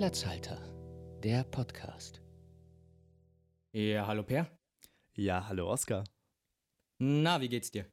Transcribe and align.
Platzhalter, 0.00 0.56
der 1.22 1.44
Podcast. 1.44 2.22
Ja, 3.72 4.06
hallo 4.06 4.22
Per. 4.22 4.50
Ja, 5.14 5.46
hallo 5.46 5.70
Oskar. 5.70 6.04
Na, 6.98 7.42
wie 7.42 7.50
geht's 7.50 7.70
dir? 7.70 7.84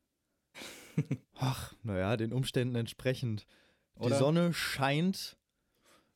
Ach, 1.36 1.74
naja, 1.84 2.16
den 2.16 2.32
Umständen 2.32 2.78
entsprechend. 2.78 3.46
Die 3.98 4.04
Oder? 4.04 4.20
Sonne 4.20 4.54
scheint. 4.54 5.38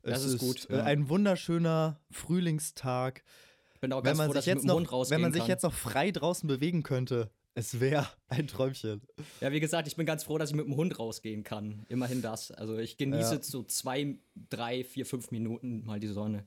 Das 0.01 0.23
es 0.23 0.35
ist 0.35 0.39
gut, 0.39 0.69
äh, 0.69 0.77
ja. 0.77 0.83
Ein 0.85 1.09
wunderschöner 1.09 1.99
Frühlingstag. 2.09 3.25
Ich 3.73 3.81
bin 3.81 3.91
auch 3.91 3.97
Wenn 3.97 4.11
ganz 4.11 4.17
man, 4.19 4.27
froh, 4.27 4.33
dass 4.33 4.45
sich 4.45 4.51
ich 4.53 4.55
jetzt, 4.55 4.63
mit 4.65 4.73
dem 4.73 4.83
noch, 4.83 5.09
wenn 5.09 5.19
man 5.19 5.33
sich 5.33 5.41
kann. 5.41 5.49
jetzt 5.49 5.63
noch 5.63 5.73
frei 5.73 6.11
draußen 6.11 6.47
bewegen 6.47 6.83
könnte, 6.83 7.31
es 7.54 7.79
wäre 7.79 8.07
ein 8.29 8.47
Träumchen. 8.47 9.02
ja, 9.41 9.52
wie 9.52 9.59
gesagt, 9.59 9.88
ich 9.88 9.95
bin 9.95 10.05
ganz 10.05 10.23
froh, 10.23 10.38
dass 10.38 10.49
ich 10.52 10.55
mit 10.55 10.65
dem 10.65 10.75
Hund 10.75 10.97
rausgehen 10.99 11.43
kann. 11.43 11.85
Immerhin 11.89 12.21
das. 12.21 12.52
Also 12.52 12.77
ich 12.77 12.98
genieße 12.98 13.35
Ja. 13.35 13.44
so 13.44 13.63
zwei, 13.63 14.17
drei, 14.49 14.84
vier, 14.84 15.05
fünf 15.05 15.31
Minuten 15.31 15.85
mal 15.85 15.99
die 15.99 16.08
Sonne. 16.08 16.45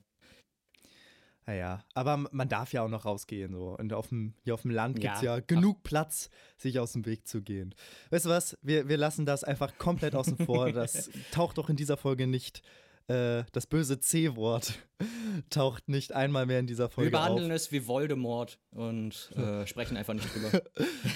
Naja, 1.47 1.85
aber 1.93 2.17
man 2.31 2.49
darf 2.49 2.73
ja 2.73 2.81
auch 2.81 2.89
noch 2.89 3.05
rausgehen. 3.05 3.53
So. 3.53 3.77
Und 3.77 3.93
auf 3.93 4.09
dem, 4.09 4.33
hier 4.43 4.55
auf 4.55 4.63
dem 4.63 4.71
Land 4.71 4.99
gibt 4.99 5.13
es 5.15 5.21
Ja. 5.21 5.39
genug 5.41 5.83
Platz, 5.83 6.31
sich 6.57 6.79
aus 6.79 6.93
dem 6.93 7.05
Weg 7.05 7.27
zu 7.27 7.43
gehen. 7.43 7.75
Weißt 8.09 8.25
du 8.25 8.29
was? 8.29 8.57
Wir, 8.63 8.87
wir 8.89 8.97
lassen 8.97 9.27
das 9.27 9.43
einfach 9.43 9.77
komplett 9.77 10.15
außen 10.15 10.37
vor. 10.37 10.71
Das 10.73 11.11
taucht 11.31 11.59
doch 11.59 11.69
in 11.69 11.75
dieser 11.75 11.97
Folge 11.97 12.25
nicht. 12.25 12.63
Äh, 13.07 13.43
das 13.51 13.67
böse 13.67 13.99
C-Wort 13.99 14.73
taucht 15.51 15.87
nicht 15.89 16.13
einmal 16.13 16.45
mehr 16.47 16.59
in 16.59 16.65
dieser 16.67 16.85
Wir 16.85 16.89
Folge 16.91 17.11
behandeln 17.11 17.51
auf. 17.51 17.55
es 17.55 17.71
wie 17.71 17.85
Voldemort 17.87 18.57
und 18.71 19.31
äh, 19.35 19.67
sprechen 19.67 19.95
einfach 19.95 20.15
nicht 20.15 20.27
drüber. 20.33 20.61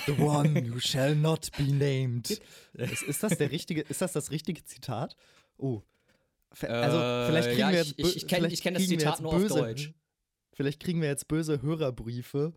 The 0.06 0.12
one 0.22 0.72
who 0.72 0.80
shall 0.80 1.16
not 1.16 1.50
be 1.58 1.64
named. 1.64 2.42
Ist, 2.74 3.02
ist 3.04 3.24
das 3.24 3.38
der 3.40 3.50
richtige, 3.52 3.82
ist 3.82 4.02
das 4.02 4.14
das 4.14 4.30
richtige 4.30 4.64
Zitat? 4.64 5.16
Oh. 5.58 5.82
Also, 6.62 6.98
Äh, 6.98 7.26
vielleicht 7.28 7.48
kriegen 7.50 7.60
ja, 7.60 7.72
wir 7.72 7.78
jetzt. 7.80 7.94
ich- 7.98 8.16
ich 8.18 8.24
kenn- 8.28 8.36
vielleicht 8.38 8.54
ich 8.54 8.62
kenn 8.62 8.74
das 8.76 8.90
wir 8.90 9.00
Zitat 9.00 9.22
nur 9.22 9.34
auf 9.34 9.42
böse, 9.42 9.56
Deutsch. 9.60 9.94
Vielleicht 10.54 10.80
kriegen 10.82 11.02
wir 11.02 11.08
jetzt 11.10 11.28
böse 11.28 11.62
Hörerbriefe, 11.62 12.54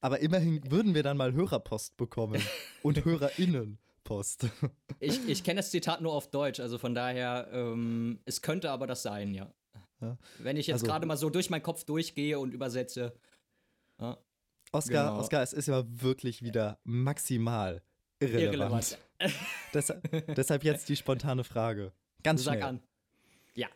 aber 0.00 0.18
immerhin 0.20 0.60
würden 0.72 0.94
wir 0.94 1.02
dann 1.04 1.16
mal 1.16 1.32
Hörerpost 1.34 1.96
bekommen 1.96 2.40
und 2.82 3.04
HörerInnenpost. 4.08 4.46
Ich, 5.00 5.28
ich 5.28 5.42
kenne 5.42 5.58
das 5.58 5.72
Zitat 5.72 6.00
nur 6.00 6.12
auf 6.12 6.30
Deutsch, 6.30 6.60
also 6.60 6.78
von 6.78 6.94
daher, 6.94 7.48
ähm, 7.52 8.20
es 8.24 8.40
könnte 8.40 8.70
aber 8.70 8.86
das 8.86 9.02
sein, 9.02 9.34
ja. 9.34 9.52
Ja. 10.00 10.16
Wenn 10.38 10.56
ich 10.56 10.68
jetzt 10.68 10.74
Also- 10.82 10.86
gerade 10.86 11.06
mal 11.06 11.16
so 11.16 11.28
durch 11.28 11.50
meinen 11.50 11.64
Kopf 11.64 11.82
durchgehe 11.82 12.38
und 12.38 12.54
übersetze. 12.54 13.12
Ja, 14.00 14.16
Oskar, 14.70 15.08
Genau. 15.08 15.18
Oskar, 15.20 15.42
es 15.42 15.52
ist 15.52 15.66
ja 15.66 15.82
wirklich 15.88 16.40
wieder 16.42 16.78
maximal 16.84 17.82
irrelevant. 18.20 18.96
irrelevant. 19.18 19.38
Deshalb, 19.74 20.34
deshalb 20.36 20.62
jetzt 20.62 20.88
die 20.88 20.94
spontane 20.96 21.42
Frage. 21.42 21.92
Ganz 22.22 22.44
Sag 22.44 22.54
schnell. 22.58 22.64
an. 22.68 22.82
Ja. 23.56 23.66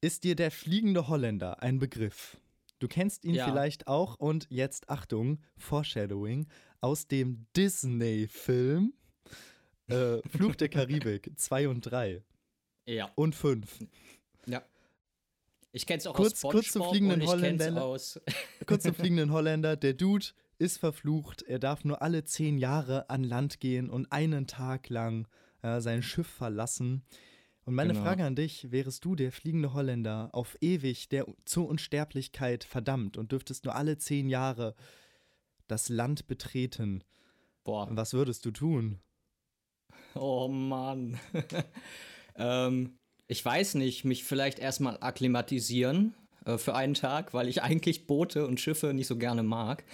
Ist 0.00 0.24
dir 0.24 0.34
der 0.34 0.50
fliegende 0.50 1.06
Holländer 1.06 1.62
ein 1.62 1.78
Begriff? 1.78 2.36
Du 2.80 2.88
kennst 2.88 3.24
ihn 3.24 3.34
Ja. 3.36 3.44
vielleicht 3.46 3.86
auch 3.86 4.16
und 4.16 4.48
jetzt 4.50 4.90
Achtung, 4.90 5.38
Foreshadowing 5.56 6.48
aus 6.80 7.06
dem 7.06 7.46
Disney-Film 7.56 8.92
äh, 9.92 10.28
Fluch 10.28 10.54
der 10.56 10.68
Karibik 10.68 11.30
2 11.36 11.68
und 11.68 11.80
3 11.82 12.22
Ja. 12.86 13.10
und 13.14 13.34
5. 13.34 13.78
Ja. 14.46 14.62
Ich 15.72 15.86
kenn's 15.86 16.06
auch 16.06 16.14
Kurz- 16.14 16.44
aus 16.44 16.52
kurz 16.52 16.66
SpongeBob 16.66 16.82
zum 16.84 16.90
fliegenden 16.90 17.20
und 17.20 17.22
ich 17.22 17.30
kenn's 17.42 17.60
Holländer. 17.62 17.84
aus. 17.84 18.20
Kurz 18.66 18.82
zum 18.82 18.94
fliegenden 18.94 19.30
Holländer, 19.32 19.76
der 19.76 19.94
Dude 19.94 20.26
ist 20.58 20.78
verflucht, 20.78 21.42
er 21.42 21.58
darf 21.58 21.84
nur 21.84 22.02
alle 22.02 22.24
zehn 22.24 22.58
Jahre 22.58 23.08
an 23.10 23.24
Land 23.24 23.58
gehen 23.60 23.88
und 23.90 24.12
einen 24.12 24.46
Tag 24.46 24.88
lang 24.90 25.26
äh, 25.62 25.80
sein 25.80 26.02
Schiff 26.02 26.26
verlassen. 26.28 27.02
Und 27.64 27.74
meine 27.74 27.92
Genau. 27.94 28.04
Frage 28.04 28.24
an 28.24 28.34
dich, 28.36 28.70
wärest 28.72 29.04
du 29.04 29.14
der 29.14 29.32
fliegende 29.32 29.72
Holländer 29.72 30.30
auf 30.32 30.56
ewig 30.60 31.08
der 31.08 31.26
zur 31.44 31.68
Unsterblichkeit 31.68 32.64
verdammt 32.64 33.16
und 33.16 33.32
dürftest 33.32 33.64
nur 33.64 33.74
alle 33.76 33.96
zehn 33.98 34.28
Jahre 34.28 34.74
das 35.68 35.88
Land 35.88 36.26
betreten, 36.26 37.02
Boah. 37.64 37.88
was 37.90 38.12
würdest 38.14 38.44
du 38.44 38.50
tun? 38.50 38.98
Oh 40.20 40.48
Mann. 40.48 41.18
ähm, 42.36 42.98
ich 43.28 43.44
weiß 43.44 43.74
nicht, 43.74 44.04
mich 44.04 44.24
vielleicht 44.24 44.58
erstmal 44.58 44.98
akklimatisieren 45.00 46.14
äh, 46.44 46.58
für 46.58 46.74
einen 46.74 46.94
Tag, 46.94 47.32
weil 47.34 47.48
ich 47.48 47.62
eigentlich 47.62 48.06
Boote 48.06 48.46
und 48.46 48.60
Schiffe 48.60 48.92
nicht 48.92 49.06
so 49.06 49.16
gerne 49.16 49.42
mag. 49.42 49.84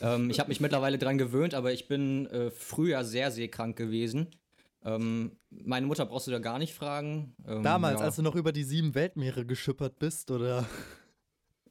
Ähm, 0.00 0.30
ich 0.30 0.40
habe 0.40 0.48
mich 0.48 0.60
mittlerweile 0.60 0.98
dran 0.98 1.18
gewöhnt, 1.18 1.54
aber 1.54 1.72
ich 1.72 1.88
bin 1.88 2.26
äh, 2.26 2.50
früher 2.50 3.04
sehr 3.04 3.30
seekrank 3.30 3.76
gewesen. 3.76 4.28
Ähm, 4.84 5.32
meine 5.50 5.86
Mutter 5.86 6.06
brauchst 6.06 6.26
du 6.26 6.30
da 6.30 6.38
gar 6.38 6.58
nicht 6.58 6.74
fragen. 6.74 7.34
Ähm, 7.46 7.62
Damals, 7.62 8.00
ja. 8.00 8.06
als 8.06 8.16
du 8.16 8.22
noch 8.22 8.36
über 8.36 8.52
die 8.52 8.64
sieben 8.64 8.94
Weltmeere 8.94 9.44
geschippert 9.44 9.98
bist, 9.98 10.30
oder? 10.30 10.66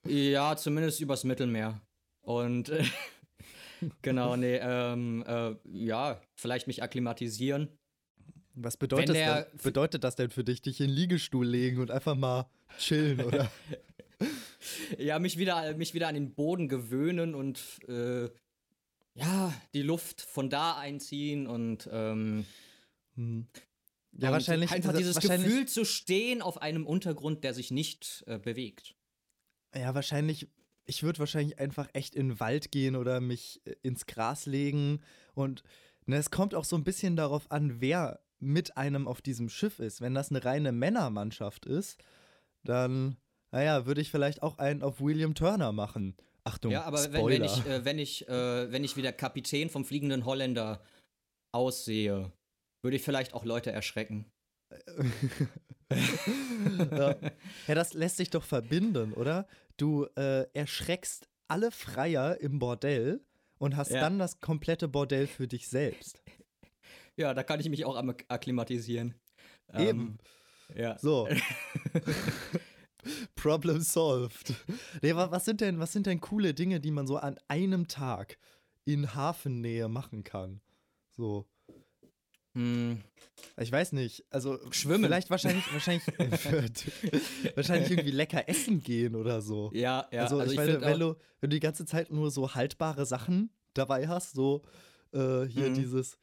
Ja, 0.05 0.55
zumindest 0.55 0.99
übers 0.99 1.23
Mittelmeer. 1.23 1.81
Und 2.21 2.69
äh, 2.69 2.83
genau, 4.01 4.35
nee, 4.35 4.59
ähm, 4.61 5.23
äh, 5.27 5.55
ja, 5.71 6.21
vielleicht 6.35 6.67
mich 6.67 6.83
akklimatisieren. 6.83 7.69
Was 8.55 8.77
bedeutet, 8.77 9.15
der- 9.15 9.43
das, 9.51 9.63
bedeutet 9.63 10.03
das 10.03 10.15
denn 10.15 10.29
für 10.29 10.43
dich, 10.43 10.61
dich 10.61 10.79
in 10.79 10.87
den 10.87 10.95
Liegestuhl 10.95 11.45
legen 11.45 11.79
und 11.79 11.91
einfach 11.91 12.15
mal 12.15 12.49
chillen, 12.77 13.21
oder? 13.21 13.51
Ja, 14.97 15.19
mich 15.19 15.37
wieder, 15.37 15.75
mich 15.75 15.93
wieder 15.93 16.07
an 16.07 16.15
den 16.15 16.33
Boden 16.33 16.67
gewöhnen 16.69 17.35
und 17.35 17.59
äh, 17.87 18.29
ja, 19.13 19.53
die 19.73 19.81
Luft 19.83 20.21
von 20.21 20.49
da 20.49 20.77
einziehen 20.77 21.45
und, 21.47 21.87
ähm, 21.91 22.45
Ja, 23.15 23.23
und 23.23 23.47
wahrscheinlich. 24.21 24.71
einfach 24.71 24.93
dieses 24.95 25.15
wahrscheinlich, 25.15 25.49
Gefühl 25.49 25.67
zu 25.67 25.85
stehen 25.85 26.41
auf 26.41 26.61
einem 26.61 26.87
Untergrund, 26.87 27.43
der 27.43 27.53
sich 27.53 27.69
nicht 27.71 28.23
äh, 28.27 28.39
bewegt. 28.39 28.95
Ja, 29.75 29.93
wahrscheinlich. 29.93 30.47
Ich 30.87 31.03
würde 31.03 31.19
wahrscheinlich 31.19 31.59
einfach 31.59 31.89
echt 31.93 32.15
in 32.15 32.29
den 32.29 32.39
Wald 32.39 32.71
gehen 32.71 32.95
oder 32.95 33.19
mich 33.19 33.61
äh, 33.65 33.75
ins 33.83 34.05
Gras 34.05 34.45
legen. 34.45 35.01
Und 35.33 35.63
ne, 36.05 36.15
es 36.17 36.31
kommt 36.31 36.55
auch 36.55 36.65
so 36.65 36.75
ein 36.75 36.83
bisschen 36.83 37.15
darauf 37.15 37.51
an, 37.51 37.81
wer 37.81 38.19
mit 38.45 38.77
einem 38.77 39.07
auf 39.07 39.21
diesem 39.21 39.49
Schiff 39.49 39.79
ist. 39.79 40.01
Wenn 40.01 40.13
das 40.13 40.29
eine 40.29 40.43
reine 40.45 40.71
Männermannschaft 40.71 41.65
ist, 41.65 42.01
dann, 42.63 43.17
naja, 43.51 43.85
würde 43.85 44.01
ich 44.01 44.11
vielleicht 44.11 44.41
auch 44.43 44.57
einen 44.57 44.81
auf 44.83 45.01
William 45.01 45.35
Turner 45.35 45.71
machen. 45.71 46.15
Achtung, 46.43 46.71
Ja, 46.71 46.83
aber 46.83 47.03
wenn, 47.03 47.11
Spoiler. 47.13 47.39
wenn 47.39 47.43
ich, 47.45 47.65
äh, 47.65 47.85
wenn 47.85 47.99
ich, 47.99 48.27
äh, 48.29 48.71
wenn 48.71 48.83
ich 48.83 48.95
wie 48.97 49.01
der 49.01 49.13
Kapitän 49.13 49.69
vom 49.69 49.83
fliegenden 49.83 50.25
Holländer 50.25 50.81
aussehe, 51.51 52.31
würde 52.83 52.97
ich 52.97 53.03
vielleicht 53.03 53.33
auch 53.33 53.45
Leute 53.45 53.71
erschrecken. 53.71 54.25
ja, 56.91 57.15
das 57.67 57.93
lässt 57.93 58.17
sich 58.17 58.29
doch 58.29 58.43
verbinden, 58.43 59.13
oder? 59.13 59.47
Du 59.77 60.05
äh, 60.15 60.45
erschreckst 60.53 61.27
alle 61.47 61.71
Freier 61.71 62.39
im 62.41 62.59
Bordell 62.59 63.21
und 63.57 63.75
hast 63.75 63.91
Ja. 63.91 64.01
dann 64.01 64.19
das 64.19 64.39
komplette 64.39 64.87
Bordell 64.87 65.27
für 65.27 65.47
dich 65.47 65.67
selbst. 65.67 66.21
Ja, 67.17 67.33
da 67.33 67.43
kann 67.43 67.59
ich 67.59 67.69
mich 67.69 67.85
auch 67.85 67.95
akklimatisieren. 68.27 69.15
Eben. 69.73 70.17
Ähm, 70.71 70.77
ja. 70.77 70.97
So. 70.99 71.27
Problem 73.35 73.81
solved. 73.81 74.53
Nee, 75.01 75.15
wa- 75.15 75.29
was 75.31 75.45
sind 75.45 75.61
denn, 75.61 75.79
was 75.79 75.91
sind 75.93 76.07
denn 76.07 76.19
coole 76.21 76.53
Dinge, 76.53 76.79
die 76.79 76.91
man 76.91 77.05
so 77.07 77.17
an 77.17 77.37
einem 77.47 77.87
Tag 77.87 78.37
in 78.83 79.13
Hafennähe 79.13 79.87
machen 79.87 80.23
kann? 80.23 80.59
So. 81.11 81.45
Hm, 82.53 83.01
Ich 83.57 83.71
weiß 83.71 83.91
nicht, 83.91 84.25
also 84.31 84.59
Schwimmen. 84.71 85.03
Vielleicht 85.03 85.29
wahrscheinlich, 85.29 85.71
wahrscheinlich, 85.71 86.05
wahrscheinlich 87.55 87.91
irgendwie 87.91 88.11
lecker 88.11 88.47
essen 88.49 88.81
gehen 88.81 89.15
oder 89.15 89.41
so. 89.41 89.69
ja, 89.73 90.07
ja. 90.11 90.23
also, 90.23 90.41
ich, 90.41 90.51
ich 90.51 90.57
meine, 90.57 90.81
wenn 90.81 90.99
du, 90.99 91.15
wenn 91.41 91.49
du 91.49 91.55
die 91.55 91.59
ganze 91.59 91.85
Zeit 91.85 92.11
nur 92.11 92.31
so 92.31 92.55
haltbare 92.55 93.05
Sachen 93.05 93.51
dabei 93.73 94.07
hast, 94.07 94.33
so 94.33 94.63
äh, 95.13 95.43
hier 95.45 95.69
Mhm. 95.69 95.73
dieses 95.75 96.17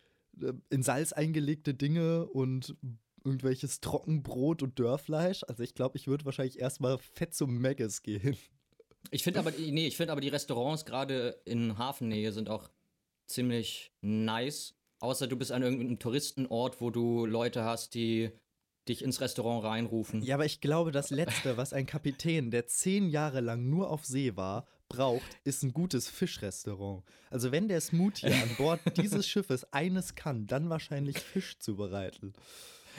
in 0.71 0.83
Salz 0.83 1.13
eingelegte 1.13 1.75
Dinge 1.75 2.27
und 2.27 2.77
irgendwelches 3.25 3.81
Trockenbrot 3.81 4.63
und 4.63 4.79
Dörrfleisch. 4.79 5.45
Also 5.45 5.63
ich 5.63 5.75
glaube, 5.75 5.97
ich 5.97 6.09
würde 6.09 6.25
wahrscheinlich 6.25 6.59
erstmal 6.59 6.99
fett 6.99 7.35
zum 7.35 7.61
Maggis 7.61 8.03
gehen. 8.03 8.37
Ich 9.11 9.23
finde 9.23 9.41
aber, 9.41 9.51
nee, 9.53 9.87
ich 9.87 9.97
finde 9.97 10.13
aber 10.13 10.21
die 10.21 10.29
Restaurants 10.29 10.85
gerade 10.85 11.41
in 11.45 11.79
Hafennähe 11.79 12.33
sind 12.33 12.49
auch 12.49 12.71
ziemlich 13.27 13.93
nice. 14.01 14.75
Außer 15.01 15.27
du 15.27 15.37
bist 15.37 15.51
an 15.53 15.63
irgendeinem 15.63 15.99
Touristenort, 15.99 16.81
wo 16.81 16.91
du 16.91 17.27
Leute 17.27 17.65
hast, 17.65 17.95
die 17.95 18.31
dich 18.89 19.03
ins 19.03 19.21
Restaurant 19.21 19.65
reinrufen. 19.65 20.23
Ja, 20.23 20.37
aber 20.37 20.45
ich 20.45 20.61
glaube, 20.61 20.93
das 20.93 21.11
Letzte, 21.11 21.57
was 21.57 21.73
ein 21.73 21.87
Kapitän, 21.87 22.51
der 22.51 22.67
zehn 22.67 23.09
Jahre 23.09 23.41
lang 23.41 23.69
nur 23.69 23.91
auf 23.91 24.05
See 24.05 24.37
war, 24.37 24.67
braucht, 24.93 25.37
ist 25.45 25.63
ein 25.63 25.73
gutes 25.73 26.09
Fischrestaurant. 26.09 27.03
Also 27.31 27.51
wenn 27.51 27.69
der 27.69 27.81
Smoothie 27.81 28.33
an 28.33 28.55
Bord 28.59 28.81
dieses 28.97 29.27
Schiffes 29.27 29.65
eines 29.73 30.15
kann, 30.15 30.47
dann 30.47 30.71
wahrscheinlich 30.71 31.19
Fisch 31.19 31.59
zubereiten. 31.59 32.33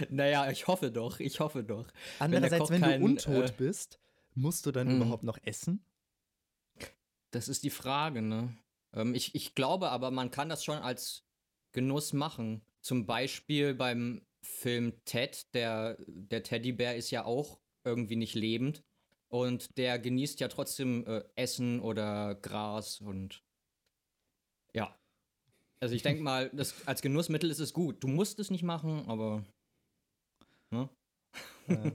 Naja, 0.10 0.50
ich 0.50 0.68
hoffe 0.68 0.92
doch, 0.92 1.20
ich 1.20 1.40
hoffe 1.40 1.64
doch. 1.64 1.86
Andererseits, 2.20 2.70
wenn, 2.70 2.82
kein, 2.82 3.00
du 3.00 3.06
untot 3.06 3.50
äh, 3.50 3.54
bist, 3.56 4.00
musst 4.34 4.66
du 4.66 4.72
dann 4.72 4.88
Mhm. 4.88 4.96
überhaupt 5.02 5.24
noch 5.24 5.38
essen? 5.44 5.86
Das 7.32 7.48
ist 7.48 7.64
die 7.64 7.70
Frage, 7.70 8.22
ne? 8.22 8.56
Ähm, 8.94 9.16
ich, 9.16 9.34
ich 9.36 9.56
glaube 9.56 9.90
aber, 9.90 10.12
man 10.12 10.32
kann 10.32 10.50
das 10.50 10.64
schon 10.64 10.78
als 10.78 11.26
Genuss 11.72 12.14
machen. 12.14 12.66
Zum 12.82 13.06
Beispiel 13.06 13.74
beim 13.74 14.26
Film 14.42 14.94
Ted, 15.06 15.54
der, 15.54 15.98
der 16.08 16.44
Teddybär 16.44 16.96
ist 16.96 17.12
ja 17.12 17.26
auch 17.26 17.60
irgendwie 17.84 18.16
nicht 18.16 18.36
lebend. 18.36 18.84
Und 19.34 19.80
der 19.80 19.98
genießt 19.98 20.40
ja 20.42 20.48
trotzdem 20.48 21.08
äh, 21.08 21.24
Essen 21.36 21.80
oder 21.80 22.36
Gras 22.36 23.02
und 23.02 23.44
ja. 24.74 24.96
Also 25.80 25.96
ich 25.96 26.04
denke 26.04 26.22
mal, 26.30 26.52
das, 26.54 26.76
als 26.86 27.02
Genussmittel 27.02 27.50
ist 27.50 27.58
es 27.58 27.74
gut. 27.74 28.04
Du 28.04 28.08
musst 28.08 28.38
es 28.38 28.52
nicht 28.52 28.62
machen, 28.62 29.10
aber. 29.10 29.44
Ne? 30.70 30.88
Ja. 31.68 31.92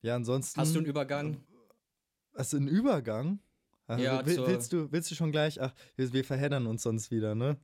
ja, 0.00 0.14
ansonsten. 0.16 0.58
Hast 0.58 0.74
du 0.74 0.78
einen 0.78 0.86
Übergang? 0.86 1.44
Hast 2.34 2.54
du 2.54 2.56
einen 2.56 2.68
Übergang? 2.68 3.40
Also, 3.86 4.02
Ja, 4.04 4.24
will, 4.24 4.38
willst, 4.46 4.72
du, 4.72 4.90
willst 4.90 5.10
du 5.10 5.14
schon 5.14 5.32
gleich? 5.32 5.60
Ach, 5.60 5.74
wir, 5.96 6.10
wir 6.14 6.24
verheddern 6.24 6.66
uns 6.66 6.82
sonst 6.82 7.10
wieder, 7.10 7.34
ne? 7.34 7.60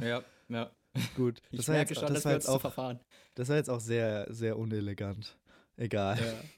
Ja, 0.00 0.22
ja. 0.50 0.70
Gut. 1.16 1.40
Ich 1.50 1.58
Das 1.58 1.68
war, 1.68 1.76
merke 1.76 1.94
jetzt, 1.94 2.00
schon, 2.00 2.08
das, 2.08 2.16
dass 2.16 2.24
war 2.26 2.32
wir 2.32 2.36
jetzt 2.36 2.48
auch, 2.48 2.60
verfahren. 2.60 3.00
das 3.36 3.48
war 3.48 3.56
jetzt 3.56 3.70
auch 3.70 3.80
sehr, 3.80 4.26
sehr 4.30 4.58
unelegant. 4.58 5.38
Egal. 5.76 6.18
Ja. 6.18 6.44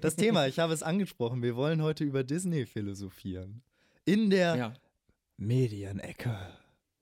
Das 0.00 0.16
Thema, 0.16 0.46
ich 0.46 0.58
habe 0.58 0.72
es 0.72 0.82
angesprochen, 0.82 1.42
wir 1.42 1.56
wollen 1.56 1.82
heute 1.82 2.04
über 2.04 2.24
Disney 2.24 2.66
philosophieren. 2.66 3.62
In 4.04 4.30
der 4.30 4.56
ja. 4.56 4.74
Medienecke. 5.36 6.36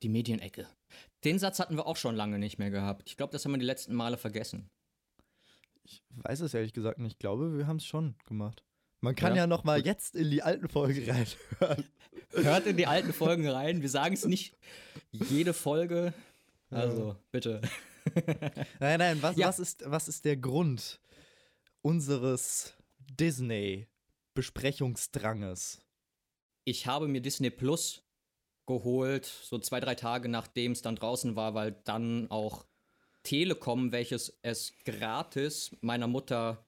Die 0.03 0.09
Medienecke. 0.09 0.67
Den 1.25 1.39
Satz 1.39 1.59
hatten 1.59 1.77
wir 1.77 1.87
auch 1.87 1.97
schon 1.97 2.17
lange 2.17 2.39
nicht 2.39 2.59
mehr 2.59 2.71
gehabt. 2.71 3.03
Ich 3.07 3.17
glaube, 3.17 3.33
das 3.33 3.45
haben 3.45 3.53
wir 3.53 3.59
die 3.59 3.65
letzten 3.65 3.95
Male 3.95 4.17
vergessen. 4.17 4.69
Ich 5.85 6.03
weiß 6.17 6.41
es 6.41 6.55
ehrlich 6.55 6.73
gesagt 6.73 6.99
nicht. 6.99 7.13
Ich 7.13 7.19
glaube, 7.19 7.57
wir 7.57 7.67
haben 7.67 7.77
es 7.77 7.85
schon 7.87 8.15
gemacht. 8.27 8.63
Man 9.01 9.15
kann 9.17 9.35
ja, 9.35 9.43
Ja, 9.43 9.47
noch 9.47 9.65
mal 9.65 9.85
jetzt 9.85 10.15
in 10.15 10.31
die 10.31 10.43
alten 10.43 10.69
Folgen 10.69 11.05
reinhören. 11.11 11.85
Hört 12.31 12.67
in 12.67 12.77
die 12.77 12.87
alten 12.87 13.13
Folgen 13.13 13.49
rein. 13.49 13.83
Wir 13.83 13.89
sagen 13.89 14.15
es 14.15 14.25
nicht 14.25 14.57
jede 15.11 15.53
Folge. 15.53 16.15
Also, 16.71 17.17
bitte. 17.31 17.61
Nein, 18.81 18.99
nein, 18.99 19.23
was, 19.23 19.37
Ja. 19.37 19.49
was, 19.49 19.59
ist, 19.59 19.83
was 19.87 20.09
ist 20.09 20.25
der 20.25 20.37
Grund 20.37 21.01
unseres 21.83 22.75
Disney-Besprechungsdranges? 23.17 25.81
Ich 26.65 26.87
habe 26.87 27.09
mir 27.09 27.21
Disney 27.21 27.51
Plus 27.51 28.03
geholt, 28.67 29.27
so 29.27 29.59
zwei, 29.59 29.81
drei 29.81 29.95
Tage 29.95 30.29
nachdem 30.29 30.73
es 30.73 30.83
dann 30.83 30.97
draußen 30.97 31.37
war, 31.37 31.55
weil 31.55 31.73
dann 31.85 32.31
auch 32.31 32.67
Telekom, 33.23 33.93
welches 33.93 34.39
es 34.43 34.73
gratis 34.85 35.77
meiner 35.81 36.07
Mutter 36.07 36.67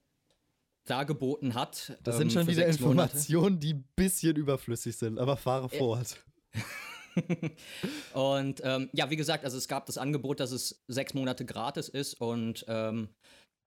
dargeboten 0.85 1.55
hat. 1.55 1.99
Das 2.03 2.17
ähm, 2.17 2.31
sind 2.31 2.33
schon 2.33 2.47
wieder 2.47 2.63
Monate. 2.63 2.79
Informationen, 2.79 3.61
die 3.61 3.75
ein 3.75 3.85
bisschen 3.97 4.37
überflüssig 4.37 4.97
sind, 4.97 5.19
aber 5.19 5.37
fahre 5.37 5.69
fort. 5.69 6.17
Und 8.13 8.61
ähm, 8.65 8.91
ja, 8.93 9.11
wie 9.11 9.17
gesagt, 9.17 9.45
also 9.45 9.57
es 9.57 9.69
gab 9.69 9.87
das 9.87 9.99
Angebot, 9.99 10.41
dass 10.41 10.51
es 10.51 10.83
sechs 10.89 11.15
Monate 11.15 11.45
gratis 11.45 11.89
ist 11.89 12.21
und 12.21 12.65
ähm, 12.67 13.09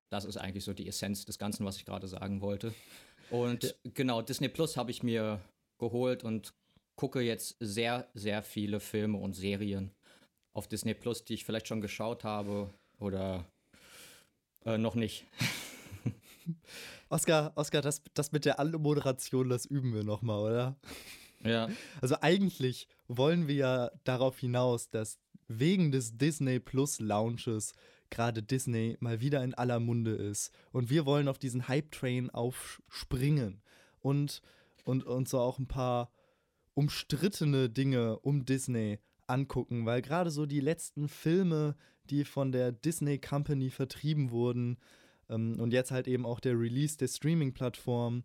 das 0.09 0.25
ist 0.25 0.38
eigentlich 0.38 0.63
so 0.63 0.74
die 0.74 0.88
Essenz 0.88 1.25
des 1.25 1.38
Ganzen, 1.38 1.65
was 1.65 1.77
ich 1.77 1.86
gerade 1.86 2.07
sagen 2.07 2.42
wollte. 2.42 2.74
Und 3.30 3.75
genau, 3.83 4.21
Disney 4.21 4.48
Plus 4.50 4.77
habe 4.77 4.92
ich 4.92 5.04
mir 5.04 5.42
geholt 5.77 6.24
und 6.24 6.54
gucke 6.95 7.21
jetzt 7.21 7.57
sehr, 7.59 8.07
sehr 8.13 8.42
viele 8.42 8.80
Filme 8.80 9.18
und 9.18 9.33
Serien 9.33 9.92
auf 10.54 10.68
Disney 10.68 10.94
Plus, 10.94 11.24
die 11.25 11.36
ich 11.36 11.45
vielleicht 11.45 11.68
schon 11.68 11.81
geschaut 11.81 12.24
habe 12.24 12.69
oder 13.00 13.45
äh, 14.65 14.77
noch 14.77 14.95
nicht. 14.95 15.25
Oskar, 17.09 17.51
Oskar, 17.56 17.81
das, 17.81 18.01
das 18.13 18.31
mit 18.31 18.45
der 18.45 18.59
Anmoderation, 18.59 19.50
das 19.50 19.65
üben 19.65 19.94
wir 19.94 20.04
noch 20.04 20.21
mal, 20.21 20.39
oder? 20.39 20.75
Ja. 21.44 21.69
Also 22.01 22.15
eigentlich 22.21 22.88
wollen 23.07 23.48
wir 23.48 23.56
ja 23.56 23.92
darauf 24.04 24.39
hinaus, 24.39 24.89
dass 24.89 25.19
wegen 25.48 25.92
des 25.92 26.18
Disney 26.18 26.59
Plus 26.59 27.00
Launches 27.00 27.74
gerade 28.09 28.44
Disney 28.44 28.98
mal 29.00 29.19
wieder 29.19 29.44
in 29.44 29.54
aller 29.54 29.80
Munde 29.80 30.12
ist. 30.12 30.51
Und 30.71 30.89
wir 30.89 31.06
wollen 31.06 31.27
auf 31.27 31.39
diesen 31.39 31.68
Hype-Train 31.68 32.30
aufspringen. 32.30 33.62
Und, 34.00 34.42
und 34.86 35.04
uns 35.04 35.31
so 35.31 35.39
auch 35.39 35.59
ein 35.59 35.68
paar 35.68 36.12
umstrittene 36.74 37.69
Dinge 37.69 38.19
um 38.19 38.45
Disney 38.45 39.00
angucken, 39.25 39.86
weil 39.86 40.01
gerade 40.01 40.31
so 40.31 40.45
die 40.45 40.62
letzten 40.62 41.09
Filme, 41.09 41.75
die 42.09 42.24
von 42.24 42.51
der 42.51 42.71
Disney 42.71 43.18
Company 43.18 43.69
vertrieben 43.69 44.31
wurden 44.31 44.77
ähm, 45.30 45.59
und 45.59 45.74
jetzt 45.74 45.92
halt 45.92 46.07
eben 46.07 46.25
auch 46.25 46.39
der 46.39 46.57
Release 46.57 46.98
der 46.98 47.07
Streaming-Plattform, 47.07 48.24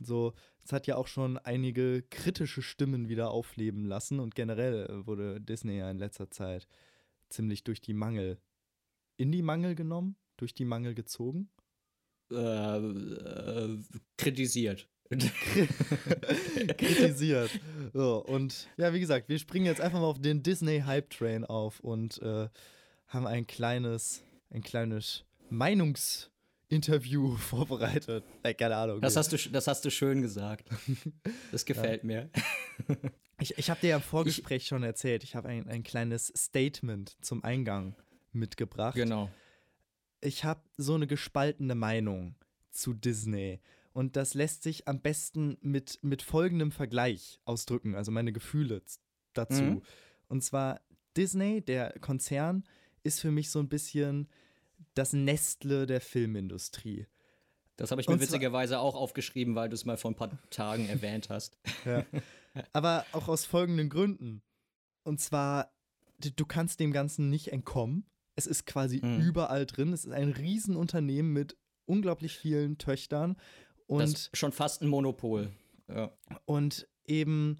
so, 0.00 0.34
es 0.64 0.72
hat 0.72 0.86
ja 0.86 0.96
auch 0.96 1.06
schon 1.06 1.38
einige 1.38 2.02
kritische 2.02 2.62
Stimmen 2.62 3.08
wieder 3.08 3.30
aufleben 3.30 3.84
lassen. 3.84 4.20
Und 4.20 4.34
generell 4.34 4.86
äh, 4.86 5.06
wurde 5.06 5.40
Disney 5.40 5.78
ja 5.78 5.90
in 5.90 5.98
letzter 5.98 6.30
Zeit 6.30 6.66
ziemlich 7.28 7.64
durch 7.64 7.80
die 7.80 7.94
Mangel, 7.94 8.38
in 9.16 9.32
die 9.32 9.42
Mangel 9.42 9.74
genommen, 9.74 10.16
durch 10.36 10.54
die 10.54 10.64
Mangel 10.64 10.94
gezogen. 10.94 11.48
Äh, 12.30 12.36
äh, 12.36 13.78
kritisiert. 14.16 14.88
kritisiert. 16.78 17.50
So, 17.92 18.24
und 18.24 18.68
ja, 18.76 18.92
wie 18.92 19.00
gesagt, 19.00 19.28
wir 19.28 19.38
springen 19.38 19.66
jetzt 19.66 19.80
einfach 19.80 20.00
mal 20.00 20.06
auf 20.06 20.20
den 20.20 20.42
Disney 20.42 20.80
Hype 20.80 21.10
Train 21.10 21.44
auf 21.44 21.80
und 21.80 22.20
äh, 22.22 22.48
haben 23.08 23.26
ein 23.26 23.46
kleines, 23.46 24.24
ein 24.50 24.62
kleines 24.62 25.24
Meinungsinterview 25.50 27.36
vorbereitet. 27.36 28.24
Äh, 28.42 28.54
keine 28.54 28.76
Ahnung. 28.76 29.00
Das 29.00 29.16
hast, 29.16 29.32
du, 29.32 29.36
das 29.50 29.66
hast 29.66 29.84
du 29.84 29.90
schön 29.90 30.22
gesagt. 30.22 30.68
Das 31.52 31.64
gefällt 31.66 32.02
mir. 32.02 32.30
Ich, 33.40 33.58
ich 33.58 33.70
habe 33.70 33.80
dir 33.80 33.88
ja 33.90 33.96
im 33.96 34.02
Vorgespräch 34.02 34.66
schon 34.66 34.82
erzählt, 34.82 35.22
ich 35.22 35.36
habe 35.36 35.48
ein, 35.48 35.68
ein 35.68 35.82
kleines 35.82 36.32
Statement 36.34 37.16
zum 37.20 37.44
Eingang 37.44 37.94
mitgebracht. 38.34 38.94
Genau. 38.94 39.30
Ich 40.20 40.44
habe 40.44 40.62
so 40.76 40.94
eine 40.94 41.06
gespaltene 41.06 41.74
Meinung 41.74 42.34
zu 42.70 42.94
Disney. 42.94 43.60
Und 43.92 44.16
das 44.16 44.34
lässt 44.34 44.62
sich 44.62 44.88
am 44.88 45.00
besten 45.00 45.56
mit, 45.60 46.00
mit 46.02 46.22
folgendem 46.22 46.72
Vergleich 46.72 47.40
ausdrücken, 47.44 47.94
also 47.94 48.10
meine 48.10 48.32
Gefühle 48.32 48.82
dazu. 49.34 49.62
Mhm. 49.62 49.82
Und 50.28 50.42
zwar 50.42 50.80
Disney, 51.16 51.62
der 51.62 51.98
Konzern, 52.00 52.64
ist 53.04 53.20
für 53.20 53.30
mich 53.30 53.50
so 53.50 53.60
ein 53.60 53.68
bisschen 53.68 54.28
das 54.94 55.12
Nestle 55.12 55.86
der 55.86 56.00
Filmindustrie. 56.00 57.06
Das 57.76 57.90
habe 57.90 58.00
ich 58.00 58.08
mir 58.08 58.20
witzigerweise 58.20 58.78
auch 58.78 58.94
aufgeschrieben, 58.94 59.54
weil 59.54 59.68
du 59.68 59.74
es 59.74 59.84
mal 59.84 59.96
vor 59.96 60.12
ein 60.12 60.16
paar 60.16 60.30
Tagen 60.50 60.88
erwähnt 60.88 61.28
hast. 61.30 61.58
Ja. 61.84 62.04
Aber 62.72 63.04
auch 63.10 63.26
aus 63.26 63.44
folgenden 63.44 63.90
Gründen. 63.90 64.40
Und 65.02 65.20
zwar, 65.20 65.72
du 66.18 66.46
kannst 66.46 66.78
dem 66.78 66.92
Ganzen 66.92 67.28
nicht 67.28 67.52
entkommen. 67.52 68.06
Es 68.36 68.46
ist 68.46 68.66
quasi 68.66 69.00
Mhm. 69.02 69.20
überall 69.20 69.66
drin. 69.66 69.92
Es 69.92 70.04
ist 70.04 70.12
ein 70.12 70.30
Riesenunternehmen 70.32 71.32
mit 71.32 71.56
unglaublich 71.86 72.36
vielen 72.36 72.78
Töchtern. 72.78 73.36
das 73.36 73.86
Und, 73.86 74.02
ist 74.02 74.36
schon 74.36 74.52
fast 74.52 74.82
ein 74.82 74.88
Monopol. 74.88 75.50
Ja. 75.88 76.10
und 76.46 76.88
eben, 77.04 77.58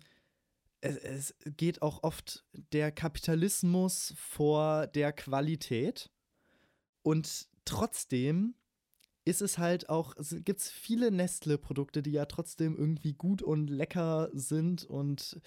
es, 0.80 0.96
es 0.96 1.34
geht 1.58 1.82
auch 1.82 2.02
oft 2.02 2.44
der 2.72 2.90
Kapitalismus 2.90 4.14
vor 4.16 4.86
der 4.86 5.12
Qualität. 5.12 6.10
Und 7.02 7.48
trotzdem 7.66 8.54
ist 9.26 9.42
es 9.42 9.58
halt 9.58 9.88
auch, 9.90 10.14
gibt 10.44 10.60
es 10.60 10.70
viele 10.70 11.10
Nestle-Produkte, 11.10 12.02
die 12.02 12.12
ja 12.12 12.24
trotzdem 12.24 12.76
irgendwie 12.76 13.12
gut 13.12 13.42
und 13.42 13.68
lecker 13.68 14.30
sind 14.32 14.84
und 14.84 15.38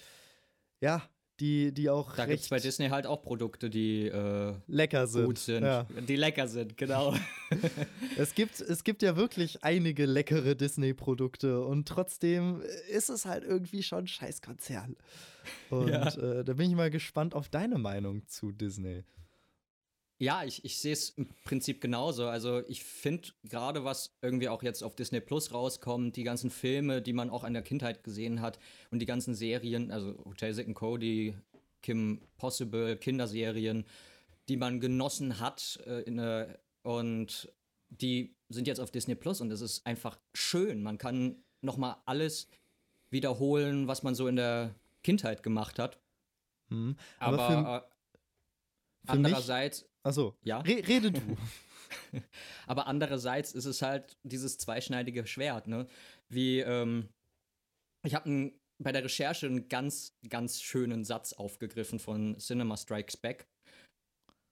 ja, 0.80 1.02
die, 1.40 1.72
die 1.72 1.88
auch 1.88 2.16
Da 2.16 2.26
gibt 2.26 2.40
es 2.40 2.48
bei 2.48 2.58
Disney 2.58 2.88
halt 2.88 3.06
auch 3.06 3.22
Produkte, 3.22 3.70
die 3.70 4.06
äh, 4.06 4.54
lecker 4.66 5.06
sind. 5.06 5.24
gut 5.26 5.38
sind. 5.38 5.62
Ja. 5.64 5.86
Die 6.06 6.16
lecker 6.16 6.48
sind, 6.48 6.76
genau. 6.76 7.14
Es, 8.16 8.34
gibt, 8.34 8.60
es 8.60 8.84
gibt 8.84 9.02
ja 9.02 9.16
wirklich 9.16 9.62
einige 9.64 10.04
leckere 10.06 10.54
Disney-Produkte 10.56 11.60
und 11.64 11.86
trotzdem 11.88 12.60
ist 12.90 13.08
es 13.10 13.24
halt 13.24 13.44
irgendwie 13.44 13.82
schon 13.82 14.00
ein 14.04 14.06
Scheißkonzern. 14.08 14.96
Und 15.70 15.88
Ja. 15.88 16.08
äh, 16.08 16.44
da 16.44 16.52
bin 16.54 16.68
ich 16.68 16.76
mal 16.76 16.90
gespannt 16.90 17.34
auf 17.34 17.48
deine 17.48 17.78
Meinung 17.78 18.26
zu 18.26 18.52
Disney. 18.52 19.04
Ja, 20.20 20.42
ich, 20.42 20.64
ich 20.64 20.78
sehe 20.78 20.92
es 20.92 21.10
im 21.10 21.28
Prinzip 21.44 21.80
genauso. 21.80 22.26
Also 22.26 22.62
ich 22.66 22.82
finde 22.82 23.28
gerade, 23.44 23.84
was 23.84 24.16
irgendwie 24.20 24.48
auch 24.48 24.64
jetzt 24.64 24.82
auf 24.82 24.96
Disney 24.96 25.20
Plus 25.20 25.54
rauskommt, 25.54 26.16
die 26.16 26.24
ganzen 26.24 26.50
Filme, 26.50 27.00
die 27.00 27.12
man 27.12 27.30
auch 27.30 27.44
in 27.44 27.52
der 27.52 27.62
Kindheit 27.62 28.02
gesehen 28.02 28.40
hat 28.40 28.58
und 28.90 28.98
die 28.98 29.06
ganzen 29.06 29.34
Serien, 29.34 29.92
also 29.92 30.18
Hotel 30.24 30.54
Sick 30.54 30.66
and 30.66 30.74
Cody, 30.74 31.36
Kim 31.82 32.20
Possible, 32.36 32.96
Kinderserien, 32.96 33.86
die 34.48 34.56
man 34.56 34.80
genossen 34.80 35.38
hat 35.38 35.78
äh, 35.86 36.02
in 36.02 36.16
der, 36.16 36.58
und 36.82 37.52
die 37.90 38.34
sind 38.48 38.66
jetzt 38.66 38.80
auf 38.80 38.90
Disney 38.90 39.14
Plus 39.14 39.40
und 39.40 39.52
es 39.52 39.60
ist 39.60 39.86
einfach 39.86 40.18
schön. 40.34 40.82
Man 40.82 40.98
kann 40.98 41.44
nochmal 41.60 41.96
alles 42.06 42.48
wiederholen, 43.10 43.86
was 43.86 44.02
man 44.02 44.16
so 44.16 44.26
in 44.26 44.36
der 44.36 44.74
Kindheit 45.04 45.44
gemacht 45.44 45.78
hat. 45.78 46.00
Hm. 46.70 46.96
Aber, 47.20 47.38
Aber, 47.38 47.48
für, 47.48 47.86
äh, 47.86 47.88
für 49.06 49.12
andererseits 49.12 49.88
achso, 50.08 50.36
Ja? 50.44 50.58
re, 50.60 50.82
rede 50.86 51.12
du. 51.12 51.20
Aber 52.66 52.86
andererseits 52.86 53.52
ist 53.52 53.64
es 53.64 53.82
halt 53.82 54.16
dieses 54.22 54.58
zweischneidige 54.58 55.26
Schwert, 55.26 55.66
ne? 55.68 55.86
Wie, 56.28 56.60
ähm, 56.60 57.08
ich 58.04 58.14
habe 58.14 58.52
bei 58.78 58.92
der 58.92 59.04
Recherche 59.04 59.46
einen 59.46 59.68
ganz, 59.68 60.16
ganz 60.28 60.60
schönen 60.62 61.04
Satz 61.04 61.32
aufgegriffen 61.32 61.98
von 61.98 62.38
Cinema 62.38 62.76
Strikes 62.76 63.16
Back. 63.16 63.48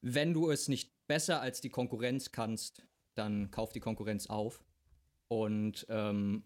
Wenn 0.02 0.32
du 0.34 0.50
es 0.50 0.68
nicht 0.68 0.92
besser 1.08 1.40
als 1.40 1.60
die 1.60 1.70
Konkurrenz 1.70 2.32
kannst, 2.32 2.86
dann 3.16 3.50
kauf 3.50 3.72
die 3.72 3.80
Konkurrenz 3.80 4.26
auf. 4.26 4.64
Und 5.28 5.86
ähm, 5.88 6.44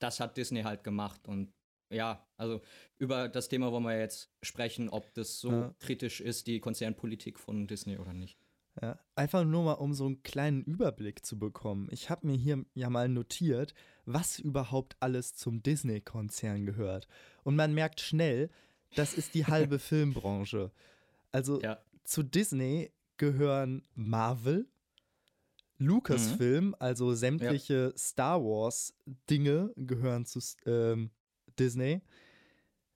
das 0.00 0.20
hat 0.20 0.36
Disney 0.36 0.62
halt 0.62 0.84
gemacht 0.84 1.26
und 1.28 1.52
ja, 1.92 2.24
also 2.36 2.60
über 2.98 3.28
das 3.28 3.48
Thema 3.48 3.72
wollen 3.72 3.82
wir 3.82 3.98
jetzt 3.98 4.30
sprechen, 4.42 4.88
ob 4.88 5.12
das 5.14 5.40
so 5.40 5.50
Ja. 5.50 5.74
kritisch 5.80 6.20
ist, 6.20 6.46
die 6.46 6.60
Konzernpolitik 6.60 7.38
von 7.40 7.66
Disney 7.66 7.98
oder 7.98 8.12
nicht. 8.12 8.38
Ja, 8.80 8.98
einfach 9.14 9.44
nur 9.44 9.64
mal, 9.64 9.72
um 9.74 9.92
so 9.92 10.06
einen 10.06 10.22
kleinen 10.22 10.62
Überblick 10.62 11.26
zu 11.26 11.38
bekommen. 11.38 11.88
Ich 11.90 12.08
habe 12.08 12.26
mir 12.26 12.36
hier 12.36 12.64
ja 12.74 12.88
mal 12.88 13.08
notiert, 13.08 13.74
was 14.06 14.38
überhaupt 14.38 14.96
alles 15.00 15.34
zum 15.34 15.62
Disney-Konzern 15.62 16.64
gehört. 16.66 17.08
Und 17.42 17.56
man 17.56 17.74
merkt 17.74 18.00
schnell, 18.00 18.48
das 18.94 19.12
ist 19.14 19.34
die 19.34 19.46
halbe 19.46 19.78
Filmbranche. 19.80 20.70
Also 21.32 21.60
Ja. 21.60 21.78
zu 22.04 22.22
Disney 22.22 22.92
gehören 23.16 23.82
Marvel, 23.94 24.66
Lucasfilm, 25.78 26.76
also 26.78 27.14
sämtliche 27.14 27.92
Star 27.96 28.42
Wars-Dinge 28.42 29.72
gehören 29.76 30.26
zu 30.26 30.40
ähm, 30.66 31.10
Disney. 31.58 32.02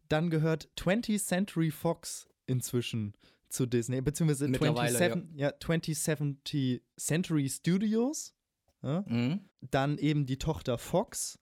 Dann 0.08 0.30
gehört 0.30 0.68
20th 0.78 1.24
Century 1.24 1.70
Fox 1.70 2.28
inzwischen 2.46 3.14
zu 3.54 3.66
Disney, 3.66 4.00
beziehungsweise 4.00 4.48
Mittlerweile, 4.48 4.98
27, 4.98 5.38
ja. 5.40 5.52
2070 5.58 6.82
Century 6.98 7.48
Studios. 7.48 8.34
Ja? 8.82 9.04
Mhm. 9.06 9.48
Dann 9.60 9.98
eben 9.98 10.26
die 10.26 10.38
Tochter 10.38 10.78
Fox. 10.78 11.38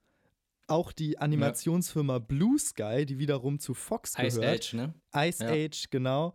Auch 0.69 0.93
die 0.93 1.19
Animationsfirma 1.19 2.19
Blue 2.21 2.59
Sky, 2.59 3.05
die 3.05 3.19
wiederum 3.19 3.59
zu 3.59 3.75
Fox 3.75 4.15
Ice 4.19 4.39
gehört. 4.39 4.61
Age, 4.61 4.75
ne? 4.75 4.95
Ice 5.15 5.43
Ja. 5.43 5.51
Age, 5.51 5.91
genau. 5.91 6.35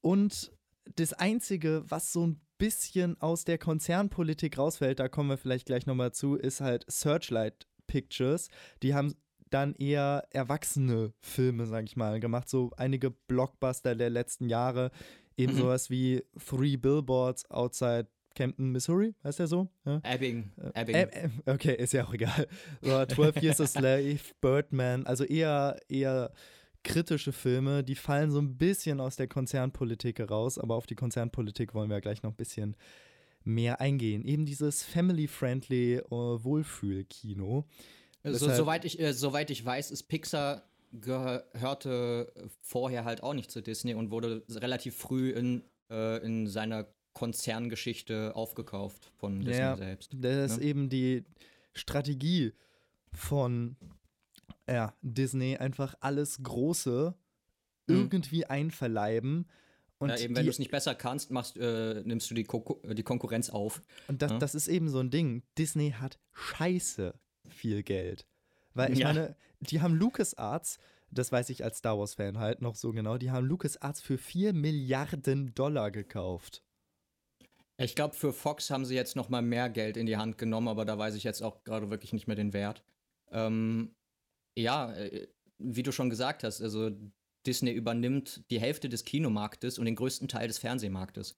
Und 0.00 0.52
das 0.96 1.12
Einzige, 1.12 1.84
was 1.86 2.12
so 2.12 2.26
ein 2.26 2.40
bisschen 2.58 3.20
aus 3.20 3.44
der 3.44 3.58
Konzernpolitik 3.58 4.56
rausfällt, 4.56 4.98
da 4.98 5.08
kommen 5.08 5.28
wir 5.28 5.36
vielleicht 5.36 5.66
gleich 5.66 5.86
nochmal 5.86 6.12
zu, 6.12 6.34
ist 6.34 6.60
halt 6.60 6.84
Searchlight 6.88 7.68
Pictures. 7.86 8.48
Die 8.82 8.94
haben 8.94 9.14
dann 9.56 9.74
eher 9.74 10.26
erwachsene 10.30 11.12
Filme, 11.20 11.66
sag 11.66 11.84
ich 11.84 11.96
mal, 11.96 12.20
gemacht. 12.20 12.48
So 12.48 12.70
einige 12.76 13.10
Blockbuster 13.10 13.94
der 13.94 14.10
letzten 14.10 14.48
Jahre. 14.48 14.90
Eben 15.36 15.54
Mhm. 15.54 15.58
sowas 15.58 15.90
wie 15.90 16.22
Three 16.48 16.76
Billboards 16.76 17.50
Outside 17.50 18.06
Campton, 18.34 18.70
Missouri, 18.70 19.14
heißt 19.24 19.38
der 19.38 19.46
so? 19.46 19.68
Ja? 19.86 20.00
Ebbing. 20.04 20.50
Äh, 20.74 20.82
Ebbing. 20.82 20.94
äh, 20.94 21.28
okay, 21.46 21.74
ist 21.74 21.94
ja 21.94 22.04
auch 22.06 22.12
egal. 22.12 22.46
So, 22.82 23.04
12 23.06 23.42
Years 23.42 23.60
a 23.62 23.66
Slave, 23.66 24.18
Birdman, 24.42 25.06
also 25.06 25.24
eher, 25.24 25.78
eher 25.88 26.32
kritische 26.84 27.32
Filme, 27.32 27.82
die 27.82 27.94
fallen 27.94 28.30
so 28.30 28.38
ein 28.38 28.58
bisschen 28.58 29.00
aus 29.00 29.16
der 29.16 29.26
Konzernpolitik 29.26 30.18
heraus, 30.18 30.58
aber 30.58 30.74
auf 30.74 30.86
die 30.86 30.94
Konzernpolitik 30.94 31.72
wollen 31.74 31.88
wir 31.88 31.96
ja 31.96 32.00
gleich 32.00 32.22
noch 32.22 32.30
ein 32.32 32.36
bisschen 32.36 32.76
mehr 33.42 33.80
eingehen. 33.80 34.22
Eben 34.24 34.44
dieses 34.44 34.82
family-friendly 34.82 35.94
äh, 35.96 36.10
Wohlfühlkino. 36.10 37.46
so, 37.56 37.64
Deshalb- 38.34 38.56
soweit, 38.56 38.84
ich, 38.84 38.98
äh, 39.00 39.12
soweit 39.12 39.50
ich 39.50 39.64
weiß, 39.64 39.90
ist 39.90 40.04
Pixar 40.04 40.62
gehörte 40.92 42.32
vorher 42.62 43.04
halt 43.04 43.22
auch 43.22 43.34
nicht 43.34 43.50
zu 43.50 43.60
Disney 43.62 43.94
und 43.94 44.10
wurde 44.10 44.44
relativ 44.50 44.96
früh 44.96 45.30
in, 45.30 45.62
äh, 45.90 46.24
in 46.24 46.46
seiner 46.46 46.86
Konzerngeschichte 47.12 48.34
aufgekauft 48.34 49.10
von 49.18 49.40
Disney 49.40 49.58
Ja, 49.60 49.76
selbst. 49.76 50.12
Das 50.18 50.52
ist 50.52 50.58
Ne? 50.58 50.64
eben 50.64 50.88
die 50.88 51.24
Strategie 51.74 52.52
von 53.12 53.76
ja, 54.68 54.94
Disney, 55.02 55.56
einfach 55.56 55.94
alles 56.00 56.42
Große 56.42 57.14
Mhm. 57.88 57.94
irgendwie 57.96 58.46
einverleiben. 58.46 59.48
Und 59.98 60.10
ja, 60.10 60.16
eben, 60.18 60.36
wenn 60.36 60.44
du 60.44 60.50
es 60.50 60.58
nicht 60.58 60.70
besser 60.72 60.94
kannst, 60.94 61.30
machst, 61.30 61.56
äh, 61.56 62.02
nimmst 62.04 62.30
du 62.30 62.34
die, 62.34 62.44
Ko 62.44 62.80
die 62.84 63.02
Konkurrenz 63.04 63.48
auf. 63.48 63.80
Und 64.08 64.20
das, 64.22 64.32
Ja. 64.32 64.38
das 64.38 64.54
ist 64.54 64.68
eben 64.68 64.88
so 64.88 64.98
ein 64.98 65.10
Ding. 65.10 65.42
Disney 65.56 65.92
hat 65.92 66.18
scheiße 66.32 67.14
viel 67.50 67.82
Geld. 67.82 68.26
Weil 68.74 68.92
ich 68.92 68.98
Ja. 69.00 69.08
meine, 69.08 69.36
die 69.60 69.80
haben 69.80 69.94
LucasArts, 69.94 70.78
das 71.10 71.32
weiß 71.32 71.50
ich 71.50 71.64
als 71.64 71.78
Star 71.78 71.98
Wars-Fan 71.98 72.38
halt 72.38 72.60
noch 72.62 72.74
so 72.76 72.92
genau, 72.92 73.16
die 73.18 73.30
haben 73.30 73.46
LucasArts 73.46 74.00
für 74.00 74.18
4 74.18 74.52
Milliarden 74.52 75.54
Dollar 75.54 75.90
gekauft. 75.90 76.62
Ich 77.78 77.94
glaube, 77.94 78.14
für 78.14 78.32
Fox 78.32 78.70
haben 78.70 78.84
sie 78.86 78.94
jetzt 78.94 79.16
noch 79.16 79.28
mal 79.28 79.42
mehr 79.42 79.68
Geld 79.68 79.96
in 79.96 80.06
die 80.06 80.16
Hand 80.16 80.38
genommen, 80.38 80.68
aber 80.68 80.84
da 80.84 80.96
weiß 80.98 81.14
ich 81.14 81.24
jetzt 81.24 81.42
auch 81.42 81.62
gerade 81.64 81.90
wirklich 81.90 82.12
nicht 82.12 82.26
mehr 82.26 82.36
den 82.36 82.52
Wert. 82.54 82.82
Ähm, 83.30 83.94
ja, 84.56 84.92
äh, 84.94 85.28
wie 85.58 85.82
du 85.82 85.92
schon 85.92 86.10
gesagt 86.10 86.42
hast, 86.44 86.62
also 86.62 86.90
Disney 87.46 87.72
übernimmt 87.72 88.50
die 88.50 88.60
Hälfte 88.60 88.88
des 88.88 89.04
Kinomarktes 89.04 89.78
und 89.78 89.84
den 89.84 89.94
größten 89.94 90.28
Teil 90.28 90.48
des 90.48 90.58
Fernsehmarktes. 90.58 91.34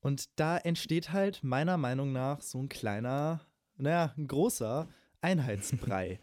Und 0.00 0.38
da 0.38 0.58
entsteht 0.58 1.12
halt 1.12 1.44
meiner 1.44 1.76
Meinung 1.76 2.12
nach 2.12 2.40
so 2.42 2.58
ein 2.58 2.68
kleiner, 2.68 3.46
naja, 3.76 4.12
ein 4.16 4.26
großer 4.26 4.88
Einheitsbrei. 5.22 6.20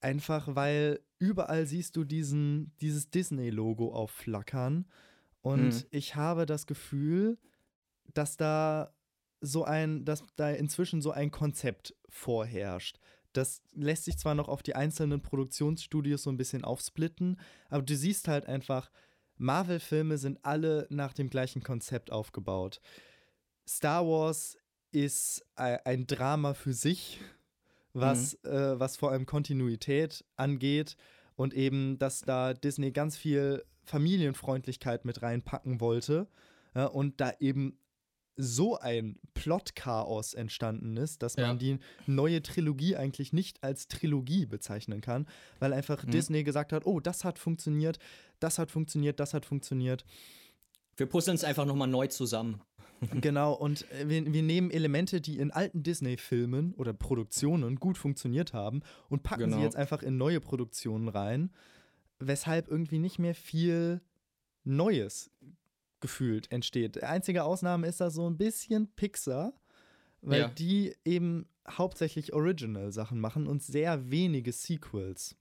Einfach 0.00 0.54
weil 0.54 1.00
überall 1.18 1.66
siehst 1.66 1.96
du 1.96 2.04
diesen, 2.04 2.72
dieses 2.80 3.10
Disney-Logo 3.10 3.92
aufflackern. 3.94 4.86
Und 5.40 5.68
Mhm. 5.68 5.82
ich 5.90 6.14
habe 6.16 6.46
das 6.46 6.66
Gefühl, 6.66 7.38
dass 8.12 8.36
da 8.36 8.94
so 9.40 9.64
ein, 9.64 10.04
dass 10.04 10.24
da 10.36 10.50
inzwischen 10.50 11.00
so 11.00 11.10
ein 11.10 11.30
Konzept 11.30 11.94
vorherrscht. 12.08 12.98
Das 13.32 13.62
lässt 13.72 14.04
sich 14.04 14.16
zwar 14.16 14.34
noch 14.34 14.48
auf 14.48 14.62
die 14.62 14.74
einzelnen 14.74 15.20
Produktionsstudios 15.20 16.22
so 16.22 16.30
ein 16.30 16.36
bisschen 16.36 16.64
aufsplitten, 16.64 17.38
aber 17.68 17.82
du 17.82 17.96
siehst 17.96 18.28
halt 18.28 18.46
einfach, 18.46 18.90
Marvel-Filme 19.36 20.16
sind 20.18 20.38
alle 20.44 20.86
nach 20.90 21.12
dem 21.12 21.28
gleichen 21.28 21.62
Konzept 21.62 22.12
aufgebaut. 22.12 22.80
Star 23.68 24.06
Wars 24.06 24.56
ist 24.92 25.44
ei- 25.56 25.84
ein 25.84 26.06
Drama 26.06 26.54
für 26.54 26.72
sich, 26.72 27.20
was, 27.94 28.34
äh, 28.44 28.78
was 28.78 28.96
vor 28.96 29.10
allem 29.12 29.24
Kontinuität 29.26 30.24
angeht 30.36 30.96
und 31.36 31.54
eben, 31.54 31.98
dass 31.98 32.20
da 32.20 32.52
Disney 32.54 32.90
ganz 32.92 33.16
viel 33.16 33.64
Familienfreundlichkeit 33.84 35.04
mit 35.04 35.22
reinpacken 35.22 35.80
wollte 35.80 36.26
ja, 36.74 36.86
und 36.86 37.20
da 37.20 37.32
eben 37.40 37.78
so 38.36 38.76
ein 38.78 39.20
Plot-Chaos 39.34 40.34
entstanden 40.34 40.96
ist, 40.96 41.22
dass 41.22 41.36
man 41.36 41.46
Ja. 41.46 41.54
die 41.54 41.78
neue 42.06 42.42
Trilogie 42.42 42.96
eigentlich 42.96 43.32
nicht 43.32 43.62
als 43.62 43.86
Trilogie 43.86 44.44
bezeichnen 44.46 45.00
kann, 45.00 45.28
weil 45.60 45.72
einfach 45.72 46.04
Mhm. 46.04 46.10
Disney 46.10 46.42
gesagt 46.42 46.72
hat, 46.72 46.84
oh, 46.84 46.98
das 46.98 47.22
hat 47.22 47.38
funktioniert, 47.38 48.00
das 48.40 48.58
hat 48.58 48.72
funktioniert, 48.72 49.20
das 49.20 49.34
hat 49.34 49.46
funktioniert. 49.46 50.04
Wir 50.96 51.06
puzzeln 51.06 51.36
es 51.36 51.44
einfach 51.44 51.64
noch 51.64 51.76
mal 51.76 51.86
neu 51.86 52.08
zusammen. 52.08 52.60
genau, 53.20 53.52
und 53.54 53.90
äh, 53.92 54.08
wir, 54.08 54.32
wir 54.32 54.42
nehmen 54.42 54.70
Elemente, 54.70 55.20
die 55.20 55.38
in 55.38 55.50
alten 55.50 55.82
Disney-Filmen 55.82 56.74
oder 56.74 56.92
Produktionen 56.92 57.76
gut 57.76 57.98
funktioniert 57.98 58.52
haben 58.52 58.82
und 59.08 59.22
packen 59.22 59.42
sie 59.44 59.50
Genau. 59.50 59.62
jetzt 59.62 59.76
einfach 59.76 60.02
in 60.02 60.16
neue 60.16 60.40
Produktionen 60.40 61.08
rein, 61.08 61.50
weshalb 62.18 62.68
irgendwie 62.68 62.98
nicht 62.98 63.18
mehr 63.18 63.34
viel 63.34 64.00
Neues 64.64 65.30
gefühlt 66.00 66.50
entsteht. 66.52 67.02
Einzige 67.02 67.44
Ausnahme 67.44 67.86
ist 67.86 68.00
da 68.00 68.10
so 68.10 68.28
ein 68.28 68.36
bisschen 68.36 68.88
Pixar, 68.94 69.52
weil 70.22 70.40
Ja. 70.40 70.48
die 70.48 70.94
eben 71.04 71.46
hauptsächlich 71.68 72.32
Original-Sachen 72.32 73.18
machen 73.18 73.46
und 73.46 73.62
sehr 73.62 74.10
wenige 74.10 74.52
Sequels. 74.52 75.36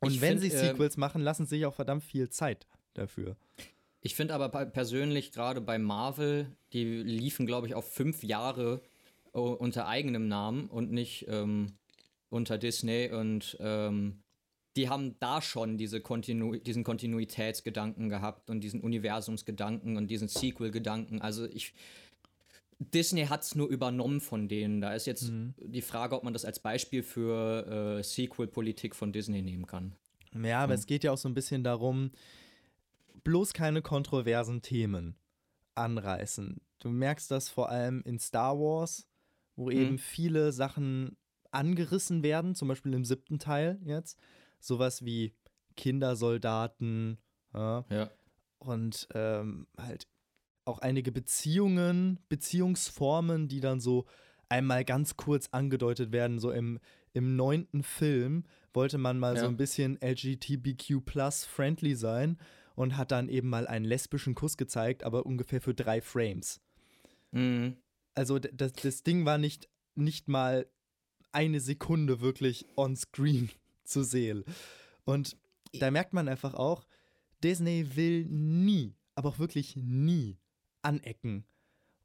Und 0.00 0.12
Ich 0.12 0.20
wenn 0.20 0.38
find, 0.38 0.52
sie 0.52 0.56
ähm, 0.56 0.68
Sequels 0.70 0.96
machen, 0.96 1.22
lassen 1.22 1.44
sie 1.46 1.56
sich 1.56 1.66
auch 1.66 1.74
verdammt 1.74 2.02
viel 2.04 2.28
Zeit 2.30 2.66
dafür. 2.94 3.36
Ich 4.06 4.14
finde 4.14 4.34
aber 4.34 4.50
persönlich 4.66 5.32
gerade 5.32 5.62
bei 5.62 5.78
Marvel, 5.78 6.54
die 6.74 6.84
liefen, 6.84 7.46
glaube 7.46 7.66
ich, 7.66 7.74
auf 7.74 7.90
fünf 7.90 8.22
Jahre 8.22 8.82
äh, 9.32 9.38
unter 9.38 9.88
eigenem 9.88 10.28
Namen 10.28 10.66
und 10.66 10.92
nicht 10.92 11.24
ähm, 11.26 11.72
unter 12.28 12.58
Disney. 12.58 13.10
Und 13.10 13.56
ähm, 13.60 14.22
die 14.76 14.90
haben 14.90 15.18
da 15.20 15.40
schon 15.40 15.78
diese 15.78 16.02
Kontinu 16.02 16.56
diesen 16.56 16.84
Kontinuitätsgedanken 16.84 18.10
gehabt 18.10 18.50
und 18.50 18.60
diesen 18.60 18.82
Universumsgedanken 18.82 19.96
und 19.96 20.08
diesen 20.08 20.28
Sequel-Gedanken. 20.28 21.22
Also 21.22 21.46
ich. 21.46 21.72
Disney 22.78 23.24
hat 23.24 23.42
es 23.42 23.54
nur 23.54 23.68
übernommen 23.68 24.20
von 24.20 24.48
denen. 24.48 24.82
Da 24.82 24.92
ist 24.92 25.06
jetzt 25.06 25.32
die 25.56 25.80
Frage, 25.80 26.14
ob 26.14 26.24
man 26.24 26.34
das 26.34 26.44
als 26.44 26.58
Beispiel 26.58 27.02
für 27.02 27.98
äh, 27.98 28.02
Sequel-Politik 28.02 28.94
von 28.94 29.12
Disney 29.14 29.40
nehmen 29.40 29.64
kann. 29.64 29.94
Ja, 30.34 30.62
aber 30.62 30.74
es 30.74 30.84
geht 30.84 31.04
ja 31.04 31.12
auch 31.12 31.16
so 31.16 31.28
ein 31.28 31.34
bisschen 31.34 31.64
darum, 31.64 32.10
bloß 33.24 33.52
keine 33.52 33.82
kontroversen 33.82 34.62
Themen 34.62 35.16
anreißen. 35.74 36.60
Du 36.78 36.90
merkst 36.90 37.30
das 37.30 37.48
vor 37.48 37.68
allem 37.70 38.02
in 38.04 38.18
Star 38.18 38.58
Wars, 38.58 39.06
wo 39.56 39.70
eben 39.70 39.98
viele 39.98 40.52
Sachen 40.52 41.16
angerissen 41.50 42.22
werden, 42.22 42.54
zum 42.54 42.68
Beispiel 42.68 42.92
im 42.94 43.04
siebten 43.04 43.38
Teil 43.38 43.80
jetzt. 43.84 44.18
Sowas 44.60 45.04
wie 45.04 45.34
Kindersoldaten 45.76 47.18
ja, 47.54 47.84
Ja. 47.90 48.10
und 48.58 49.08
ähm, 49.14 49.66
halt 49.78 50.06
auch 50.64 50.78
einige 50.78 51.12
Beziehungen, 51.12 52.18
Beziehungsformen, 52.28 53.48
die 53.48 53.60
dann 53.60 53.80
so 53.80 54.06
einmal 54.48 54.84
ganz 54.84 55.16
kurz 55.16 55.48
angedeutet 55.52 56.12
werden, 56.12 56.38
so 56.38 56.50
im, 56.50 56.78
im 57.12 57.36
neunten 57.36 57.82
Film 57.82 58.44
wollte 58.72 58.98
man 58.98 59.18
mal 59.18 59.36
so 59.36 59.44
Ja. 59.44 59.48
ein 59.48 59.56
bisschen 59.56 60.00
LGBTQ 60.00 61.04
plus 61.04 61.44
friendly 61.44 61.94
sein 61.94 62.38
und 62.74 62.96
hat 62.96 63.12
dann 63.12 63.28
eben 63.28 63.48
mal 63.48 63.66
einen 63.66 63.84
lesbischen 63.84 64.34
Kuss 64.34 64.56
gezeigt, 64.56 65.04
aber 65.04 65.26
ungefähr 65.26 65.60
für 65.60 65.74
drei 65.74 66.00
Frames. 66.00 66.60
Mhm. 67.30 67.76
Also 68.14 68.38
das, 68.38 68.72
das 68.74 69.02
Ding 69.02 69.24
war 69.24 69.38
nicht, 69.38 69.68
nicht 69.94 70.28
mal 70.28 70.66
eine 71.32 71.60
Sekunde 71.60 72.20
wirklich 72.20 72.66
on 72.76 72.96
screen 72.96 73.50
zu 73.84 74.02
sehen. 74.04 74.44
Und 75.04 75.36
da 75.72 75.90
merkt 75.90 76.12
man 76.12 76.28
einfach 76.28 76.54
auch, 76.54 76.86
Disney 77.42 77.96
will 77.96 78.24
nie, 78.26 78.94
aber 79.14 79.30
auch 79.30 79.38
wirklich 79.38 79.76
nie 79.76 80.38
anecken. 80.82 81.44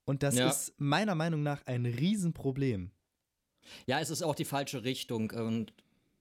Und 0.05 0.23
das 0.23 0.35
Ja. 0.35 0.49
ist 0.49 0.73
meiner 0.77 1.13
Meinung 1.15 1.43
nach 1.43 1.65
ein 1.67 1.85
Riesenproblem. 1.85 2.91
Ja, 3.85 3.99
es 3.99 4.09
ist 4.09 4.23
auch 4.23 4.33
die 4.35 4.45
falsche 4.45 4.83
Richtung. 4.83 5.29
Und 5.31 5.73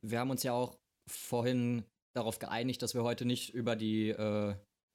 wir 0.03 0.19
haben 0.21 0.31
uns 0.31 0.43
ja 0.43 0.53
auch 0.53 0.79
vorhin 1.07 1.85
darauf 2.17 2.39
geeinigt, 2.39 2.83
dass 2.83 2.95
wir 2.95 3.03
heute 3.03 3.25
nicht 3.25 3.55
über 3.55 3.77
die 3.77 4.11
äh, 4.11 4.55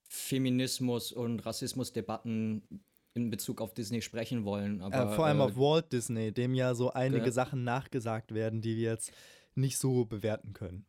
Feminismus- 0.10 1.12
und 1.12 1.46
Rassismusdebatten 1.46 2.68
in 3.16 3.30
Bezug 3.30 3.62
auf 3.62 3.74
Disney 3.74 4.02
sprechen 4.02 4.44
wollen. 4.44 4.82
Aber, 4.82 5.12
äh, 5.12 5.16
vor 5.16 5.26
allem 5.26 5.40
äh, 5.40 5.44
auf 5.44 5.56
Walt 5.56 5.92
Disney, 5.94 6.32
dem 6.32 6.56
ja 6.56 6.74
so 6.76 6.92
einige 6.92 7.24
ge- 7.24 7.32
Sachen 7.32 7.64
nachgesagt 7.64 8.34
werden, 8.34 8.62
die 8.62 8.76
wir 8.76 8.92
jetzt 8.92 9.14
nicht 9.56 9.78
so 9.78 10.06
bewerten 10.06 10.54
können. 10.54 10.86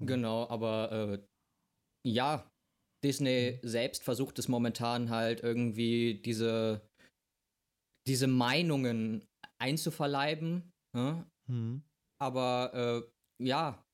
Genau, 0.00 0.46
aber 0.48 0.92
äh, 0.92 1.26
ja, 2.06 2.48
Disney 3.04 3.58
selbst 3.62 4.04
versucht 4.04 4.38
es 4.38 4.48
momentan 4.48 5.10
halt 5.10 5.42
irgendwie 5.42 6.20
diese, 6.22 6.86
diese 8.06 8.26
Meinungen 8.26 9.26
einzuverleiben. 9.60 10.70
Hm. 10.94 11.82
Aber 12.20 13.04
äh, 13.40 13.44
ja, 13.44 13.84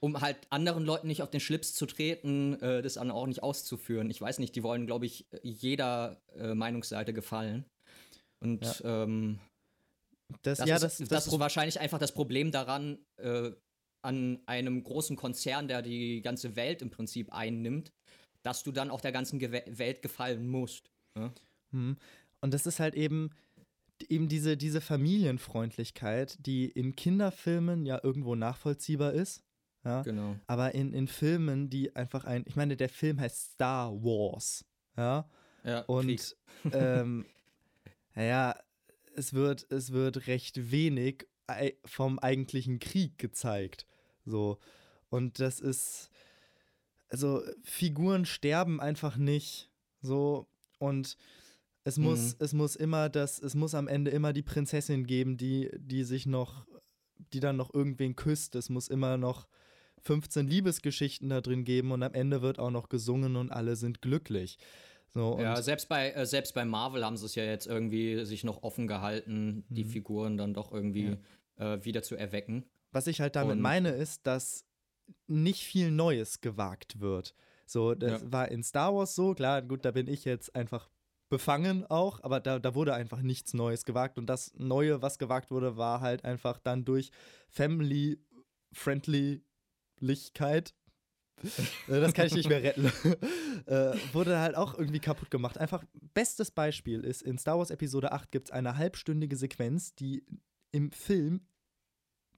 um 0.00 0.20
halt 0.20 0.36
anderen 0.50 0.84
Leuten 0.84 1.06
nicht 1.06 1.22
auf 1.22 1.30
den 1.30 1.40
Schlips 1.40 1.74
zu 1.74 1.86
treten, 1.86 2.60
äh, 2.60 2.82
das 2.82 2.94
dann 2.94 3.10
auch 3.10 3.26
nicht 3.26 3.42
auszuführen. 3.42 4.10
Ich 4.10 4.20
weiß 4.20 4.38
nicht, 4.38 4.54
die 4.54 4.62
wollen, 4.62 4.86
glaube 4.86 5.06
ich, 5.06 5.26
jeder 5.42 6.20
äh, 6.34 6.54
Meinungsseite 6.54 7.12
gefallen. 7.12 7.64
Und 8.42 8.82
ähm, 8.84 9.38
Das, 10.42 10.58
das, 10.58 10.68
ja, 10.68 10.76
ist, 10.76 10.82
das, 10.82 10.98
das, 10.98 11.08
das, 11.08 11.26
ist 11.28 11.38
wahrscheinlich 11.38 11.80
einfach 11.80 11.98
das 11.98 12.12
Problem 12.12 12.50
daran, 12.50 12.98
äh, 13.16 13.52
an 14.06 14.40
einem 14.46 14.84
großen 14.84 15.16
Konzern, 15.16 15.68
der 15.68 15.82
die 15.82 16.22
ganze 16.22 16.54
Welt 16.54 16.80
im 16.82 16.90
Prinzip 16.90 17.32
einnimmt, 17.32 17.92
dass 18.42 18.62
du 18.62 18.70
dann 18.70 18.90
auch 18.90 19.00
der 19.00 19.12
ganzen 19.12 19.38
Gewe 19.38 19.64
Welt 19.66 20.02
gefallen 20.02 20.46
musst. 20.46 20.90
Ja? 21.18 21.32
Mhm. 21.72 21.96
Und 22.40 22.54
das 22.54 22.66
ist 22.66 22.78
halt 22.78 22.94
eben, 22.94 23.30
eben 24.08 24.28
diese, 24.28 24.56
diese 24.56 24.80
Familienfreundlichkeit, 24.80 26.38
die 26.46 26.66
in 26.66 26.94
Kinderfilmen 26.94 27.84
ja 27.86 27.98
irgendwo 28.02 28.34
nachvollziehbar 28.36 29.12
ist. 29.12 29.42
Ja? 29.86 30.02
Genau. 30.02 30.36
Aber 30.46 30.74
in, 30.74 30.92
in 30.92 31.06
Filmen, 31.06 31.70
die 31.70 31.94
einfach 31.94 32.24
ein, 32.24 32.42
ich 32.46 32.56
meine, 32.56 32.76
der 32.76 32.88
Film 32.88 33.20
heißt 33.20 33.52
Star 33.52 33.92
Wars. 33.92 34.64
Ja. 34.96 35.28
Ja. 35.64 35.80
Und 35.82 36.36
ähm, 36.72 37.24
naja, 38.14 38.56
es 39.14 39.32
wird, 39.32 39.70
es 39.70 39.92
wird 39.92 40.26
recht 40.26 40.70
wenig 40.70 41.26
vom 41.84 42.18
eigentlichen 42.18 42.80
Krieg 42.80 43.18
gezeigt. 43.18 43.86
So. 44.24 44.58
Und 45.08 45.38
das 45.38 45.60
ist, 45.60 46.10
also 47.08 47.42
Figuren 47.62 48.24
sterben 48.26 48.80
einfach 48.80 49.16
nicht. 49.16 49.70
So. 50.02 50.48
Und 50.78 51.16
es 51.84 51.98
muss, 51.98 52.30
Mhm. 52.32 52.36
es 52.40 52.52
muss 52.52 52.74
immer 52.74 53.08
das, 53.08 53.38
es 53.40 53.54
muss 53.54 53.74
am 53.76 53.86
Ende 53.86 54.10
immer 54.10 54.32
die 54.32 54.42
Prinzessin 54.42 55.06
geben, 55.06 55.36
die, 55.36 55.70
die 55.78 56.02
sich 56.02 56.26
noch, 56.26 56.66
die 57.32 57.38
dann 57.40 57.56
noch 57.56 57.72
irgendwen 57.72 58.16
küsst. 58.16 58.56
Es 58.56 58.68
muss 58.68 58.88
immer 58.88 59.16
noch 59.16 59.46
15 60.06 60.46
Liebesgeschichten 60.46 61.28
da 61.28 61.40
drin 61.40 61.64
geben 61.64 61.90
und 61.92 62.02
am 62.02 62.14
Ende 62.14 62.40
wird 62.42 62.58
auch 62.58 62.70
noch 62.70 62.88
gesungen 62.88 63.36
und 63.36 63.50
alle 63.50 63.74
sind 63.76 64.00
glücklich. 64.02 64.58
So, 65.12 65.38
Ja, 65.40 65.60
selbst 65.62 65.88
bei, 65.88 66.12
äh, 66.12 66.24
selbst 66.26 66.54
bei 66.54 66.64
Marvel 66.64 67.04
haben 67.04 67.16
sie 67.16 67.26
es 67.26 67.34
ja 67.34 67.44
jetzt 67.44 67.66
irgendwie 67.66 68.24
sich 68.24 68.44
noch 68.44 68.62
offen 68.62 68.86
gehalten, 68.86 69.64
die 69.68 69.84
Mhm. 69.84 69.88
Figuren 69.88 70.36
dann 70.36 70.54
doch 70.54 70.72
irgendwie 70.72 71.16
äh, 71.58 71.82
wieder 71.84 72.02
zu 72.02 72.16
erwecken. 72.16 72.64
Was 72.92 73.06
ich 73.06 73.20
halt 73.22 73.34
damit 73.34 73.52
Und- 73.56 73.62
meine, 73.62 73.88
ist, 73.90 74.26
dass 74.26 74.66
nicht 75.26 75.64
viel 75.64 75.90
Neues 75.90 76.40
gewagt 76.42 77.00
wird. 77.00 77.34
So, 77.64 77.94
das 77.94 78.22
Ja. 78.22 78.32
war 78.32 78.48
in 78.50 78.62
Star 78.62 78.94
Wars 78.94 79.14
so, 79.14 79.32
klar, 79.34 79.62
gut, 79.62 79.84
da 79.86 79.90
bin 79.92 80.06
ich 80.06 80.24
jetzt 80.26 80.54
einfach 80.54 80.90
befangen 81.30 81.84
auch, 81.86 82.22
aber 82.22 82.38
da, 82.40 82.58
da 82.58 82.74
wurde 82.74 82.92
einfach 82.94 83.22
nichts 83.22 83.54
Neues 83.54 83.84
gewagt. 83.84 84.18
Und 84.18 84.26
das 84.26 84.52
Neue, 84.54 85.00
was 85.02 85.18
gewagt 85.18 85.50
wurde, 85.50 85.76
war 85.78 86.00
halt 86.02 86.24
einfach 86.26 86.58
dann 86.58 86.84
durch 86.84 87.10
Family-Friendlylichkeit. 87.48 89.45
Äh, 91.88 92.00
das 92.00 92.14
kann 92.14 92.26
ich 92.26 92.34
nicht 92.34 92.48
mehr 92.48 92.62
retten. 92.62 92.86
äh, 93.66 93.94
wurde 94.14 94.38
halt 94.38 94.56
auch 94.56 94.78
irgendwie 94.78 95.00
kaputt 95.00 95.30
gemacht. 95.30 95.58
Einfach, 95.58 95.84
bestes 96.14 96.50
Beispiel 96.50 97.04
ist, 97.04 97.22
in 97.22 97.36
Star 97.38 97.58
Wars 97.58 97.70
Episode 97.70 98.12
8 98.12 98.30
gibt 98.30 98.48
es 98.48 98.52
eine 98.52 98.76
halbstündige 98.76 99.36
Sequenz, 99.36 99.94
die 99.94 100.24
im 100.72 100.90
Film 100.92 101.42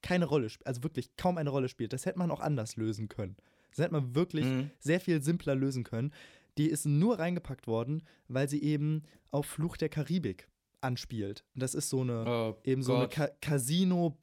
keine 0.03 0.27
Rolle 0.27 0.49
spielt, 0.49 0.66
also 0.66 0.83
wirklich 0.83 1.16
kaum 1.16 1.38
eine 1.38 1.51
Rolle 1.51 1.68
spielt. 1.68 1.92
Das 1.92 2.07
hätte 2.07 2.18
man 2.18 2.31
auch 2.31 2.40
anders 2.40 2.77
lösen 2.77 3.09
können. 3.09 3.37
Das 3.71 3.85
hätte 3.85 3.92
man 3.92 4.14
wirklich 4.14 4.47
Mhm. 4.47 4.71
sehr 4.79 5.01
viel 5.01 5.23
simpler 5.23 5.55
lösen 5.55 5.85
können. 5.85 6.12
Die 6.57 6.68
ist 6.68 6.87
nur 6.87 7.18
reingepackt 7.18 7.66
worden, 7.66 8.03
weil 8.27 8.49
sie 8.49 8.62
eben 8.62 9.03
auf 9.31 9.47
Fluch 9.47 9.77
der 9.77 9.88
Karibik 9.88 10.49
anspielt. 10.80 11.44
Und 11.54 11.62
das 11.62 11.74
ist 11.74 11.88
so 11.90 12.00
eine 12.02 12.24
Oh, 12.26 12.56
eben 12.64 12.82
so 12.82 12.96
eine. 12.96 13.08
Ka 13.08 13.28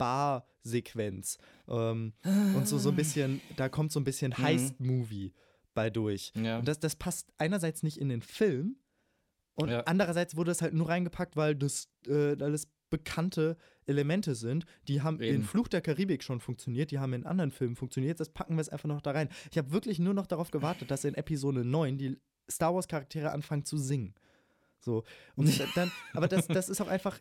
Casino-Bar-Sequenz. 0.05 1.37
Ähm, 1.67 2.13
und 2.55 2.67
so, 2.67 2.77
so 2.77 2.89
ein 2.89 2.95
bisschen, 2.95 3.41
da 3.55 3.69
kommt 3.69 3.91
so 3.91 3.99
ein 3.99 4.03
bisschen 4.03 4.33
Mhm. 4.37 4.43
Heist-Movie 4.43 5.33
bei 5.73 5.89
durch. 5.89 6.31
Ja. 6.35 6.59
Und 6.59 6.67
das, 6.67 6.79
das 6.79 6.95
passt 6.95 7.33
einerseits 7.37 7.83
nicht 7.83 7.97
in 7.99 8.09
den 8.09 8.21
Film 8.21 8.77
und 9.55 9.69
Ja. 9.69 9.81
andererseits 9.81 10.35
wurde 10.35 10.51
es 10.51 10.61
halt 10.61 10.73
nur 10.73 10.89
reingepackt, 10.89 11.35
weil 11.35 11.55
das 11.55 11.89
äh, 12.07 12.35
alles 12.41 12.67
bekannte 12.89 13.57
Elemente 13.87 14.35
sind. 14.35 14.65
Die 14.87 15.01
haben 15.01 15.19
in 15.19 15.35
Eben. 15.35 15.43
Fluch 15.43 15.67
der 15.67 15.81
Karibik 15.81 16.23
schon 16.23 16.39
funktioniert, 16.39 16.91
die 16.91 16.99
haben 16.99 17.13
in 17.13 17.25
anderen 17.25 17.51
Filmen 17.51 17.75
funktioniert. 17.75 18.19
Das 18.19 18.29
packen 18.29 18.55
wir 18.55 18.61
es 18.61 18.69
einfach 18.69 18.87
noch 18.87 19.01
da 19.01 19.11
rein. 19.11 19.27
Ich 19.51 19.57
habe 19.57 19.71
wirklich 19.71 19.99
nur 19.99 20.13
noch 20.13 20.27
darauf 20.27 20.51
gewartet, 20.51 20.91
dass 20.91 21.03
in 21.03 21.15
Episode 21.15 21.65
9 21.65 21.97
die 21.97 22.17
Star 22.49 22.73
Wars-Charaktere 22.75 23.31
anfangen 23.31 23.65
zu 23.65 23.77
singen. 23.77 24.13
So. 24.79 25.03
Und 25.35 25.47
dann, 25.75 25.91
aber 26.13 26.27
das, 26.27 26.47
das 26.47 26.69
ist 26.69 26.81
auch 26.81 26.87
einfach, 26.87 27.19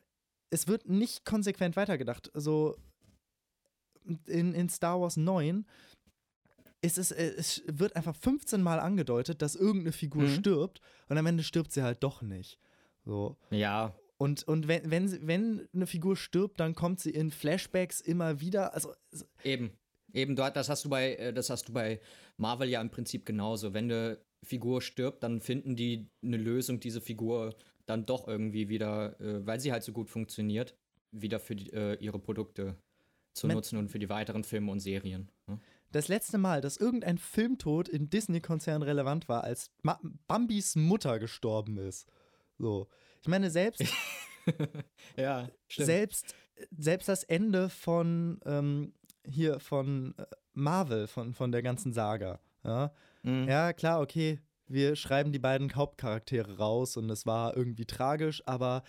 es 0.51 0.69
wird 0.69 0.89
nicht 0.89 1.25
konsequent 1.25 1.77
weitergedacht. 1.77 2.31
So 2.35 2.77
in, 4.27 4.55
in 4.55 4.69
Star 4.69 5.01
Wars 5.01 5.17
9 5.17 5.67
ist 6.83 6.99
es, 6.99 7.11
äh, 7.11 7.33
es 7.37 7.63
wird 7.67 7.97
einfach 7.97 8.15
15 8.15 8.63
Mal 8.63 8.79
angedeutet, 8.79 9.41
dass 9.41 9.55
irgendeine 9.57 9.93
Figur 9.93 10.25
Mhm. 10.25 10.35
stirbt 10.35 10.81
und 11.09 11.17
am 11.17 11.27
Ende 11.27 11.43
stirbt 11.43 11.73
sie 11.73 11.83
halt 11.83 12.03
doch 12.03 12.21
nicht. 12.23 12.59
So. 13.05 13.37
Ja, 13.51 13.95
Und, 14.17 14.45
und 14.45 14.69
wenn, 14.69 14.91
wenn, 14.91 15.27
wenn 15.27 15.69
eine 15.75 15.87
Figur 15.87 16.17
stirbt, 16.17 16.61
dann 16.61 16.75
kommt 16.75 17.01
sie 17.01 17.11
in 17.11 17.31
Flashbacks 17.31 18.01
immer 18.01 18.41
wieder. 18.41 18.73
Also, 18.75 18.95
eben. 19.43 19.73
Eben, 20.13 20.37
du, 20.37 20.49
das 20.53 20.69
hast 20.69 20.85
du 20.85 20.89
bei, 20.91 21.17
äh, 21.17 21.33
das 21.33 21.51
hast 21.51 21.69
du 21.69 21.73
bei 21.73 22.01
Marvel 22.37 22.69
ja 22.69 22.81
im 22.81 22.91
Prinzip 22.91 23.27
genauso. 23.27 23.75
Wenn 23.75 23.91
eine 23.91 24.19
Figur 24.45 24.83
stirbt, 24.83 25.23
dann 25.23 25.41
finden 25.41 25.77
die 25.77 26.09
eine 26.23 26.37
Lösung, 26.37 26.81
diese 26.81 27.01
Figur 27.01 27.55
dann 27.87 28.07
doch 28.07 28.27
irgendwie 28.29 28.69
wieder, 28.69 29.19
äh, 29.21 29.47
weil 29.47 29.61
sie 29.61 29.73
halt 29.73 29.83
so 29.83 29.93
gut 29.93 30.09
funktioniert, 30.11 30.75
wieder 31.11 31.39
für 31.39 31.55
die, 31.57 31.73
äh, 31.73 31.95
ihre 32.01 32.19
Produkte 32.19 32.77
zu 33.35 33.47
Men- 33.47 33.57
nutzen 33.57 33.79
und 33.79 33.91
für 33.91 33.99
die 33.99 34.09
weiteren 34.09 34.45
Filme 34.45 34.71
und 34.73 34.81
Serien. 34.81 35.31
Ne? 35.47 35.59
das 35.93 36.09
letzte 36.09 36.39
Mal, 36.39 36.61
dass 36.61 36.77
irgendein 36.77 37.19
Filmtod 37.19 37.89
im 37.89 38.11
Disney-Konzern 38.11 38.83
relevant 38.83 39.29
war, 39.29 39.45
als 39.45 39.71
Ma 39.83 40.01
Bambis 40.27 40.75
Mutter 40.75 41.21
gestorben 41.21 41.79
ist. 41.79 42.09
So. 42.59 42.89
Ich 43.23 43.29
meine, 43.29 43.49
selbst, 43.49 43.85
Ja, 45.17 45.49
selbst, 45.69 46.35
selbst 46.77 47.09
das 47.09 47.25
Ende 47.25 47.69
von 47.69 48.41
ähm, 48.45 48.93
hier 49.25 49.61
von 49.61 50.15
äh, 50.19 50.27
Marvel, 50.53 51.07
von, 51.07 51.33
von 51.33 51.53
der 51.53 51.63
ganzen 51.63 51.93
Saga. 51.93 52.41
Ja? 52.65 52.93
Mhm. 53.25 53.49
ja, 53.49 53.73
klar, 53.73 54.01
okay, 54.01 54.39
wir 54.67 54.97
schreiben 54.97 55.33
die 55.33 55.39
beiden 55.39 55.75
Hauptcharaktere 55.75 56.57
raus 56.59 56.97
und 56.97 57.11
es 57.11 57.27
war 57.27 57.57
irgendwie 57.57 57.87
tragisch, 57.87 58.43
aber 58.47 58.83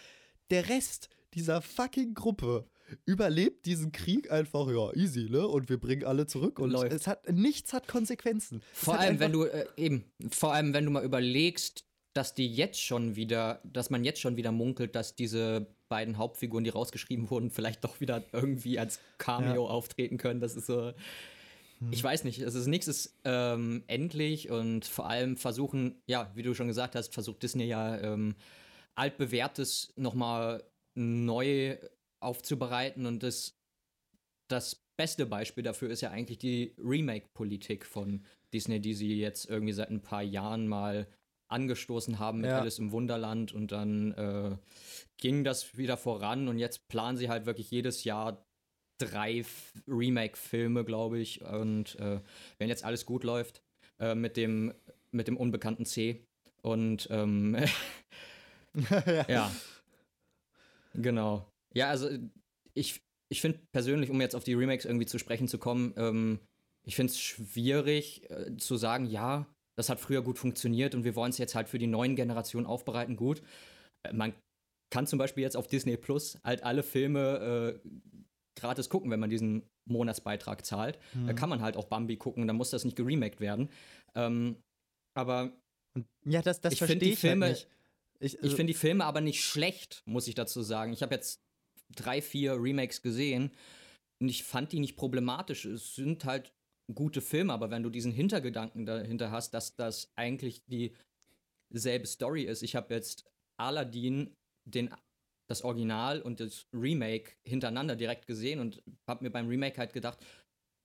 der 0.50 0.70
Rest 0.70 1.10
dieser 1.34 1.62
fucking 1.62 2.14
Gruppe 2.14 2.66
überlebt 3.06 3.66
diesen 3.66 3.92
Krieg 3.92 4.32
einfach, 4.32 4.68
ja, 4.70 4.94
easy, 4.94 5.28
ne? 5.30 5.48
Und 5.48 5.70
wir 5.70 5.80
bringen 5.80 6.06
alle 6.06 6.28
zurück 6.28 6.60
und 6.60 6.72
Läuft. 6.72 6.94
es 6.94 7.08
hat 7.08 7.30
nichts 7.32 7.74
hat 7.74 7.88
Konsequenzen. 7.88 8.62
Vor 8.74 9.00
allem, 9.00 9.20
wenn 9.20 9.32
du 9.32 9.46
äh, 9.46 9.66
eben, 9.76 10.06
vor 10.30 10.54
allem, 10.54 10.74
wenn 10.74 10.86
du 10.86 10.92
mal 10.92 11.04
überlegst, 11.04 11.86
dass 12.14 12.34
die 12.34 12.48
jetzt 12.48 12.80
schon 12.82 13.16
wieder, 13.16 13.60
dass 13.64 13.90
man 13.90 14.06
jetzt 14.06 14.22
schon 14.22 14.38
wieder 14.38 14.52
munkelt, 14.52 14.96
dass 14.96 15.16
diese 15.16 15.68
beiden 15.90 16.18
Hauptfiguren, 16.18 16.64
die 16.64 16.70
rausgeschrieben 16.70 17.30
wurden, 17.30 17.50
vielleicht 17.50 17.84
doch 17.84 18.00
wieder 18.00 18.24
irgendwie 18.32 18.80
als 18.80 19.00
Cameo 19.18 19.68
auftreten 19.68 20.18
können. 20.18 20.40
Das 20.40 20.56
ist 20.56 20.68
so. 20.68 20.94
Ich 21.92 22.04
weiß 22.04 22.24
nicht, 22.24 22.40
es 22.40 22.56
ist 22.56 22.68
nichts 22.68 22.88
ist 22.88 23.20
ähm, 23.24 23.84
endlich 23.88 24.50
und 24.50 24.86
vor 24.86 25.08
allem 25.08 25.38
versuchen, 25.38 26.02
ja, 26.06 26.32
wie 26.36 26.44
du 26.44 26.54
schon 26.54 26.68
gesagt 26.68 26.96
hast, 26.96 27.14
versucht 27.14 27.44
Disney 27.44 27.66
ja 27.66 27.98
ähm, 28.00 28.36
altbewährtes 28.96 29.94
nochmal 29.96 30.64
neu 30.96 31.78
aufzubereiten 32.20 33.06
und 33.06 33.24
das, 33.24 33.58
das 34.48 34.84
beste 34.98 35.26
Beispiel 35.26 35.64
dafür 35.64 35.90
ist 35.90 36.02
ja 36.02 36.12
eigentlich 36.12 36.38
die 36.38 36.74
Remake-Politik 36.78 37.86
von 37.86 38.24
Disney, 38.54 38.80
die 38.80 38.94
sie 38.94 39.20
jetzt 39.20 39.50
irgendwie 39.50 39.74
seit 39.74 39.90
ein 39.90 40.02
paar 40.02 40.24
Jahren 40.24 40.68
mal 40.68 41.08
angestoßen 41.48 42.20
haben 42.20 42.42
mit 42.42 42.50
Ja. 42.50 42.60
Alice 42.60 42.80
im 42.80 42.92
Wunderland 42.92 43.54
und 43.54 43.72
dann 43.72 44.12
äh, 44.14 44.58
ging 45.18 45.44
das 45.44 45.78
wieder 45.78 45.98
voran 45.98 46.48
und 46.48 46.58
jetzt 46.58 46.88
planen 46.88 47.18
sie 47.18 47.30
halt 47.30 47.46
wirklich 47.46 47.70
jedes 47.70 48.04
Jahr 48.04 48.46
drei 48.98 49.44
Remake-Filme, 49.88 50.86
glaube 50.86 51.20
ich. 51.20 51.42
Und 51.42 52.00
äh, 52.00 52.20
wenn 52.58 52.70
jetzt 52.70 52.84
alles 52.84 53.06
gut 53.06 53.24
läuft, 53.24 53.62
äh, 54.00 54.16
mit, 54.16 54.38
dem, 54.38 54.74
mit 55.12 55.28
dem 55.28 55.38
unbekannten 55.38 55.86
C. 55.86 56.26
Und 56.62 57.08
ähm, 57.12 57.56
ja. 58.90 59.26
ja. 59.28 59.52
Genau. 60.94 61.46
Ja, 61.74 61.90
also 61.90 62.10
ich, 62.74 63.02
ich 63.30 63.42
finde 63.42 63.60
persönlich, 63.72 64.10
um 64.10 64.22
jetzt 64.22 64.36
auf 64.36 64.44
die 64.44 64.54
Remakes 64.54 64.86
irgendwie 64.86 65.06
zu 65.06 65.20
sprechen 65.20 65.48
zu 65.48 65.58
kommen, 65.58 65.94
ähm, 65.98 66.40
ich 66.88 66.96
finde 66.96 67.12
es 67.12 67.20
schwierig 67.20 68.30
äh, 68.30 68.56
zu 68.58 68.78
sagen, 68.78 69.06
ja, 69.08 69.48
das 69.78 69.90
hat 69.90 70.00
früher 70.00 70.22
gut 70.22 70.40
funktioniert 70.40 70.96
und 70.96 71.04
wir 71.04 71.16
wollen 71.16 71.32
es 71.32 71.38
jetzt 71.38 71.56
halt 71.56 71.68
für 71.68 71.80
die 71.80 71.88
neuen 71.88 72.16
Generationen 72.16 72.66
aufbereiten, 72.66 73.16
gut. 73.16 73.42
Äh, 74.04 74.14
man 74.14 74.34
kann 74.90 75.08
zum 75.08 75.20
Beispiel 75.20 75.44
jetzt 75.44 75.58
auf 75.58 75.68
Disney 75.68 75.98
Plus 75.98 76.38
halt 76.44 76.64
alle 76.64 76.84
Filme 76.84 77.82
äh, 77.84 77.90
gratis 78.56 78.90
gucken, 78.90 79.12
wenn 79.12 79.20
man 79.20 79.30
diesen 79.30 79.64
Monatsbeitrag 79.86 80.66
zahlt. 80.66 81.00
Mhm. 81.14 81.28
Da 81.28 81.34
kann 81.34 81.50
man 81.50 81.62
halt 81.62 81.78
auch 81.78 81.86
Bambi 81.86 82.18
gucken, 82.18 82.48
dann 82.48 82.56
muss 82.56 82.70
das 82.70 82.86
nicht 82.86 82.96
geremaked 82.96 83.40
werden. 83.40 83.70
Ähm, 84.16 84.58
aber 85.14 85.52
ja, 86.26 86.42
das, 86.42 86.62
das 86.62 86.74
ich 86.74 86.80
finde 86.80 87.06
die 87.06 87.12
halt 87.12 87.20
Filme, 87.20 87.46
halt 87.46 87.68
ich, 88.20 88.38
also 88.38 88.48
ich 88.48 88.56
finde 88.56 88.74
die 88.74 88.80
Filme 88.80 89.06
aber 89.06 89.22
nicht 89.22 89.44
schlecht, 89.44 90.04
muss 90.06 90.28
ich 90.28 90.36
dazu 90.36 90.62
sagen. 90.62 90.94
Ich 90.94 91.02
habe 91.02 91.16
jetzt 91.16 91.42
drei, 91.96 92.22
vier 92.22 92.54
Remakes 92.54 93.02
gesehen 93.02 93.52
und 94.22 94.30
ich 94.30 94.44
fand 94.44 94.72
die 94.72 94.80
nicht 94.80 94.96
problematisch. 94.96 95.66
Es 95.66 95.96
sind 95.96 96.26
halt 96.26 96.52
gute 96.94 97.22
Filme, 97.22 97.54
aber 97.54 97.72
wenn 97.72 97.84
du 97.84 97.90
diesen 97.90 98.12
Hintergedanken 98.12 98.86
dahinter 98.86 99.32
hast, 99.32 99.54
dass 99.54 99.76
das 99.76 100.12
eigentlich 100.16 100.64
dieselbe 100.66 102.08
Story 102.08 102.44
ist. 102.44 102.64
Ich 102.64 102.76
habe 102.76 102.94
jetzt 102.94 103.26
Aladdin, 103.58 104.34
den, 104.66 104.94
das 105.48 105.64
Original 105.64 106.22
und 106.22 106.40
das 106.40 106.68
Remake 106.74 107.34
hintereinander 107.44 107.96
direkt 107.96 108.28
gesehen 108.28 108.60
und 108.60 108.84
habe 109.08 109.24
mir 109.24 109.30
beim 109.30 109.48
Remake 109.48 109.78
halt 109.78 109.94
gedacht, 109.94 110.20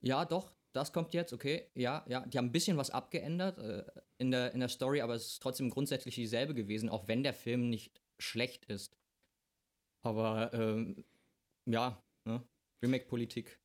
ja 0.02 0.24
doch, 0.24 0.52
das 0.72 0.92
kommt 0.92 1.14
jetzt, 1.14 1.32
okay, 1.32 1.70
ja, 1.74 2.04
ja. 2.08 2.24
Die 2.26 2.38
haben 2.38 2.46
ein 2.46 2.52
bisschen 2.52 2.76
was 2.76 2.90
abgeändert 2.90 3.58
äh, 3.58 3.84
in, 4.18 4.30
der, 4.30 4.52
in 4.52 4.60
der 4.60 4.68
Story, 4.68 5.00
aber 5.00 5.14
es 5.14 5.26
ist 5.26 5.42
trotzdem 5.42 5.70
grundsätzlich 5.70 6.14
dieselbe 6.14 6.54
gewesen, 6.54 6.88
auch 6.88 7.08
wenn 7.08 7.22
der 7.22 7.34
Film 7.34 7.68
nicht 7.70 8.00
schlecht 8.20 8.66
ist. 8.66 8.96
Aber 10.04 10.52
ähm, 10.54 11.04
ja, 11.68 12.02
ne? 12.26 12.46
Remake-Politik. 12.84 13.60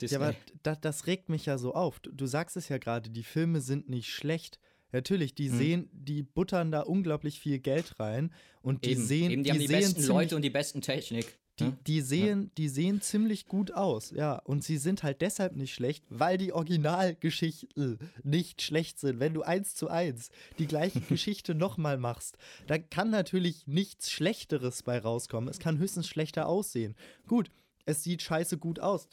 Ja, 0.00 0.18
aber 0.18 0.34
da, 0.62 0.74
das 0.74 1.06
regt 1.06 1.28
mich 1.28 1.46
ja 1.46 1.58
so 1.58 1.74
auf. 1.74 2.00
Du 2.00 2.26
sagst 2.26 2.56
es 2.56 2.68
ja 2.68 2.78
gerade, 2.78 3.10
die 3.10 3.22
Filme 3.22 3.60
sind 3.60 3.88
nicht 3.88 4.10
schlecht. 4.10 4.60
Natürlich, 4.92 5.34
die 5.34 5.50
hm. 5.50 5.58
sehen, 5.58 5.90
die 5.92 6.22
buttern 6.22 6.70
da 6.70 6.82
unglaublich 6.82 7.40
viel 7.40 7.58
Geld 7.58 7.98
rein 7.98 8.32
und 8.60 8.84
die 8.84 8.92
eben, 8.92 9.04
sehen, 9.04 9.30
eben, 9.30 9.42
die, 9.42 9.50
die, 9.50 9.52
haben 9.52 9.60
die 9.60 9.66
besten 9.68 10.06
Leute 10.06 10.36
und 10.36 10.42
die 10.42 10.50
besten 10.50 10.80
Technik. 10.80 11.38
Die, 11.58 11.64
ne? 11.64 11.78
die, 11.86 12.00
sehen, 12.00 12.42
ja. 12.44 12.50
die 12.56 12.68
sehen 12.68 13.00
ziemlich 13.02 13.46
gut 13.46 13.72
aus, 13.72 14.10
ja. 14.10 14.36
Und 14.36 14.64
sie 14.64 14.78
sind 14.78 15.02
halt 15.02 15.20
deshalb 15.20 15.56
nicht 15.56 15.74
schlecht, 15.74 16.04
weil 16.08 16.38
die 16.38 16.52
Originalgeschichten 16.52 17.98
nicht 18.22 18.62
schlecht 18.62 18.98
sind. 18.98 19.20
Wenn 19.20 19.34
du 19.34 19.42
eins 19.42 19.74
zu 19.74 19.88
eins 19.88 20.30
die 20.58 20.66
gleiche 20.66 21.00
Geschichte 21.08 21.54
nochmal 21.54 21.98
machst, 21.98 22.38
dann 22.66 22.88
kann 22.88 23.10
natürlich 23.10 23.66
nichts 23.66 24.10
Schlechteres 24.10 24.82
bei 24.82 24.98
rauskommen. 24.98 25.48
Es 25.48 25.58
kann 25.58 25.78
höchstens 25.78 26.08
schlechter 26.08 26.46
aussehen. 26.46 26.94
Gut, 27.26 27.50
es 27.84 28.02
sieht 28.02 28.22
scheiße 28.22 28.58
gut 28.58 28.80
aus. 28.80 29.08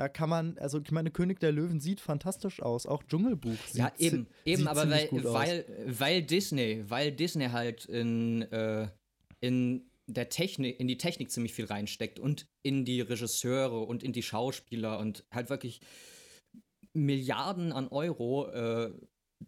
Da 0.00 0.08
kann 0.08 0.30
man, 0.30 0.56
also 0.56 0.80
ich 0.80 0.92
meine, 0.92 1.10
König 1.10 1.40
der 1.40 1.52
Löwen 1.52 1.78
sieht 1.78 2.00
fantastisch 2.00 2.62
aus, 2.62 2.86
auch 2.86 3.04
Dschungelbuch 3.04 3.58
sieht 3.66 3.82
Ja, 3.82 3.92
eben, 3.98 4.28
eben, 4.46 4.66
aber 4.66 4.88
weil, 4.88 5.10
weil, 5.12 5.66
weil 5.86 6.22
Disney, 6.22 6.82
weil 6.88 7.12
Disney 7.12 7.48
halt 7.48 7.84
in, 7.84 8.40
äh, 8.50 8.88
in 9.40 9.90
der 10.06 10.30
Technik, 10.30 10.80
in 10.80 10.88
die 10.88 10.96
Technik 10.96 11.30
ziemlich 11.30 11.52
viel 11.52 11.66
reinsteckt 11.66 12.18
und 12.18 12.46
in 12.62 12.86
die 12.86 13.02
Regisseure 13.02 13.80
und 13.80 14.02
in 14.02 14.14
die 14.14 14.22
Schauspieler 14.22 14.98
und 15.00 15.26
halt 15.30 15.50
wirklich 15.50 15.82
Milliarden 16.94 17.70
an 17.70 17.88
Euro 17.88 18.48
äh, 18.52 18.94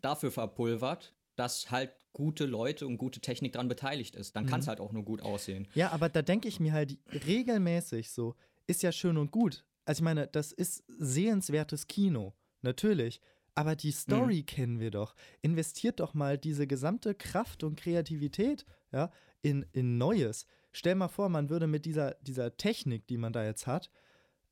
dafür 0.02 0.32
verpulvert, 0.32 1.14
dass 1.34 1.70
halt 1.70 1.96
gute 2.12 2.44
Leute 2.44 2.86
und 2.86 2.98
gute 2.98 3.20
Technik 3.20 3.54
dran 3.54 3.68
beteiligt 3.68 4.16
ist. 4.16 4.36
Dann 4.36 4.44
mhm. 4.44 4.48
kann 4.50 4.60
es 4.60 4.68
halt 4.68 4.80
auch 4.80 4.92
nur 4.92 5.02
gut 5.02 5.22
aussehen. 5.22 5.66
Ja, 5.74 5.92
aber 5.92 6.10
da 6.10 6.20
denke 6.20 6.46
ich 6.46 6.60
mir 6.60 6.74
halt 6.74 6.98
regelmäßig 7.26 8.10
so, 8.10 8.34
ist 8.66 8.82
ja 8.82 8.92
schön 8.92 9.16
und 9.16 9.30
gut. 9.30 9.64
Also 9.84 10.00
ich 10.00 10.04
meine, 10.04 10.26
das 10.26 10.52
ist 10.52 10.84
sehenswertes 10.98 11.86
Kino, 11.86 12.34
natürlich. 12.62 13.20
Aber 13.54 13.76
die 13.76 13.90
Story 13.90 14.40
mhm. 14.40 14.46
kennen 14.46 14.80
wir 14.80 14.90
doch. 14.90 15.14
Investiert 15.42 16.00
doch 16.00 16.14
mal 16.14 16.38
diese 16.38 16.66
gesamte 16.66 17.14
Kraft 17.14 17.64
und 17.64 17.76
Kreativität 17.76 18.64
ja, 18.92 19.10
in, 19.42 19.66
in 19.72 19.98
Neues. 19.98 20.46
Stell 20.72 20.94
mal 20.94 21.08
vor, 21.08 21.28
man 21.28 21.50
würde 21.50 21.66
mit 21.66 21.84
dieser, 21.84 22.14
dieser 22.22 22.56
Technik, 22.56 23.06
die 23.08 23.18
man 23.18 23.32
da 23.34 23.44
jetzt 23.44 23.66
hat, 23.66 23.90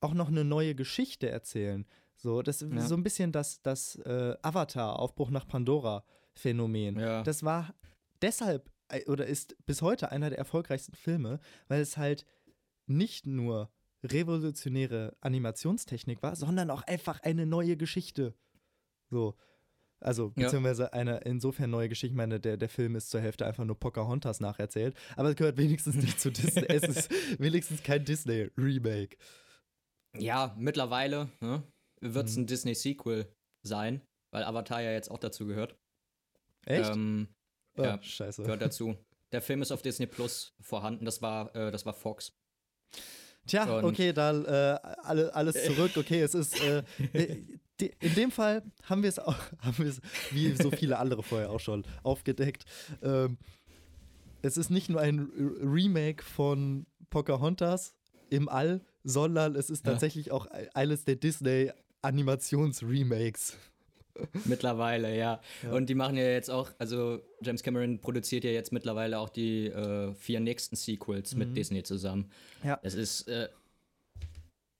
auch 0.00 0.12
noch 0.12 0.28
eine 0.28 0.44
neue 0.44 0.74
Geschichte 0.74 1.30
erzählen. 1.30 1.86
So, 2.16 2.42
das 2.42 2.60
ja. 2.60 2.80
so 2.82 2.94
ein 2.94 3.02
bisschen 3.02 3.32
das, 3.32 3.62
das 3.62 3.96
äh, 3.96 4.36
Avatar, 4.42 4.98
Aufbruch 4.98 5.30
nach 5.30 5.48
Pandora-Phänomen. 5.48 6.98
Ja. 6.98 7.22
Das 7.22 7.42
war 7.42 7.74
deshalb 8.20 8.70
äh, 8.88 9.04
oder 9.06 9.26
ist 9.26 9.56
bis 9.64 9.80
heute 9.80 10.12
einer 10.12 10.28
der 10.28 10.38
erfolgreichsten 10.38 10.94
Filme, 10.94 11.40
weil 11.68 11.80
es 11.80 11.96
halt 11.96 12.26
nicht 12.86 13.26
nur 13.26 13.70
revolutionäre 14.02 15.16
Animationstechnik 15.20 16.22
war, 16.22 16.36
sondern 16.36 16.70
auch 16.70 16.82
einfach 16.82 17.20
eine 17.22 17.46
neue 17.46 17.76
Geschichte. 17.76 18.34
So. 19.10 19.36
Also, 20.02 20.30
beziehungsweise 20.30 20.84
ja. 20.84 20.92
eine 20.92 21.18
insofern 21.18 21.70
neue 21.70 21.90
Geschichte. 21.90 22.12
Ich 22.12 22.16
meine, 22.16 22.40
der, 22.40 22.56
der 22.56 22.70
Film 22.70 22.96
ist 22.96 23.10
zur 23.10 23.20
Hälfte 23.20 23.44
einfach 23.44 23.66
nur 23.66 23.78
Pocahontas 23.78 24.40
nacherzählt. 24.40 24.96
Aber 25.16 25.28
es 25.28 25.36
gehört 25.36 25.58
wenigstens 25.58 25.96
nicht 25.96 26.18
zu 26.18 26.30
Disney. 26.30 26.64
es 26.68 26.82
ist 26.84 27.10
wenigstens 27.38 27.82
kein 27.82 28.04
Disney-Remake. 28.04 29.18
Ja, 30.16 30.54
mittlerweile 30.58 31.28
ne, 31.40 31.62
wird 32.00 32.28
es 32.28 32.36
mhm. 32.36 32.42
ein 32.42 32.46
Disney-Sequel 32.46 33.30
sein, 33.62 34.00
weil 34.30 34.44
Avatar 34.44 34.80
ja 34.80 34.92
jetzt 34.92 35.10
auch 35.10 35.18
dazu 35.18 35.46
gehört. 35.46 35.76
Echt? 36.64 36.90
Ähm, 36.90 37.28
oh, 37.76 37.82
ja, 37.82 38.02
scheiße. 38.02 38.42
Gehört 38.42 38.62
dazu. 38.62 38.96
Der 39.32 39.42
Film 39.42 39.62
ist 39.62 39.70
auf 39.70 39.82
Disney 39.82 40.06
Plus 40.06 40.54
vorhanden. 40.60 41.04
Das 41.04 41.22
war, 41.22 41.54
äh, 41.54 41.70
das 41.70 41.86
war 41.86 41.92
Fox. 41.94 42.36
Tja, 43.46 43.78
Und 43.78 43.84
okay, 43.84 44.12
dann 44.12 44.44
äh, 44.44 44.78
alle, 45.02 45.34
alles 45.34 45.64
zurück. 45.64 45.92
Okay, 45.96 46.20
es 46.20 46.34
ist 46.34 46.62
äh, 46.62 46.82
äh 47.12 47.42
in 48.00 48.14
dem 48.14 48.30
Fall 48.30 48.62
haben 48.82 49.02
wir 49.02 49.08
es 49.08 49.18
auch, 49.18 49.36
haben 49.60 49.78
wir 49.78 49.86
es 49.86 50.00
wie 50.30 50.52
so 50.54 50.70
viele 50.70 50.98
andere 50.98 51.22
vorher 51.22 51.50
auch 51.50 51.60
schon 51.60 51.84
aufgedeckt. 52.02 52.64
Ähm, 53.02 53.38
es 54.42 54.56
ist 54.56 54.70
nicht 54.70 54.88
nur 54.88 55.00
ein 55.00 55.30
Remake 55.62 56.22
von 56.22 56.86
Pocahontas 57.10 57.94
im 58.30 58.48
All, 58.48 58.82
sondern 59.02 59.56
es 59.56 59.70
ist 59.70 59.84
tatsächlich 59.84 60.26
ja. 60.26 60.32
auch 60.32 60.46
eines 60.74 61.04
der 61.04 61.16
Disney 61.16 61.70
Animations-Remakes. 62.02 63.56
Mittlerweile, 64.44 65.16
ja. 65.16 65.40
ja. 65.62 65.72
Und 65.72 65.88
die 65.88 65.94
machen 65.94 66.16
ja 66.16 66.24
jetzt 66.24 66.50
auch, 66.50 66.70
also 66.78 67.20
James 67.42 67.62
Cameron 67.62 68.00
produziert 68.00 68.44
ja 68.44 68.50
jetzt 68.50 68.72
mittlerweile 68.72 69.18
auch 69.18 69.28
die 69.28 69.66
äh, 69.66 70.14
vier 70.14 70.40
nächsten 70.40 70.76
Sequels 70.76 71.32
mhm. 71.32 71.38
mit 71.38 71.56
Disney 71.56 71.82
zusammen. 71.82 72.30
Ja. 72.64 72.78
Es 72.82 72.94
ist, 72.94 73.28
äh, 73.28 73.48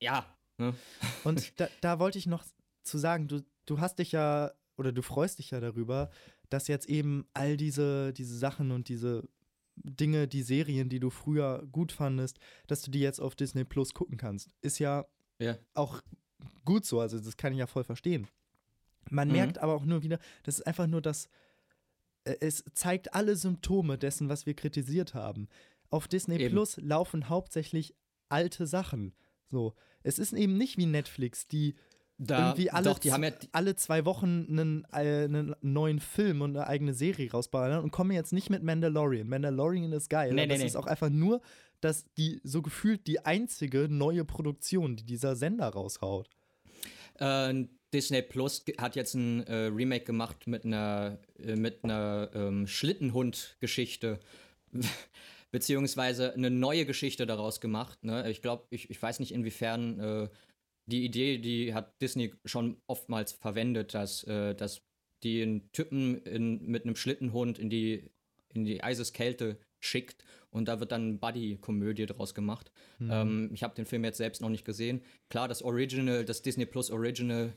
ja. 0.00 0.26
Ne? 0.58 0.74
Und 1.24 1.58
da, 1.60 1.68
da 1.80 1.98
wollte 1.98 2.18
ich 2.18 2.26
noch 2.26 2.44
zu 2.82 2.98
sagen, 2.98 3.28
du, 3.28 3.44
du 3.66 3.80
hast 3.80 3.98
dich 3.98 4.12
ja 4.12 4.52
oder 4.76 4.92
du 4.92 5.02
freust 5.02 5.38
dich 5.38 5.50
ja 5.50 5.60
darüber, 5.60 6.10
dass 6.48 6.68
jetzt 6.68 6.88
eben 6.88 7.26
all 7.34 7.56
diese, 7.56 8.12
diese 8.12 8.36
Sachen 8.36 8.70
und 8.70 8.88
diese 8.88 9.28
Dinge, 9.76 10.26
die 10.28 10.42
Serien, 10.42 10.88
die 10.88 11.00
du 11.00 11.10
früher 11.10 11.66
gut 11.70 11.92
fandest, 11.92 12.38
dass 12.66 12.82
du 12.82 12.90
die 12.90 13.00
jetzt 13.00 13.20
auf 13.20 13.34
Disney 13.34 13.64
Plus 13.64 13.94
gucken 13.94 14.16
kannst. 14.16 14.50
Ist 14.62 14.78
ja, 14.78 15.06
ja. 15.38 15.56
auch 15.74 16.02
gut 16.64 16.84
so, 16.84 17.00
also 17.00 17.18
das 17.18 17.36
kann 17.36 17.52
ich 17.52 17.58
ja 17.58 17.66
voll 17.66 17.84
verstehen. 17.84 18.26
Man 19.08 19.28
mhm. 19.28 19.34
merkt 19.34 19.58
aber 19.58 19.74
auch 19.74 19.84
nur 19.84 20.02
wieder, 20.02 20.18
das 20.42 20.58
ist 20.58 20.66
einfach 20.66 20.86
nur 20.86 21.00
das, 21.00 21.28
äh, 22.24 22.36
es 22.40 22.64
zeigt 22.74 23.14
alle 23.14 23.36
Symptome 23.36 23.98
dessen, 23.98 24.28
was 24.28 24.46
wir 24.46 24.54
kritisiert 24.54 25.14
haben. 25.14 25.48
Auf 25.90 26.08
Disney 26.08 26.36
eben. 26.36 26.54
Plus 26.54 26.76
laufen 26.76 27.28
hauptsächlich 27.28 27.94
alte 28.28 28.66
Sachen. 28.66 29.12
So, 29.48 29.74
es 30.02 30.18
ist 30.18 30.32
eben 30.32 30.56
nicht 30.56 30.78
wie 30.78 30.86
Netflix, 30.86 31.48
die 31.48 31.74
da, 32.22 32.50
irgendwie 32.50 32.70
alle, 32.70 32.84
doch, 32.84 32.98
die 32.98 33.12
haben 33.12 33.24
ja 33.24 33.30
alle 33.52 33.76
zwei 33.76 34.04
Wochen 34.04 34.46
einen, 34.48 34.84
äh, 34.92 35.24
einen, 35.24 35.54
neuen 35.62 36.00
Film 36.00 36.42
und 36.42 36.54
eine 36.54 36.66
eigene 36.66 36.92
Serie 36.92 37.30
rausballern 37.30 37.82
und 37.82 37.92
kommen 37.92 38.10
jetzt 38.10 38.32
nicht 38.32 38.50
mit 38.50 38.62
Mandalorian. 38.62 39.26
Mandalorian 39.26 39.90
ist 39.92 40.10
geil. 40.10 40.34
Nee, 40.34 40.42
nee, 40.42 40.46
das 40.48 40.58
nee. 40.58 40.66
ist 40.66 40.76
auch 40.76 40.86
einfach 40.86 41.08
nur, 41.08 41.40
dass 41.80 42.04
die 42.18 42.40
so 42.44 42.60
gefühlt 42.60 43.06
die 43.06 43.24
einzige 43.24 43.88
neue 43.88 44.26
Produktion, 44.26 44.96
die 44.96 45.04
dieser 45.04 45.34
Sender 45.34 45.68
raushaut. 45.68 46.28
Äh, 47.18 47.64
Disney 47.92 48.22
Plus 48.22 48.64
hat 48.78 48.96
jetzt 48.96 49.14
ein 49.14 49.46
äh, 49.46 49.66
Remake 49.66 50.04
gemacht 50.04 50.46
mit 50.46 50.64
einer, 50.64 51.18
äh, 51.38 51.56
mit 51.56 51.82
einer 51.84 52.30
ähm, 52.34 52.66
Schlittenhund-Geschichte. 52.66 54.20
Beziehungsweise 55.50 56.32
eine 56.34 56.50
neue 56.50 56.86
Geschichte 56.86 57.26
daraus 57.26 57.60
gemacht. 57.60 58.04
Ne? 58.04 58.30
Ich 58.30 58.40
glaube, 58.40 58.66
ich, 58.70 58.88
ich 58.88 59.02
weiß 59.02 59.18
nicht, 59.18 59.32
inwiefern 59.32 59.98
äh, 59.98 60.28
die 60.86 61.04
Idee, 61.04 61.38
die 61.38 61.74
hat 61.74 62.00
Disney 62.00 62.32
schon 62.44 62.80
oftmals 62.86 63.32
verwendet, 63.32 63.94
dass, 63.94 64.22
äh, 64.24 64.54
dass 64.54 64.82
die 65.24 65.42
einen 65.42 65.72
Typen 65.72 66.22
in, 66.22 66.64
mit 66.66 66.84
einem 66.84 66.96
Schlittenhund 66.96 67.58
in 67.58 67.68
die, 67.68 68.10
in 68.54 68.64
die 68.64 68.82
Eiseskälte 68.82 69.58
schickt 69.80 70.24
und 70.50 70.66
da 70.68 70.80
wird 70.80 70.92
dann 70.92 71.18
Buddy-Komödie 71.18 72.06
draus 72.06 72.34
gemacht. 72.34 72.70
Mhm. 72.98 73.10
Ähm, 73.10 73.50
ich 73.52 73.62
habe 73.62 73.74
den 73.74 73.86
Film 73.86 74.04
jetzt 74.04 74.18
selbst 74.18 74.42
noch 74.42 74.48
nicht 74.48 74.64
gesehen. 74.64 75.02
Klar, 75.28 75.48
das 75.48 75.62
Original, 75.62 76.24
das 76.24 76.42
Disney 76.42 76.66
Plus 76.66 76.90
Original, 76.90 77.52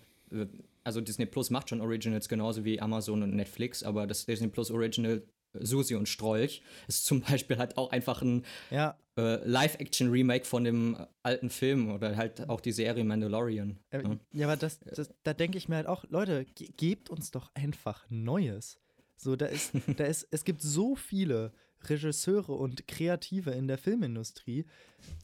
also 0.84 1.02
Disney 1.02 1.26
Plus 1.26 1.50
macht 1.50 1.70
schon 1.70 1.82
Originals 1.82 2.28
genauso 2.28 2.66
wie 2.66 2.82
Amazon 2.82 3.24
und 3.24 3.36
Netflix, 3.36 3.84
aber 3.84 4.08
das 4.08 4.26
Disney 4.26 4.48
Plus 4.48 4.72
Original 4.72 5.24
Susi 5.60 5.96
und 5.96 6.10
Strolch 6.10 6.62
ist 6.88 7.06
zum 7.06 7.22
Beispiel 7.30 7.58
halt 7.58 7.78
auch 7.78 7.92
einfach 7.92 8.22
ein 8.22 8.44
ja. 8.72 8.98
äh, 9.18 9.48
Live-Action-Remake 9.48 10.46
von 10.46 10.64
dem 10.64 10.98
alten 11.22 11.50
Film 11.50 11.92
oder 11.92 12.16
halt 12.18 12.50
auch 12.50 12.62
die 12.62 12.72
Serie 12.72 13.04
Mandalorian. 13.04 13.80
Äh, 13.92 14.04
ja. 14.04 14.20
ja, 14.34 14.48
aber 14.48 14.58
das, 14.58 14.80
das 14.80 15.14
da 15.24 15.34
denke 15.34 15.58
ich 15.58 15.70
mir 15.70 15.76
halt 15.76 15.88
auch, 15.88 16.06
Leute, 16.10 16.46
ge 16.56 16.70
gebt 16.76 17.10
uns 17.10 17.32
doch 17.32 17.52
einfach 17.54 18.06
Neues. 18.10 18.80
So, 19.16 19.36
da 19.36 19.46
ist, 19.46 19.74
da 19.98 20.06
ist, 20.06 20.28
es 20.32 20.44
gibt 20.44 20.62
so 20.62 20.96
viele 20.96 21.54
Regisseure 21.86 22.54
und 22.54 22.88
Kreative 22.88 23.52
in 23.52 23.68
der 23.68 23.78
Filmindustrie, 23.78 24.66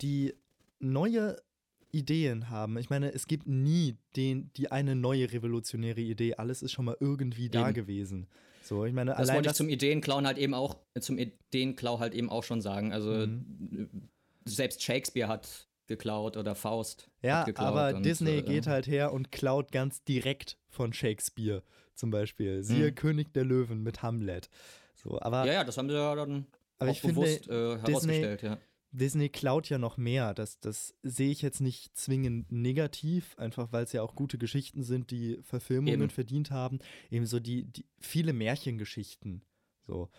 die 0.01 0.35
neue 0.79 1.37
Ideen 1.91 2.49
haben. 2.49 2.78
Ich 2.78 2.89
meine, 2.89 3.13
es 3.13 3.28
gibt 3.28 3.47
nie 3.47 3.97
den, 4.15 4.52
die 4.54 4.71
eine 4.71 4.95
neue 4.95 5.32
revolutionäre 5.32 6.02
Idee. 6.02 6.36
Alles 6.36 6.62
ist 6.62 6.71
schon 6.71 6.86
mal 6.86 6.97
irgendwie 6.99 7.45
Eben. 7.45 7.54
da 7.54 7.71
gewesen. 7.71 8.28
So, 8.63 8.86
ich 8.86 8.93
meine, 8.93 9.15
das 9.17 9.34
wollte 9.34 9.49
ich 9.49 9.56
zum 9.56 9.69
Ideenklauen 9.69 10.28
halt 10.28 10.38
eben 10.38 10.54
auch, 10.54 10.78
zum 10.99 11.17
Ideenklau 11.17 11.99
halt 11.99 12.13
eben 12.13 12.30
auch 12.30 12.43
schon 12.43 12.62
sagen. 12.62 12.93
Also 12.93 13.12
mhm. 13.12 14.10
selbst 14.45 14.84
Shakespeare 14.84 15.28
hat 15.28 15.67
geklaut 15.88 16.38
oder 16.38 16.54
Faust. 16.54 17.10
Ja, 17.23 17.45
aber 17.56 17.95
und, 17.95 18.06
Disney 18.06 18.38
äh, 18.38 18.41
geht 18.43 18.67
halt 18.67 18.86
her 18.88 19.12
und 19.12 19.32
klaut 19.32 19.71
ganz 19.71 20.04
direkt 20.04 20.58
von 20.69 20.93
Shakespeare 20.93 21.63
zum 21.95 22.12
Beispiel. 22.12 22.63
Siehe 22.63 22.91
mhm. 22.91 22.95
König 22.95 23.34
der 23.34 23.43
Löwen 23.43 23.82
mit 23.82 24.04
Hamlet. 24.04 24.49
So, 24.95 25.19
aber, 25.19 25.45
ja, 25.45 25.54
ja, 25.54 25.63
das 25.63 25.78
haben 25.78 25.89
sie 25.89 25.95
ja 25.95 26.13
dann 26.13 26.45
aber 26.78 26.91
auch 26.91 27.02
bewusst 27.02 27.45
finde, 27.45 27.80
äh, 27.80 27.88
herausgestellt, 27.88 28.41
Disney, 28.41 28.56
ja. 28.56 28.62
Disney 28.91 29.30
klaut 29.30 29.69
ja 29.69 29.78
noch 29.78 29.97
mehr. 29.97 30.34
Das, 30.34 30.60
das 30.60 30.95
sehe 31.04 31.32
ich 31.32 31.41
jetzt 31.41 31.62
nicht 31.62 31.95
zwingend 31.95 32.52
negativ, 32.52 33.38
einfach 33.38 33.71
weil 33.71 33.84
es 33.84 33.93
ja 33.93 34.02
auch 34.02 34.15
gute 34.15 34.38
Geschichten 34.38 34.84
sind, 34.84 35.12
die 35.12 35.39
Verfilmungen 35.43 36.02
Eben. 36.02 36.10
verdient 36.10 36.52
haben. 36.52 36.80
Ebenso 37.12 37.39
die, 37.39 37.65
die 37.65 37.86
viele 37.99 38.34
Märchengeschichten. 38.34 39.43
So. 39.86 40.10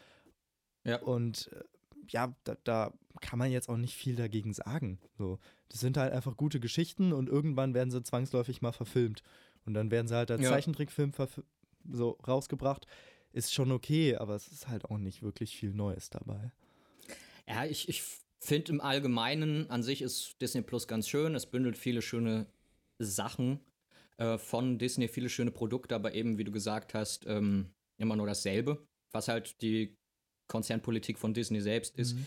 Ja. 0.85 1.01
Und 1.03 1.51
äh, 1.53 1.65
ja, 2.09 2.35
da, 2.45 2.57
da, 2.65 2.93
kann 3.21 3.41
man 3.41 3.51
jetzt 3.51 3.69
auch 3.69 3.77
nicht 3.77 3.95
viel 3.95 4.15
dagegen 4.15 4.55
sagen. 4.55 4.99
So. 5.19 5.39
Das 5.69 5.81
sind 5.81 5.97
halt 5.97 6.13
einfach 6.13 6.37
gute 6.37 6.61
Geschichten 6.61 7.13
und 7.13 7.29
irgendwann 7.29 7.75
werden 7.75 7.91
sie 7.91 8.03
zwangsläufig 8.03 8.63
mal 8.63 8.73
verfilmt. 8.73 9.23
Und 9.67 9.75
dann 9.75 9.91
werden 9.91 10.07
sie 10.07 10.15
halt 10.15 10.31
als 10.31 10.43
ja. 10.43 10.49
Zeichentrickfilm 10.49 11.13
so 11.91 12.11
rausgebracht. 12.27 12.87
Ist 13.33 13.53
schon 13.53 13.73
okay, 13.73 14.17
aber 14.17 14.37
es 14.37 14.49
ist 14.49 14.69
halt 14.69 14.87
auch 14.87 14.99
nicht 14.99 15.23
wirklich 15.23 15.57
viel 15.57 15.75
Neues 15.75 16.09
dabei. 16.09 16.53
Ja, 17.47 17.65
ich, 17.65 17.89
ich 17.89 18.03
finde 18.41 18.73
im 18.73 18.81
Allgemeinen 18.81 19.69
an 19.71 19.83
sich 19.83 20.03
ist 20.03 20.41
Disney 20.41 20.63
Plus 20.63 20.89
ganz 20.89 21.09
schön. 21.09 21.35
Es 21.35 21.47
bündelt 21.47 21.77
viele 21.77 22.03
schöne 22.03 22.47
Sachen 22.99 23.61
äh, 24.17 24.39
von 24.39 24.79
Disney, 24.79 25.09
viele 25.09 25.29
schöne 25.29 25.51
Produkte, 25.51 25.95
aber 25.95 26.15
eben, 26.15 26.39
wie 26.39 26.45
du 26.45 26.53
gesagt 26.53 26.95
hast, 26.95 27.27
ähm, 27.27 27.71
immer 27.99 28.17
nur 28.17 28.27
dasselbe, 28.27 28.87
was 29.13 29.29
halt 29.29 29.61
die 29.63 29.97
Konzernpolitik 30.49 31.19
von 31.19 31.35
Disney 31.35 31.61
selbst 31.61 31.97
ist. 31.97 32.15
Mhm. 32.15 32.27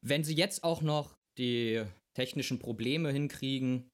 Wenn 0.00 0.24
sie 0.24 0.34
jetzt 0.34 0.64
auch 0.64 0.82
noch 0.82 1.16
die 1.36 1.82
technischen 2.14 2.58
Probleme 2.58 3.10
hinkriegen, 3.10 3.90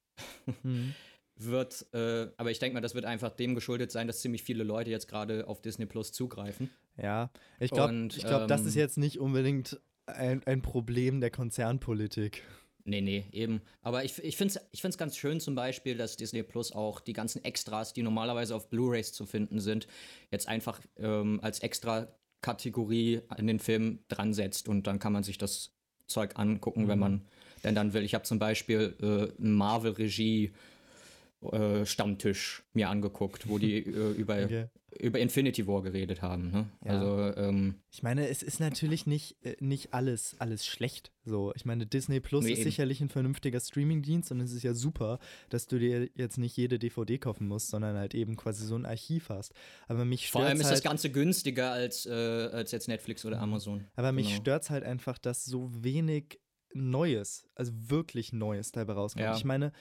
mhm. 0.63 0.93
wird, 1.35 1.87
äh, 1.93 2.27
aber 2.37 2.51
ich 2.51 2.59
denke 2.59 2.75
mal, 2.75 2.81
das 2.81 2.93
wird 2.93 3.05
einfach 3.05 3.31
dem 3.31 3.55
geschuldet 3.55 3.91
sein, 3.91 4.05
dass 4.05 4.19
ziemlich 4.19 4.43
viele 4.43 4.63
Leute 4.63 4.91
jetzt 4.91 5.07
gerade 5.07 5.47
auf 5.47 5.61
Disney 5.61 5.87
Plus 5.87 6.11
zugreifen. 6.11 6.69
Ja, 6.97 7.31
ich 7.59 7.71
glaube, 7.71 8.07
glaub, 8.09 8.41
ähm, 8.43 8.47
das 8.47 8.65
ist 8.65 8.75
jetzt 8.75 8.97
nicht 8.97 9.19
unbedingt 9.19 9.79
ein, 10.15 10.41
ein 10.45 10.61
Problem 10.61 11.21
der 11.21 11.31
Konzernpolitik. 11.31 12.43
Nee, 12.83 13.01
nee, 13.01 13.25
eben. 13.31 13.61
Aber 13.81 14.03
ich, 14.03 14.17
ich 14.23 14.37
finde 14.37 14.55
es 14.55 14.61
ich 14.71 14.81
find's 14.81 14.97
ganz 14.97 15.15
schön 15.15 15.39
zum 15.39 15.55
Beispiel, 15.55 15.95
dass 15.95 16.17
Disney 16.17 16.43
Plus 16.43 16.71
auch 16.71 16.99
die 16.99 17.13
ganzen 17.13 17.43
Extras, 17.43 17.93
die 17.93 18.01
normalerweise 18.01 18.55
auf 18.55 18.69
Blu-rays 18.69 19.13
zu 19.13 19.25
finden 19.25 19.59
sind, 19.59 19.87
jetzt 20.31 20.47
einfach 20.47 20.79
ähm, 20.97 21.39
als 21.43 21.59
Extra-Kategorie 21.59 23.21
in 23.37 23.47
den 23.47 23.59
Film 23.59 23.99
dran 24.07 24.33
setzt 24.33 24.67
und 24.67 24.87
dann 24.87 24.99
kann 24.99 25.13
man 25.13 25.23
sich 25.23 25.37
das 25.37 25.73
Zeug 26.07 26.37
angucken, 26.37 26.83
mhm. 26.83 26.87
wenn 26.87 26.99
man 26.99 27.21
denn 27.63 27.75
dann 27.75 27.93
will. 27.93 28.03
Ich 28.03 28.15
habe 28.15 28.23
zum 28.23 28.39
Beispiel 28.39 28.95
äh, 29.01 29.41
Marvel-Regie 29.41 30.51
äh, 31.41 31.85
Stammtisch 31.85 32.63
mir 32.73 32.89
angeguckt, 32.89 33.49
wo 33.49 33.57
die 33.57 33.77
äh, 33.85 34.11
über, 34.11 34.43
okay. 34.43 34.67
über 34.99 35.19
Infinity 35.19 35.65
War 35.65 35.81
geredet 35.81 36.21
haben. 36.21 36.51
Ne? 36.51 36.69
Ja. 36.85 36.91
Also, 36.91 37.39
ähm, 37.41 37.75
ich 37.91 38.03
meine, 38.03 38.27
es 38.27 38.43
ist 38.43 38.59
natürlich 38.59 39.07
nicht, 39.07 39.43
äh, 39.43 39.55
nicht 39.59 39.93
alles, 39.93 40.35
alles 40.37 40.67
schlecht. 40.67 41.11
So, 41.25 41.51
ich 41.55 41.65
meine, 41.65 41.87
Disney 41.87 42.19
Plus 42.19 42.45
nee, 42.45 42.51
ist 42.51 42.59
eben. 42.59 42.69
sicherlich 42.69 43.01
ein 43.01 43.09
vernünftiger 43.09 43.59
Streamingdienst 43.59 44.31
und 44.31 44.39
es 44.39 44.53
ist 44.53 44.61
ja 44.61 44.75
super, 44.75 45.17
dass 45.49 45.65
du 45.65 45.79
dir 45.79 46.09
jetzt 46.15 46.37
nicht 46.37 46.55
jede 46.57 46.77
DVD 46.77 47.17
kaufen 47.17 47.47
musst, 47.47 47.69
sondern 47.69 47.97
halt 47.97 48.13
eben 48.13 48.35
quasi 48.35 48.65
so 48.65 48.75
ein 48.75 48.85
Archiv 48.85 49.29
hast. 49.29 49.53
Aber 49.87 50.05
mich 50.05 50.29
Vor 50.29 50.43
allem 50.43 50.59
ist 50.59 50.65
halt, 50.65 50.75
das 50.75 50.83
Ganze 50.83 51.09
günstiger 51.09 51.71
als, 51.71 52.05
äh, 52.05 52.11
als 52.11 52.71
jetzt 52.71 52.87
Netflix 52.87 53.25
oder 53.25 53.39
Amazon. 53.39 53.85
Aber 53.95 54.11
mich 54.11 54.27
genau. 54.27 54.41
stört 54.41 54.63
es 54.63 54.69
halt 54.69 54.83
einfach, 54.83 55.17
dass 55.17 55.43
so 55.43 55.71
wenig 55.73 56.39
Neues, 56.73 57.49
also 57.55 57.71
wirklich 57.75 58.31
Neues 58.31 58.71
dabei 58.71 58.93
rauskommt. 58.93 59.25
Ja. 59.25 59.35
Ich 59.35 59.43
meine, 59.43 59.71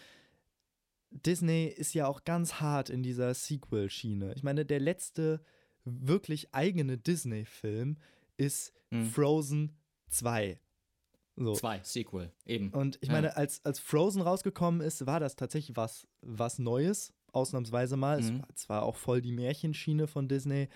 Disney 1.11 1.67
ist 1.67 1.95
ja 1.95 2.07
auch 2.07 2.25
ganz 2.25 2.55
hart 2.55 2.91
in 2.91 3.03
dieser 3.03 3.35
Sequel-Schiene. 3.35 4.33
Ich 4.35 4.43
meine, 4.43 4.65
der 4.65 4.81
letzte 4.81 5.41
wirklich 5.85 6.55
eigene 6.55 6.99
Disney-Film 6.99 7.97
ist 8.37 8.73
mhm. 8.91 9.07
Frozen 9.07 9.77
2. 10.09 10.59
So. 11.37 11.55
Zwei, 11.55 11.81
Sequel, 11.83 12.33
eben. 12.45 12.71
Und 12.71 12.99
ich 13.01 13.09
meine, 13.09 13.37
als, 13.37 13.65
als 13.65 13.79
Frozen 13.79 14.21
rausgekommen 14.21 14.83
ist, 14.83 15.07
war 15.07 15.21
das 15.21 15.37
tatsächlich 15.37 15.77
was, 15.77 16.07
was 16.21 16.59
Neues, 16.59 17.15
ausnahmsweise 17.33 17.97
mal. 17.97 18.21
Mhm. 18.21 18.43
Es 18.55 18.69
war 18.69 18.83
auch 18.83 18.97
voll 18.97 19.23
die 19.23 19.33
Märchenschiene 19.33 20.07
von 20.07 20.29
Disney, 20.29 20.69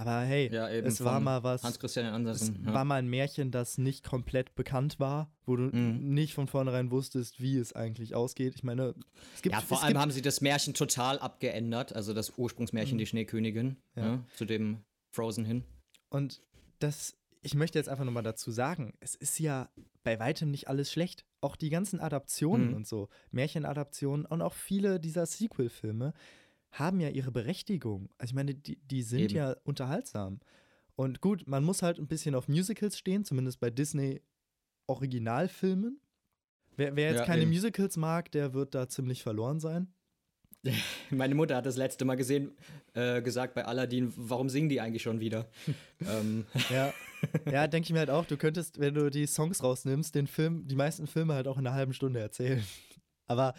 aber 0.00 0.20
hey, 0.20 0.48
ja, 0.52 0.68
es 0.68 1.02
war 1.02 1.18
mal 1.18 1.42
was. 1.42 1.64
Hans-Christian 1.64 2.06
Andersen. 2.06 2.60
Es 2.60 2.66
ja. 2.66 2.72
war 2.72 2.84
mal 2.84 3.00
ein 3.00 3.08
Märchen, 3.08 3.50
das 3.50 3.78
nicht 3.78 4.04
komplett 4.04 4.54
bekannt 4.54 5.00
war, 5.00 5.34
wo 5.44 5.56
du 5.56 5.64
mhm. 5.76 6.14
nicht 6.14 6.34
von 6.34 6.46
vornherein 6.46 6.92
wusstest, 6.92 7.40
wie 7.40 7.58
es 7.58 7.72
eigentlich 7.72 8.14
ausgeht. 8.14 8.54
Ich 8.54 8.62
meine, 8.62 8.94
es 9.34 9.42
gibt. 9.42 9.56
Ja, 9.56 9.60
vor 9.60 9.82
allem 9.82 9.98
haben 9.98 10.12
sie 10.12 10.22
das 10.22 10.40
Märchen 10.40 10.72
total 10.72 11.18
abgeändert, 11.18 11.96
also 11.96 12.14
das 12.14 12.38
Ursprungsmärchen, 12.38 12.94
mhm. 12.94 12.98
die 13.00 13.06
Schneekönigin, 13.06 13.76
ja. 13.96 14.02
Ne, 14.16 14.24
zu 14.36 14.44
dem 14.44 14.84
Frozen 15.10 15.44
hin. 15.44 15.64
Und 16.10 16.42
das, 16.78 17.18
ich 17.42 17.56
möchte 17.56 17.76
jetzt 17.76 17.88
einfach 17.88 18.04
nochmal 18.04 18.22
dazu 18.22 18.52
sagen, 18.52 18.94
es 19.00 19.16
ist 19.16 19.40
ja 19.40 19.68
bei 20.04 20.20
weitem 20.20 20.52
nicht 20.52 20.68
alles 20.68 20.92
schlecht. 20.92 21.24
Auch 21.40 21.56
die 21.56 21.70
ganzen 21.70 21.98
Adaptionen 21.98 22.68
mhm. 22.68 22.76
und 22.76 22.86
so, 22.86 23.08
Märchenadaptionen 23.32 24.26
und 24.26 24.42
auch 24.42 24.54
viele 24.54 25.00
dieser 25.00 25.26
Sequel-Filme 25.26 26.14
haben 26.78 27.00
ja 27.00 27.08
ihre 27.08 27.32
Berechtigung. 27.32 28.08
Also 28.18 28.32
ich 28.32 28.34
meine, 28.34 28.54
die, 28.54 28.76
die 28.76 29.02
sind 29.02 29.20
Eben. 29.20 29.34
ja 29.36 29.56
unterhaltsam. 29.64 30.40
Und 30.94 31.20
gut, 31.20 31.46
man 31.46 31.64
muss 31.64 31.82
halt 31.82 31.98
ein 31.98 32.08
bisschen 32.08 32.34
auf 32.34 32.48
Musicals 32.48 32.98
stehen, 32.98 33.24
zumindest 33.24 33.60
bei 33.60 33.70
Disney 33.70 34.22
Originalfilmen. 34.86 36.00
Wer, 36.76 36.96
wer 36.96 37.10
jetzt 37.10 37.20
ja, 37.20 37.26
keine 37.26 37.42
eben. 37.42 37.50
Musicals 37.50 37.96
mag, 37.96 38.30
der 38.32 38.54
wird 38.54 38.74
da 38.74 38.88
ziemlich 38.88 39.22
verloren 39.22 39.60
sein. 39.60 39.92
Meine 41.10 41.34
Mutter 41.34 41.56
hat 41.56 41.66
das 41.66 41.76
letzte 41.76 42.04
Mal 42.04 42.16
gesehen, 42.16 42.52
äh, 42.94 43.22
gesagt 43.22 43.54
bei 43.54 43.64
Aladdin, 43.64 44.12
warum 44.16 44.48
singen 44.48 44.68
die 44.68 44.80
eigentlich 44.80 45.02
schon 45.02 45.20
wieder? 45.20 45.48
ähm. 46.00 46.46
Ja, 46.70 46.92
ja 47.50 47.66
denke 47.66 47.86
ich 47.86 47.92
mir 47.92 48.00
halt 48.00 48.10
auch, 48.10 48.24
du 48.24 48.36
könntest, 48.36 48.78
wenn 48.78 48.94
du 48.94 49.10
die 49.10 49.26
Songs 49.26 49.62
rausnimmst, 49.62 50.14
den 50.14 50.26
Film, 50.26 50.66
die 50.66 50.76
meisten 50.76 51.06
Filme 51.06 51.34
halt 51.34 51.48
auch 51.48 51.58
in 51.58 51.66
einer 51.66 51.74
halben 51.74 51.92
Stunde 51.92 52.20
erzählen. 52.20 52.62
Aber 53.26 53.54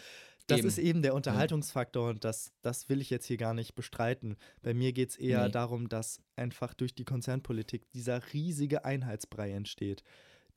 das 0.50 0.58
eben. 0.60 0.68
ist 0.68 0.78
eben 0.78 1.02
der 1.02 1.14
Unterhaltungsfaktor 1.14 2.10
und 2.10 2.24
das, 2.24 2.52
das 2.62 2.88
will 2.88 3.00
ich 3.00 3.10
jetzt 3.10 3.26
hier 3.26 3.36
gar 3.36 3.54
nicht 3.54 3.74
bestreiten. 3.74 4.36
Bei 4.62 4.74
mir 4.74 4.92
geht 4.92 5.10
es 5.10 5.16
eher 5.16 5.44
nee. 5.46 5.52
darum, 5.52 5.88
dass 5.88 6.20
einfach 6.36 6.74
durch 6.74 6.94
die 6.94 7.04
Konzernpolitik 7.04 7.90
dieser 7.92 8.20
riesige 8.32 8.84
Einheitsbrei 8.84 9.52
entsteht. 9.52 10.02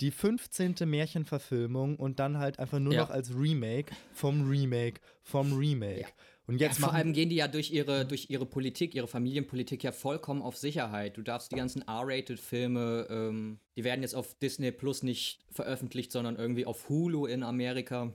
Die 0.01 0.12
15. 0.12 0.75
Märchenverfilmung 0.86 1.97
und 1.97 2.19
dann 2.19 2.38
halt 2.38 2.60
einfach 2.60 2.79
nur 2.79 2.93
ja. 2.93 3.01
noch 3.01 3.10
als 3.10 3.34
Remake 3.36 3.93
vom 4.13 4.49
Remake 4.49 4.99
vom 5.21 5.53
Remake. 5.53 6.01
Ja. 6.01 6.08
Und 6.45 6.60
jetzt 6.60 6.79
ja, 6.79 6.88
vor 6.88 6.93
allem 6.93 7.13
gehen 7.13 7.29
die 7.29 7.38
ja 7.38 7.47
durch 7.47 7.71
ihre, 7.71 8.06
durch 8.06 8.29
ihre 8.29 8.45
Politik, 8.45 8.95
ihre 8.95 9.08
Familienpolitik 9.08 9.84
ja 9.84 9.93
vollkommen 9.93 10.41
auf 10.41 10.58
Sicherheit. 10.58 11.15
Du 11.15 11.21
darfst 11.21 11.51
die 11.51 11.56
ganzen 11.56 11.84
R-Rated-Filme, 11.84 13.08
ähm, 13.10 13.60
die 13.77 13.86
werden 13.86 14.01
jetzt 14.01 14.15
auf 14.15 14.34
Disney 14.39 14.71
Plus 14.71 15.03
nicht 15.03 15.39
veröffentlicht, 15.51 16.12
sondern 16.12 16.36
irgendwie 16.36 16.65
auf 16.65 16.89
Hulu 16.89 17.27
in 17.27 17.43
Amerika. 17.43 18.13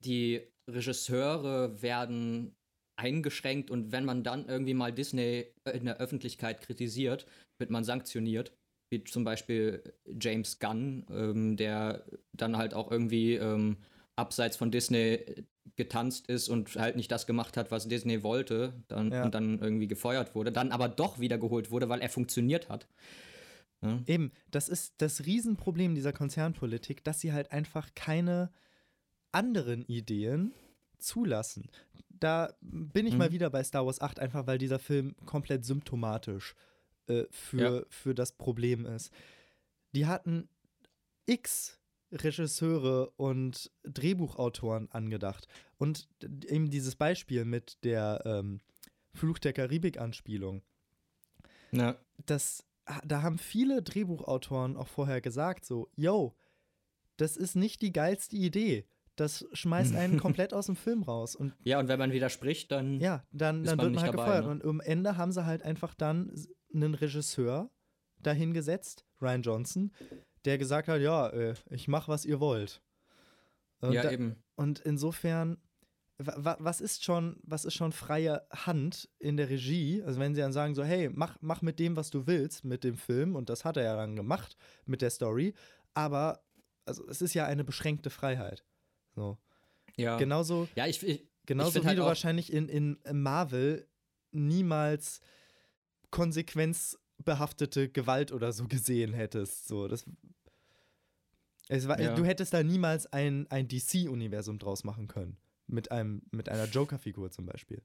Die 0.00 0.42
Regisseure 0.68 1.82
werden 1.82 2.54
eingeschränkt 2.96 3.70
und 3.70 3.92
wenn 3.92 4.04
man 4.04 4.22
dann 4.22 4.46
irgendwie 4.46 4.74
mal 4.74 4.92
Disney 4.92 5.46
in 5.72 5.84
der 5.84 5.98
Öffentlichkeit 5.98 6.60
kritisiert, 6.60 7.26
wird 7.58 7.70
man 7.70 7.84
sanktioniert. 7.84 8.52
Wie 8.90 9.04
zum 9.04 9.22
Beispiel 9.22 9.82
James 10.20 10.58
Gunn, 10.58 11.06
ähm, 11.10 11.56
der 11.56 12.04
dann 12.32 12.56
halt 12.56 12.74
auch 12.74 12.90
irgendwie 12.90 13.34
ähm, 13.34 13.76
abseits 14.16 14.56
von 14.56 14.70
Disney 14.70 15.44
getanzt 15.76 16.26
ist 16.26 16.48
und 16.48 16.74
halt 16.74 16.96
nicht 16.96 17.12
das 17.12 17.26
gemacht 17.26 17.56
hat, 17.56 17.70
was 17.70 17.86
Disney 17.86 18.22
wollte 18.22 18.72
dann, 18.88 19.12
ja. 19.12 19.24
und 19.24 19.34
dann 19.34 19.60
irgendwie 19.60 19.86
gefeuert 19.86 20.34
wurde, 20.34 20.50
dann 20.50 20.72
aber 20.72 20.88
doch 20.88 21.20
wiedergeholt 21.20 21.70
wurde, 21.70 21.88
weil 21.88 22.00
er 22.00 22.08
funktioniert 22.08 22.68
hat. 22.68 22.88
Ne? 23.80 24.02
Eben, 24.06 24.32
das 24.50 24.68
ist 24.68 24.94
das 24.98 25.24
Riesenproblem 25.24 25.94
dieser 25.94 26.12
Konzernpolitik, 26.12 27.04
dass 27.04 27.20
sie 27.20 27.32
halt 27.32 27.52
einfach 27.52 27.94
keine 27.94 28.50
anderen 29.32 29.82
Ideen 29.84 30.52
zulassen. 30.98 31.70
Da 32.10 32.54
bin 32.60 33.06
ich 33.06 33.12
Mhm. 33.12 33.18
mal 33.18 33.32
wieder 33.32 33.50
bei 33.50 33.62
Star 33.62 33.86
Wars 33.86 34.00
8, 34.00 34.18
einfach 34.18 34.46
weil 34.46 34.58
dieser 34.58 34.78
Film 34.78 35.14
komplett 35.26 35.64
symptomatisch 35.64 36.54
äh, 37.06 37.24
für, 37.30 37.86
für 37.88 38.14
das 38.14 38.32
Problem 38.32 38.84
ist. 38.86 39.12
Die 39.94 40.06
hatten 40.06 40.48
x 41.26 41.78
Regisseure 42.10 43.10
und 43.16 43.70
Drehbuchautoren 43.82 44.90
angedacht. 44.90 45.46
Und 45.76 46.08
eben 46.48 46.70
dieses 46.70 46.96
Beispiel 46.96 47.44
mit 47.44 47.76
der 47.84 48.22
ähm, 48.24 48.60
Fluch 49.12 49.38
der 49.38 49.52
Karibik-Anspielung 49.52 50.62
Ja. 51.70 51.98
das, 52.24 52.64
da 53.04 53.20
haben 53.22 53.36
viele 53.38 53.82
Drehbuchautoren 53.82 54.76
auch 54.78 54.88
vorher 54.88 55.20
gesagt, 55.20 55.66
so, 55.66 55.90
yo, 55.96 56.34
das 57.18 57.36
ist 57.36 57.56
nicht 57.56 57.82
die 57.82 57.92
geilste 57.92 58.36
Idee. 58.36 58.86
Das 59.20 59.46
schmeißt 59.52 59.94
einen 59.96 60.18
komplett 60.20 60.54
aus 60.54 60.66
dem 60.66 60.76
Film 60.76 61.02
raus. 61.02 61.34
Und 61.36 61.52
ja, 61.64 61.78
und 61.80 61.88
wenn 61.88 61.98
man 61.98 62.12
widerspricht, 62.12 62.70
dann. 62.72 63.00
ja, 63.00 63.24
dann, 63.32 63.64
dann 63.64 63.76
man 63.76 63.86
wird 63.86 63.94
man 63.96 64.04
halt 64.04 64.14
dabei, 64.14 64.24
gefeuert. 64.24 64.44
ne? 64.46 64.50
Und 64.52 64.64
am 64.64 64.80
Ende 64.80 65.16
haben 65.16 65.32
sie 65.32 65.44
halt 65.44 65.62
einfach 65.62 65.94
dann 65.94 66.32
einen 66.74 66.94
Regisseur 66.94 67.70
dahingesetzt, 68.20 69.04
Ryan 69.20 69.42
Johnson, 69.42 69.92
der 70.44 70.58
gesagt 70.58 70.88
hat, 70.88 71.00
ja, 71.00 71.28
äh, 71.28 71.54
ich 71.70 71.88
mach, 71.88 72.08
was 72.08 72.24
ihr 72.24 72.40
wollt. 72.40 72.82
Und 73.80 73.92
ja, 73.92 74.02
da, 74.02 74.10
eben. 74.10 74.36
und 74.56 74.80
insofern, 74.80 75.58
wa- 76.18 76.34
wa- 76.36 76.56
was 76.58 76.80
ist 76.80 77.04
schon, 77.04 77.36
was 77.42 77.64
ist 77.64 77.74
schon 77.74 77.92
freie 77.92 78.42
Hand 78.52 79.08
in 79.18 79.36
der 79.36 79.48
Regie? 79.50 80.02
Also 80.04 80.18
wenn 80.20 80.34
sie 80.34 80.40
dann 80.40 80.52
sagen 80.52 80.74
so, 80.74 80.82
hey, 80.84 81.08
mach, 81.12 81.36
mach 81.40 81.62
mit 81.62 81.78
dem, 81.78 81.96
was 81.96 82.10
du 82.10 82.26
willst, 82.26 82.64
mit 82.64 82.82
dem 82.84 82.96
Film, 82.96 83.36
und 83.36 83.48
das 83.50 83.64
hat 83.64 83.76
er 83.76 83.84
ja 83.84 83.96
dann 83.96 84.16
gemacht 84.16 84.56
mit 84.84 85.00
der 85.02 85.10
Story, 85.10 85.54
aber 85.94 86.42
also 86.84 87.06
es 87.08 87.22
ist 87.22 87.34
ja 87.34 87.46
eine 87.46 87.64
beschränkte 87.64 88.10
Freiheit. 88.10 88.64
So. 89.18 89.38
Ja. 89.96 90.16
Genauso, 90.16 90.68
Ja, 90.76 90.86
ich, 90.86 91.02
ich 91.02 91.26
genauso 91.44 91.72
find 91.72 91.84
wie 91.84 91.88
halt 91.88 91.98
du 91.98 92.04
wahrscheinlich 92.04 92.52
in, 92.52 92.68
in 92.68 92.98
Marvel 93.12 93.88
niemals 94.30 95.20
konsequenzbehaftete 96.10 97.88
Gewalt 97.88 98.32
oder 98.32 98.52
so 98.52 98.68
gesehen 98.68 99.12
hättest. 99.12 99.66
So, 99.66 99.88
das 99.88 100.04
es 101.68 101.86
war, 101.86 102.00
Ja. 102.00 102.14
Du 102.14 102.24
hättest 102.24 102.54
da 102.54 102.62
niemals 102.62 103.12
ein, 103.12 103.46
ein 103.50 103.68
DC-Universum 103.68 104.58
draus 104.58 104.84
machen 104.84 105.06
können. 105.06 105.36
Mit, 105.66 105.90
einem, 105.90 106.22
mit 106.30 106.48
einer 106.48 106.64
Joker-Figur 106.64 107.30
zum 107.30 107.44
Beispiel. 107.44 107.82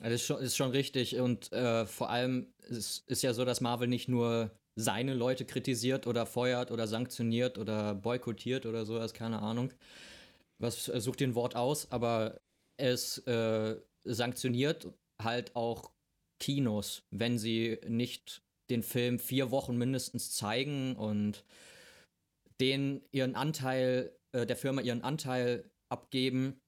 Das 0.00 0.12
ist 0.12 0.26
schon, 0.26 0.40
ist 0.40 0.56
schon 0.56 0.70
richtig. 0.70 1.18
Und 1.18 1.52
äh, 1.52 1.84
vor 1.84 2.10
allem 2.10 2.46
ist, 2.68 3.08
ist 3.08 3.22
ja 3.22 3.32
so, 3.32 3.44
dass 3.44 3.60
Marvel 3.60 3.88
nicht 3.88 4.08
nur 4.08 4.52
seine 4.76 5.14
Leute 5.14 5.44
kritisiert 5.44 6.06
oder 6.06 6.26
feuert 6.26 6.70
oder 6.70 6.86
sanktioniert 6.86 7.58
oder 7.58 7.94
boykottiert 7.94 8.66
oder 8.66 8.86
sowas, 8.86 9.14
keine 9.14 9.40
Ahnung. 9.40 9.72
Was 10.60 10.88
äh, 10.88 11.00
sucht 11.00 11.20
den 11.20 11.34
Wort 11.34 11.56
aus, 11.56 11.90
aber 11.90 12.40
es 12.76 13.18
äh, 13.26 13.80
sanktioniert 14.04 14.92
halt 15.22 15.54
auch 15.56 15.92
Kinos, 16.40 17.06
wenn 17.10 17.38
sie 17.38 17.78
nicht 17.88 18.42
den 18.70 18.82
Film 18.82 19.18
vier 19.18 19.50
Wochen 19.50 19.76
mindestens 19.76 20.32
zeigen 20.32 20.96
und 20.96 21.44
den 22.60 23.02
ihren 23.12 23.34
Anteil, 23.34 24.16
äh, 24.32 24.46
der 24.46 24.56
Firma 24.56 24.80
ihren 24.80 25.02
Anteil 25.02 25.70
abgeben 25.90 26.60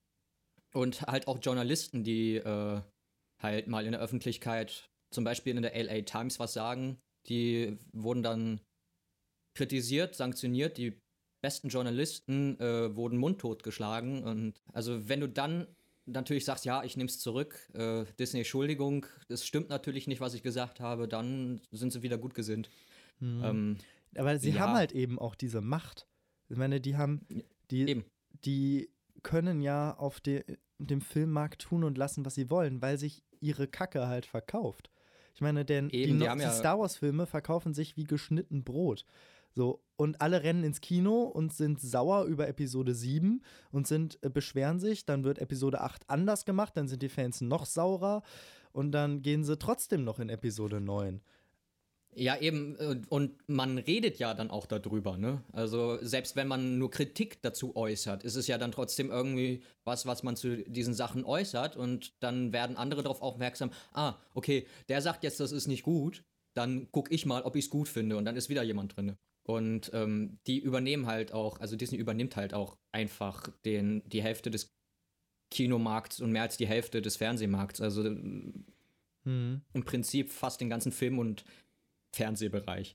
und 0.74 1.02
halt 1.02 1.26
auch 1.26 1.38
Journalisten, 1.40 2.04
die 2.04 2.36
äh, 2.36 2.80
halt 3.42 3.66
mal 3.68 3.86
in 3.86 3.92
der 3.92 4.00
Öffentlichkeit, 4.00 4.90
zum 5.12 5.24
Beispiel 5.24 5.56
in 5.56 5.62
der 5.62 5.74
LA 5.74 6.02
Times 6.02 6.38
was 6.38 6.52
sagen, 6.52 6.98
die 7.28 7.78
wurden 7.92 8.22
dann 8.22 8.60
kritisiert, 9.56 10.14
sanktioniert, 10.14 10.76
die 10.76 11.00
besten 11.46 11.68
Journalisten 11.68 12.58
äh, 12.60 12.94
wurden 12.96 13.18
mundtot 13.18 13.62
geschlagen 13.62 14.22
und 14.24 14.54
also 14.72 15.08
wenn 15.08 15.20
du 15.20 15.28
dann 15.28 15.66
natürlich 16.06 16.44
sagst, 16.44 16.64
ja, 16.64 16.84
ich 16.84 16.96
nehme 16.96 17.08
es 17.08 17.18
zurück, 17.18 17.52
äh, 17.74 18.04
Disney, 18.18 18.40
Entschuldigung, 18.40 19.06
das 19.28 19.44
stimmt 19.46 19.68
natürlich 19.70 20.06
nicht, 20.06 20.20
was 20.20 20.34
ich 20.34 20.42
gesagt 20.42 20.78
habe, 20.80 21.08
dann 21.08 21.60
sind 21.72 21.92
sie 21.92 22.02
wieder 22.02 22.18
gut 22.18 22.34
gesinnt. 22.34 22.68
Ähm, 23.20 23.76
Aber 24.14 24.38
sie 24.38 24.50
Ja. 24.50 24.60
haben 24.60 24.74
halt 24.74 24.92
eben 24.92 25.18
auch 25.18 25.34
diese 25.34 25.60
Macht. 25.60 26.06
Ich 26.48 26.56
meine, 26.56 26.80
die 26.80 26.96
haben, 26.96 27.20
die, 27.70 27.88
eben. 27.88 28.04
die 28.44 28.88
können 29.22 29.60
ja 29.62 29.96
auf 29.96 30.20
de, 30.20 30.44
dem 30.78 31.00
Filmmarkt 31.00 31.62
tun 31.62 31.82
und 31.84 31.98
lassen, 31.98 32.24
was 32.24 32.34
sie 32.36 32.50
wollen, 32.50 32.80
weil 32.82 32.98
sich 32.98 33.22
ihre 33.40 33.66
Kacke 33.66 34.06
halt 34.06 34.26
verkauft. 34.26 34.90
Ich 35.34 35.40
meine, 35.40 35.64
denn 35.64 35.88
die, 35.88 36.02
Eben, 36.02 36.18
die 36.20 36.28
haben 36.28 36.38
die 36.38 36.44
ja- 36.44 36.52
Star 36.52 36.78
Wars-Filme 36.78 37.26
verkaufen 37.26 37.74
sich 37.74 37.96
wie 37.96 38.04
geschnitten 38.04 38.62
Brot. 38.64 39.04
So, 39.56 39.82
und 39.96 40.20
alle 40.20 40.42
rennen 40.42 40.64
ins 40.64 40.82
Kino 40.82 41.22
und 41.22 41.50
sind 41.50 41.80
sauer 41.80 42.24
über 42.24 42.46
Episode 42.46 42.94
7 42.94 43.42
und 43.70 43.86
sind, 43.86 44.18
äh, 44.20 44.28
beschweren 44.28 44.78
sich, 44.78 45.06
dann 45.06 45.24
wird 45.24 45.38
Episode 45.38 45.80
8 45.80 46.10
anders 46.10 46.44
gemacht, 46.44 46.76
dann 46.76 46.88
sind 46.88 47.00
die 47.00 47.08
Fans 47.08 47.40
noch 47.40 47.64
saurer 47.64 48.22
und 48.72 48.92
dann 48.92 49.22
gehen 49.22 49.44
sie 49.44 49.56
trotzdem 49.56 50.04
noch 50.04 50.18
in 50.18 50.28
Episode 50.28 50.82
9. 50.82 51.22
Ja, 52.14 52.36
eben, 52.36 52.76
äh, 52.76 53.00
und 53.08 53.48
man 53.48 53.78
redet 53.78 54.18
ja 54.18 54.34
dann 54.34 54.50
auch 54.50 54.66
darüber, 54.66 55.16
ne? 55.16 55.42
Also 55.52 55.96
selbst 56.02 56.36
wenn 56.36 56.48
man 56.48 56.76
nur 56.76 56.90
Kritik 56.90 57.40
dazu 57.40 57.74
äußert, 57.76 58.24
ist 58.24 58.36
es 58.36 58.48
ja 58.48 58.58
dann 58.58 58.72
trotzdem 58.72 59.10
irgendwie 59.10 59.62
was, 59.84 60.04
was 60.04 60.22
man 60.22 60.36
zu 60.36 60.64
diesen 60.64 60.92
Sachen 60.92 61.24
äußert 61.24 61.78
und 61.78 62.12
dann 62.22 62.52
werden 62.52 62.76
andere 62.76 63.02
darauf 63.02 63.22
aufmerksam, 63.22 63.70
ah, 63.94 64.16
okay, 64.34 64.66
der 64.90 65.00
sagt 65.00 65.24
jetzt, 65.24 65.40
das 65.40 65.50
ist 65.50 65.66
nicht 65.66 65.82
gut, 65.82 66.24
dann 66.52 66.88
guck 66.92 67.10
ich 67.10 67.24
mal, 67.24 67.40
ob 67.40 67.56
ich 67.56 67.64
es 67.64 67.70
gut 67.70 67.88
finde 67.88 68.18
und 68.18 68.26
dann 68.26 68.36
ist 68.36 68.50
wieder 68.50 68.62
jemand 68.62 68.94
drin. 68.94 69.16
Und 69.46 69.90
ähm, 69.94 70.38
die 70.48 70.58
übernehmen 70.58 71.06
halt 71.06 71.32
auch, 71.32 71.60
also 71.60 71.76
Disney 71.76 71.98
übernimmt 71.98 72.34
halt 72.34 72.52
auch 72.52 72.76
einfach 72.90 73.48
den, 73.64 74.02
die 74.08 74.20
Hälfte 74.22 74.50
des 74.50 74.74
Kinomarkts 75.52 76.20
und 76.20 76.32
mehr 76.32 76.42
als 76.42 76.56
die 76.56 76.66
Hälfte 76.66 77.00
des 77.00 77.16
Fernsehmarkts. 77.16 77.80
Also 77.80 78.02
Hm. 78.04 79.60
im 79.72 79.84
Prinzip 79.84 80.30
fast 80.30 80.60
den 80.60 80.68
ganzen 80.70 80.90
Film- 80.92 81.18
und 81.20 81.44
Fernsehbereich. 82.12 82.94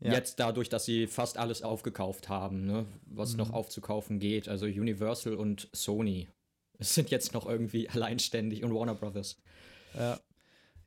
Ja. 0.00 0.12
Jetzt 0.12 0.40
dadurch, 0.40 0.68
dass 0.68 0.84
sie 0.84 1.06
fast 1.06 1.38
alles 1.38 1.62
aufgekauft 1.62 2.28
haben, 2.28 2.64
ne? 2.66 2.86
was 3.06 3.32
Mhm. 3.32 3.38
noch 3.38 3.50
aufzukaufen 3.52 4.18
geht. 4.18 4.48
Also 4.48 4.66
Universal 4.66 5.34
und 5.34 5.68
Sony. 5.72 6.28
Sind 6.78 7.10
jetzt 7.10 7.32
noch 7.32 7.46
irgendwie 7.46 7.88
alleinständig 7.88 8.62
und 8.64 8.74
Warner 8.74 8.94
Brothers. 8.94 9.36
Ja. 9.94 10.20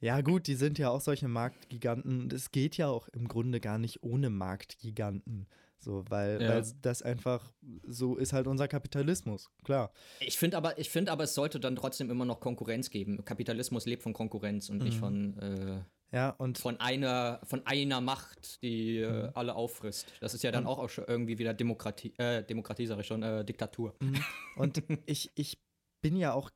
Ja, 0.01 0.21
gut, 0.21 0.47
die 0.47 0.55
sind 0.55 0.77
ja 0.79 0.89
auch 0.89 1.01
solche 1.01 1.27
Marktgiganten. 1.27 2.21
Und 2.21 2.33
es 2.33 2.51
geht 2.51 2.77
ja 2.77 2.87
auch 2.87 3.07
im 3.09 3.27
Grunde 3.27 3.59
gar 3.59 3.77
nicht 3.77 4.01
ohne 4.03 4.29
Marktgiganten. 4.29 5.47
So, 5.77 6.03
weil, 6.09 6.41
Ja. 6.41 6.49
weil 6.49 6.63
das 6.81 7.01
einfach 7.01 7.53
so 7.87 8.15
ist 8.17 8.33
halt 8.33 8.47
unser 8.47 8.67
Kapitalismus, 8.67 9.49
klar. 9.63 9.91
Ich 10.19 10.37
finde 10.37 10.57
aber, 10.57 10.77
ich 10.77 10.89
finde 10.89 11.11
aber, 11.11 11.23
es 11.23 11.33
sollte 11.33 11.59
dann 11.59 11.75
trotzdem 11.77 12.09
immer 12.09 12.25
noch 12.25 12.39
Konkurrenz 12.41 12.89
geben. 12.89 13.23
Kapitalismus 13.23 13.85
lebt 13.85 14.03
von 14.03 14.13
Konkurrenz 14.13 14.69
und 14.69 14.79
nicht 14.83 14.95
Mhm. 14.97 14.99
von, 14.99 15.37
äh, 15.39 15.83
Ja, 16.11 16.31
und 16.31 16.57
von 16.57 16.79
einer, 16.79 17.39
von 17.43 17.65
einer 17.67 18.01
Macht, 18.01 18.61
die 18.63 18.97
äh, 18.97 19.27
Mhm. 19.27 19.31
alle 19.35 19.53
auffrisst. 19.55 20.07
Das 20.21 20.33
ist 20.33 20.43
ja 20.43 20.51
dann 20.51 20.65
auch, 20.65 20.79
auch 20.79 20.89
schon 20.89 21.05
irgendwie 21.07 21.37
wieder 21.37 21.53
Demokratie, 21.53 22.13
äh, 22.17 22.43
Demokratie 22.43 22.87
sag 22.87 22.99
ich 22.99 23.05
schon, 23.05 23.21
äh, 23.23 23.45
Diktatur. 23.45 23.93
Mhm. 24.01 24.23
Und 24.55 24.81
ich, 25.05 25.31
ich 25.35 25.59
bin 26.01 26.15
ja 26.17 26.33
auch 26.33 26.49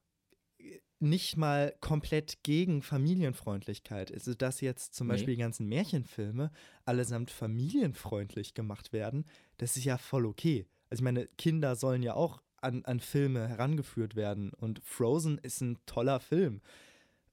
nicht 1.00 1.36
mal 1.38 1.76
komplett 1.82 2.44
gegen 2.44 2.82
Familienfreundlichkeit. 2.82 4.12
Also, 4.12 4.34
dass 4.34 4.62
jetzt 4.62 4.94
zum 4.96 5.08
Nee. 5.08 5.14
Beispiel 5.14 5.36
die 5.36 5.42
ganzen 5.42 5.68
Märchenfilme 5.68 6.52
allesamt 6.86 7.30
familienfreundlich 7.32 8.54
gemacht 8.54 8.94
werden, 8.94 9.26
das 9.58 9.76
ist 9.78 9.84
ja 9.84 9.98
voll 9.98 10.26
okay. 10.26 10.66
Also, 10.90 11.02
ich 11.02 11.04
meine, 11.04 11.28
Kinder 11.38 11.76
sollen 11.76 12.04
ja 12.04 12.14
auch 12.14 12.42
an, 12.62 12.86
an 12.86 13.00
Filme 13.02 13.48
herangeführt 13.50 14.16
werden. 14.16 14.52
Und 14.54 14.82
Frozen 14.86 15.38
ist 15.40 15.60
ein 15.62 15.78
toller 15.86 16.20
Film. 16.22 16.62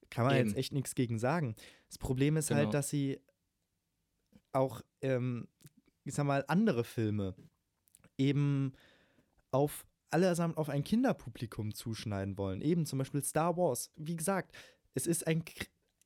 Kann 0.09 0.25
man 0.25 0.35
Eben. 0.35 0.49
jetzt 0.49 0.57
echt 0.57 0.73
nichts 0.73 0.93
gegen 0.93 1.19
sagen. 1.19 1.55
Das 1.87 1.97
Problem 1.97 2.35
ist 2.35 2.49
Genau. 2.49 2.59
halt, 2.61 2.73
dass 2.73 2.89
sie 2.89 3.21
auch, 4.51 4.81
ähm, 5.01 5.47
ich 6.03 6.13
sag 6.13 6.25
mal, 6.25 6.43
andere 6.49 6.83
Filme 6.83 7.33
eben 8.17 8.73
auf 9.51 9.85
allesamt 10.11 10.57
auf 10.57 10.69
ein 10.69 10.83
Kinderpublikum 10.83 11.73
zuschneiden 11.73 12.37
wollen. 12.37 12.61
Eben 12.61 12.85
zum 12.85 12.99
Beispiel 12.99 13.23
Star 13.23 13.57
Wars. 13.57 13.91
Wie 13.95 14.15
gesagt, 14.15 14.55
es 14.93 15.07
ist 15.07 15.25
ein 15.27 15.43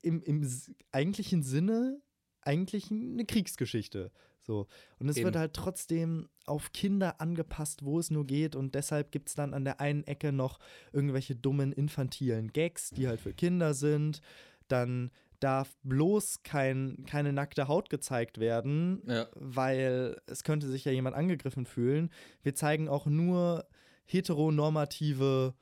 im, 0.02 0.22
im 0.22 0.48
eigentlichen 0.92 1.42
Sinne 1.42 2.00
eigentlich 2.42 2.92
eine 2.92 3.26
Kriegsgeschichte. 3.26 4.12
So. 4.40 4.68
Und 5.00 5.10
es 5.10 5.18
Eben. 5.18 5.26
wird 5.26 5.36
halt 5.36 5.54
trotzdem 5.54 6.30
auf 6.46 6.72
Kinder 6.72 7.20
angepasst, 7.20 7.84
wo 7.84 7.98
es 8.00 8.12
nur 8.12 8.26
geht. 8.28 8.56
Und 8.56 8.76
deshalb 8.76 9.12
gibt 9.12 9.30
es 9.30 9.36
dann 9.36 9.56
an 9.56 9.66
der 9.66 9.82
einen 9.82 10.04
Ecke 10.04 10.32
noch 10.32 10.60
irgendwelche 10.94 11.36
dummen, 11.36 11.72
infantilen 11.72 12.54
Gags, 12.54 12.92
die 12.92 13.08
halt 13.08 13.20
für 13.20 13.34
Kinder 13.34 13.74
sind. 13.74 14.22
Dann 14.68 15.10
darf 15.40 15.76
bloß 15.84 16.44
kein, 16.44 17.06
keine 17.08 17.34
nackte 17.34 17.68
Haut 17.68 17.90
gezeigt 17.90 18.40
werden, 18.40 19.02
Ja. 19.08 19.28
weil 19.34 20.22
es 20.28 20.44
könnte 20.44 20.68
sich 20.68 20.86
ja 20.86 20.92
jemand 20.92 21.16
angegriffen 21.16 21.66
fühlen. 21.66 22.12
Wir 22.44 22.54
zeigen 22.54 22.88
auch 22.88 23.08
nur 23.08 23.66
heteronormative 24.06 25.54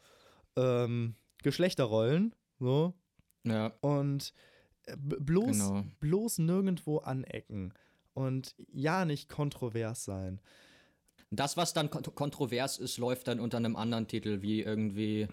ähm, 0.56 1.16
Geschlechterrollen. 1.44 2.36
So. 2.60 2.94
Ja, 3.46 3.74
Und 3.82 4.34
äh, 4.86 4.96
bloß, 4.98 5.52
genau. 5.52 5.84
bloß 6.00 6.38
nirgendwo 6.39 6.98
anecken. 7.00 7.74
und 8.14 8.56
ja, 8.72 9.06
nicht 9.06 9.28
kontrovers 9.30 10.04
sein. 10.06 10.39
Das, 11.32 11.58
was 11.58 11.74
dann 11.74 11.89
kont 11.89 12.14
kontrovers 12.16 12.78
ist, 12.78 12.98
läuft 13.00 13.28
dann 13.28 13.39
unter 13.39 13.58
einem 13.58 13.76
anderen 13.76 14.08
Titel, 14.08 14.41
wie 14.44 14.62
irgendwie 14.62 15.28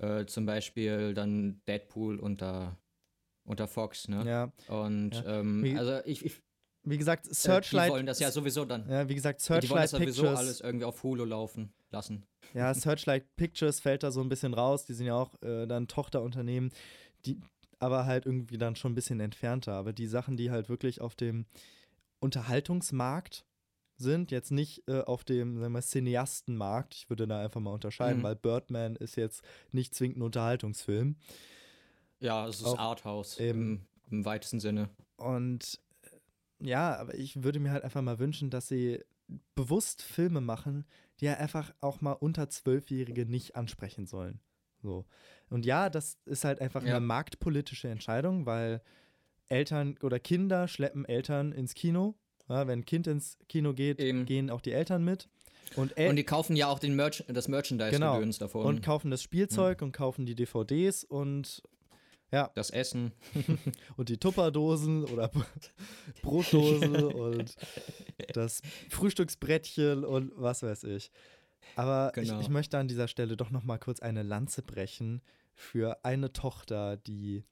äh, 0.00 0.24
zum 0.24 0.46
Beispiel 0.46 1.12
dann 1.12 1.60
Deadpool 1.68 2.18
unter, 2.18 2.78
unter 3.44 3.68
Fox, 3.68 4.08
ne? 4.08 4.24
Ja. 4.26 4.52
Und 4.74 5.10
Ja. 5.16 5.40
ähm, 5.40 5.62
Wie- 5.62 5.76
also 5.76 6.00
ich, 6.06 6.24
ich 6.24 6.40
Wie 6.84 6.96
gesagt, 6.96 7.26
äh, 7.26 7.28
die 7.28 7.34
Searchlight. 7.34 7.90
wollen 7.90 8.06
das 8.06 8.20
ja 8.20 8.30
sowieso 8.30 8.64
dann. 8.64 8.88
ja, 8.88 9.06
wie 9.08 9.14
gesagt, 9.14 9.44
Die 9.44 9.50
wollen 9.50 9.60
Searchlight 9.60 9.82
das 9.84 9.90
sowieso 9.90 10.22
Pictures. 10.22 10.38
alles 10.38 10.60
irgendwie 10.62 10.84
auf 10.86 11.02
Hulu 11.02 11.24
laufen 11.26 11.72
lassen. 11.90 12.24
Ja, 12.54 12.72
Searchlight 12.74 13.36
Pictures 13.36 13.80
fällt 13.80 14.02
da 14.02 14.10
so 14.10 14.20
ein 14.20 14.28
bisschen 14.28 14.54
raus. 14.54 14.84
Die 14.84 14.94
sind 14.94 15.06
ja 15.06 15.14
auch 15.16 15.34
äh, 15.42 15.66
dann 15.66 15.88
Tochterunternehmen, 15.88 16.70
die 17.26 17.40
aber 17.78 18.06
halt 18.06 18.26
irgendwie 18.26 18.58
dann 18.58 18.74
schon 18.76 18.92
ein 18.92 18.94
bisschen 18.94 19.20
entfernter. 19.20 19.74
Aber 19.74 19.92
die 19.92 20.06
Sachen, 20.06 20.36
die 20.36 20.50
halt 20.50 20.68
wirklich 20.68 21.00
auf 21.00 21.14
dem 21.14 21.46
Unterhaltungsmarkt 22.20 23.44
sind, 23.96 24.30
jetzt 24.30 24.50
nicht 24.52 24.86
äh, 24.88 25.00
auf 25.00 25.24
dem 25.24 25.58
sagen 25.58 25.72
wir, 25.72 25.82
Cineastenmarkt, 25.82 26.94
ich 26.94 27.10
würde 27.10 27.26
da 27.26 27.40
einfach 27.42 27.60
mal 27.60 27.72
unterscheiden, 27.72 28.20
Mhm. 28.20 28.24
weil 28.24 28.36
Birdman 28.36 28.96
ist 28.96 29.16
jetzt 29.16 29.42
nicht 29.72 29.94
zwingend 29.94 30.18
ein 30.18 30.22
Unterhaltungsfilm. 30.22 31.16
Ja, 32.20 32.46
es 32.46 32.58
ist 32.58 32.64
Auch 32.66 32.78
Arthouse 32.78 33.38
eben. 33.40 33.86
im, 34.10 34.18
im 34.18 34.24
weitesten 34.24 34.60
Sinne. 34.60 34.88
Und 35.16 35.80
äh, 36.02 36.66
ja, 36.68 36.96
aber 36.96 37.14
ich 37.14 37.42
würde 37.42 37.58
mir 37.60 37.72
halt 37.72 37.84
einfach 37.84 38.02
mal 38.02 38.18
wünschen, 38.18 38.50
dass 38.50 38.68
sie 38.68 39.00
bewusst 39.54 40.02
Filme 40.02 40.40
machen, 40.40 40.84
die 41.20 41.26
ja 41.26 41.34
einfach 41.34 41.74
auch 41.80 42.00
mal 42.00 42.12
unter 42.12 42.48
Zwölfjährige 42.48 43.26
nicht 43.26 43.56
ansprechen 43.56 44.06
sollen. 44.06 44.40
So. 44.82 45.04
Und 45.50 45.66
ja, 45.66 45.90
das 45.90 46.18
ist 46.24 46.44
halt 46.44 46.60
einfach 46.60 46.82
Ja. 46.84 46.96
eine 46.96 47.00
marktpolitische 47.04 47.88
Entscheidung, 47.88 48.46
weil 48.46 48.80
Eltern 49.48 49.96
oder 50.02 50.20
Kinder 50.20 50.68
schleppen 50.68 51.04
Eltern 51.04 51.52
ins 51.52 51.74
Kino. 51.74 52.14
Ja, 52.48 52.66
wenn 52.66 52.80
ein 52.80 52.84
Kind 52.84 53.06
ins 53.06 53.38
Kino 53.48 53.74
geht, 53.74 54.00
Eben. 54.00 54.24
gehen 54.24 54.50
auch 54.50 54.60
die 54.60 54.72
Eltern 54.72 55.04
mit. 55.04 55.28
Und, 55.76 55.96
El 55.98 56.08
Und 56.10 56.16
die 56.16 56.24
kaufen 56.24 56.56
ja 56.56 56.68
auch 56.68 56.78
den 56.78 56.96
Merch 56.96 57.24
das 57.28 57.44
Genau. 57.46 57.56
Merchandise-Gedöns 57.56 58.38
davon. 58.38 58.64
und 58.64 58.82
kaufen 58.82 59.10
das 59.10 59.22
Spielzeug 59.22 59.82
und 59.82 59.92
kaufen 59.92 60.24
die 60.24 60.34
DVDs 60.34 61.04
und 61.04 61.62
ja, 62.30 62.50
das 62.54 62.70
Essen. 62.70 63.12
und 63.96 64.08
die 64.08 64.18
Tupperdosen 64.18 65.04
oder 65.04 65.30
Brotdose 66.22 67.08
und 67.08 67.54
das 68.34 68.60
Frühstücksbrettchen 68.90 70.04
und 70.04 70.32
was 70.36 70.62
weiß 70.62 70.84
ich. 70.84 71.10
Aber 71.76 72.12
Genau. 72.14 72.36
ich, 72.36 72.42
ich 72.46 72.48
möchte 72.48 72.78
an 72.78 72.88
dieser 72.88 73.08
Stelle 73.08 73.36
doch 73.36 73.50
noch 73.50 73.64
mal 73.64 73.78
kurz 73.78 74.00
eine 74.00 74.22
Lanze 74.22 74.62
brechen 74.62 75.22
für 75.54 76.04
eine 76.04 76.32
Tochter, 76.32 76.96
die 76.96 77.44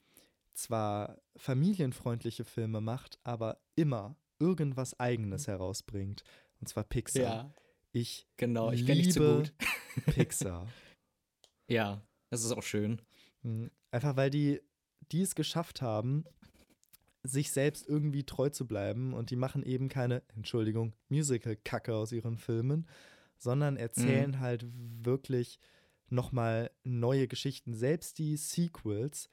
zwar 0.55 1.19
familienfreundliche 1.37 2.45
Filme 2.45 2.81
macht, 2.81 3.19
aber 3.25 3.59
immer 3.75 4.17
irgendwas 4.39 4.99
Eigenes 5.01 5.47
herausbringt. 5.49 6.23
Und 6.61 6.69
zwar 6.69 6.85
Pixar. 6.85 7.53
Ich 7.93 8.27
genau. 8.37 8.71
Ich 8.73 8.87
liebe 8.87 9.43
gut. 10.05 10.15
Pixar. 10.15 10.67
Ja, 11.69 12.01
das 12.31 12.45
ist 12.45 12.53
auch 12.53 12.63
schön. 12.63 13.03
Mhm. 13.43 13.73
Einfach 13.91 14.15
weil 14.17 14.31
die, 14.31 14.61
die 15.13 15.23
es 15.23 15.35
geschafft 15.35 15.83
haben, 15.83 16.25
sich 17.23 17.51
selbst 17.51 17.89
irgendwie 17.89 18.25
treu 18.25 18.51
zu 18.51 18.67
bleiben 18.67 19.13
und 19.13 19.31
die 19.31 19.37
machen 19.37 19.63
eben 19.63 19.89
keine, 19.89 20.23
Entschuldigung, 20.35 20.93
Musical-Kacke 21.09 21.95
aus 21.95 22.13
ihren 22.13 22.39
Filmen, 22.39 22.87
sondern 23.39 23.77
erzählen 23.77 24.41
halt 24.41 24.67
wirklich 25.05 25.59
nochmal 26.09 26.71
neue 26.85 27.29
Geschichten. 27.29 27.75
Selbst 27.75 28.19
die 28.19 28.37
Sequels 28.37 29.29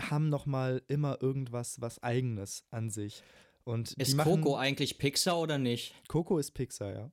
haben 0.00 0.28
nochmal 0.28 0.82
immer 0.88 1.22
irgendwas, 1.22 1.80
was 1.80 2.02
Eigenes 2.02 2.64
an 2.70 2.90
sich. 2.90 3.22
Und 3.64 3.92
Ist 3.92 4.14
machen, 4.14 4.42
Coco 4.42 4.56
eigentlich 4.56 4.98
Pixar 4.98 5.38
oder 5.38 5.58
nicht? 5.58 5.94
Coco 6.08 6.38
ist 6.38 6.52
Pixar, 6.52 6.92
ja. 6.92 7.10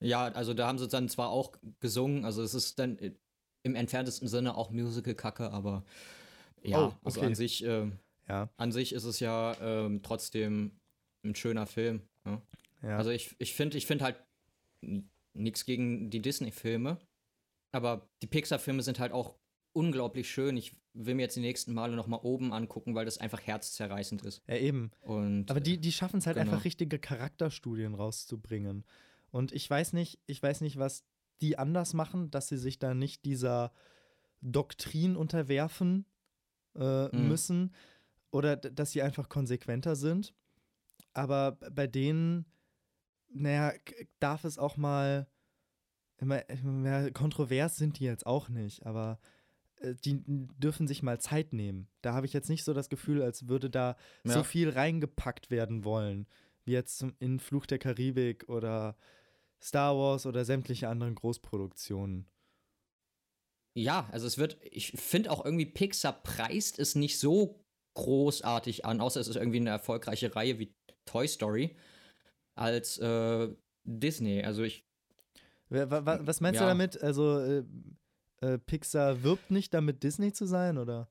Ja, 0.00 0.24
also 0.32 0.54
da 0.54 0.66
haben 0.66 0.78
sie 0.78 0.88
dann 0.88 1.08
zwar 1.08 1.28
auch 1.28 1.52
gesungen, 1.78 2.24
also 2.24 2.42
es 2.42 2.54
ist 2.54 2.78
dann 2.78 2.98
äh, 2.98 3.12
im 3.62 3.76
entferntesten 3.76 4.26
Sinne 4.26 4.56
auch 4.56 4.70
Musical-Kacke, 4.70 5.52
aber 5.52 5.84
ja, 6.62 6.88
Oh, 6.88 6.92
also 7.04 7.20
okay. 7.20 7.26
an 7.26 7.34
sich, 7.34 7.64
ähm, 7.64 7.98
Ja, 8.28 8.48
an 8.56 8.72
sich 8.72 8.92
ist 8.92 9.04
es 9.04 9.20
ja 9.20 9.56
ähm, 9.60 10.02
trotzdem 10.02 10.72
ein 11.24 11.34
schöner 11.34 11.66
Film. 11.66 12.02
Ne? 12.24 12.40
ja. 12.82 12.96
Also 12.96 13.10
ich, 13.10 13.34
ich 13.38 13.54
finde 13.54 13.78
ich 13.78 13.86
find 13.86 14.02
halt 14.02 14.16
nichts 15.34 15.64
gegen 15.64 16.10
die 16.10 16.20
Disney-Filme, 16.20 16.98
aber 17.72 18.08
die 18.22 18.26
Pixar-Filme 18.26 18.82
sind 18.82 18.98
halt 18.98 19.12
auch 19.12 19.36
unglaublich 19.72 20.30
schön. 20.30 20.56
Ich 20.56 20.76
will 20.92 21.14
mir 21.14 21.22
jetzt 21.22 21.36
die 21.36 21.40
nächsten 21.40 21.72
Male 21.72 21.96
noch 21.96 22.06
mal 22.06 22.18
oben 22.18 22.52
angucken, 22.52 22.94
weil 22.94 23.06
das 23.06 23.16
einfach 23.18 23.40
herzzerreißend 23.40 24.22
ist. 24.22 24.42
ja, 24.46 24.56
eben. 24.56 24.90
Und 25.00 25.50
Aber 25.50 25.60
die, 25.60 25.78
die 25.78 25.92
schaffen 25.92 26.18
es 26.18 26.26
halt 26.26 26.36
genau. 26.36 26.50
einfach 26.50 26.64
richtige 26.64 26.98
Charakterstudien 26.98 27.94
rauszubringen. 27.94 28.84
Und 29.30 29.52
ich 29.52 29.68
weiß 29.70 29.94
nicht, 29.94 30.20
ich 30.26 30.42
weiß 30.42 30.60
nicht, 30.60 30.78
was 30.78 31.04
die 31.40 31.56
anders 31.56 31.94
machen, 31.94 32.30
dass 32.30 32.48
sie 32.48 32.58
sich 32.58 32.78
da 32.78 32.92
nicht 32.92 33.24
dieser 33.24 33.72
Doktrin 34.42 35.16
unterwerfen 35.16 36.04
äh, 36.76 37.08
Mhm. 37.14 37.28
müssen 37.28 37.74
oder 38.30 38.56
dass 38.56 38.92
sie 38.92 39.02
einfach 39.02 39.28
konsequenter 39.28 39.96
sind. 39.96 40.34
Aber 41.14 41.52
bei 41.52 41.86
denen, 41.86 42.46
naja, 43.28 43.72
darf 44.20 44.44
es 44.44 44.58
auch 44.58 44.76
mal, 44.76 45.26
immer, 46.18 46.42
ja, 46.84 47.10
kontrovers 47.10 47.76
sind 47.76 47.98
die 47.98 48.04
jetzt 48.04 48.26
auch 48.26 48.48
nicht, 48.48 48.86
aber 48.86 49.18
äh, 49.76 49.94
die 49.94 50.22
dürfen 50.26 50.86
sich 50.88 51.02
mal 51.02 51.20
Zeit 51.20 51.52
nehmen. 51.52 51.88
Da 52.00 52.14
habe 52.14 52.26
ich 52.26 52.32
jetzt 52.32 52.48
nicht 52.48 52.64
so 52.64 52.72
das 52.72 52.88
Gefühl, 52.88 53.20
als 53.22 53.48
würde 53.48 53.68
da 53.68 53.96
so 54.24 54.38
Ja. 54.38 54.44
viel 54.44 54.70
reingepackt 54.70 55.50
werden 55.50 55.84
wollen, 55.84 56.26
wie 56.64 56.72
jetzt 56.72 57.04
in 57.18 57.40
Fluch 57.40 57.66
der 57.66 57.78
Karibik 57.78 58.48
oder 58.48 58.96
Star 59.60 59.96
Wars 59.96 60.24
oder 60.26 60.44
sämtliche 60.44 60.88
anderen 60.88 61.14
Großproduktionen. 61.14 62.26
Ja, 63.74 64.08
also 64.12 64.26
es 64.26 64.36
wird, 64.38 64.58
ich 64.70 64.92
finde 64.92 65.30
auch 65.30 65.44
irgendwie 65.44 65.66
Pixar 65.66 66.12
preist 66.22 66.78
es 66.78 66.94
nicht 66.94 67.18
so 67.18 67.64
großartig 67.94 68.84
an, 68.84 69.00
außer 69.00 69.20
es 69.20 69.28
ist 69.28 69.36
irgendwie 69.36 69.60
eine 69.60 69.70
erfolgreiche 69.70 70.34
Reihe 70.34 70.58
wie 70.58 70.74
Toy 71.06 71.26
Story, 71.26 71.76
als 72.54 72.98
äh, 72.98 73.48
Disney. 73.84 74.42
Also 74.44 74.62
ich, 74.62 74.84
Wa- 75.68 75.90
wa- 75.90 76.04
wa- 76.04 76.20
Was 76.22 76.40
meinst 76.42 76.60
du 76.60 76.64
Ja. 76.64 76.68
damit? 76.68 77.02
Also 77.02 77.38
äh, 77.40 77.64
äh, 78.42 78.58
Pixar 78.58 79.22
wirbt 79.22 79.50
nicht 79.50 79.72
damit, 79.72 80.02
Disney 80.02 80.32
zu 80.32 80.44
sein, 80.46 80.76
oder? 80.76 81.08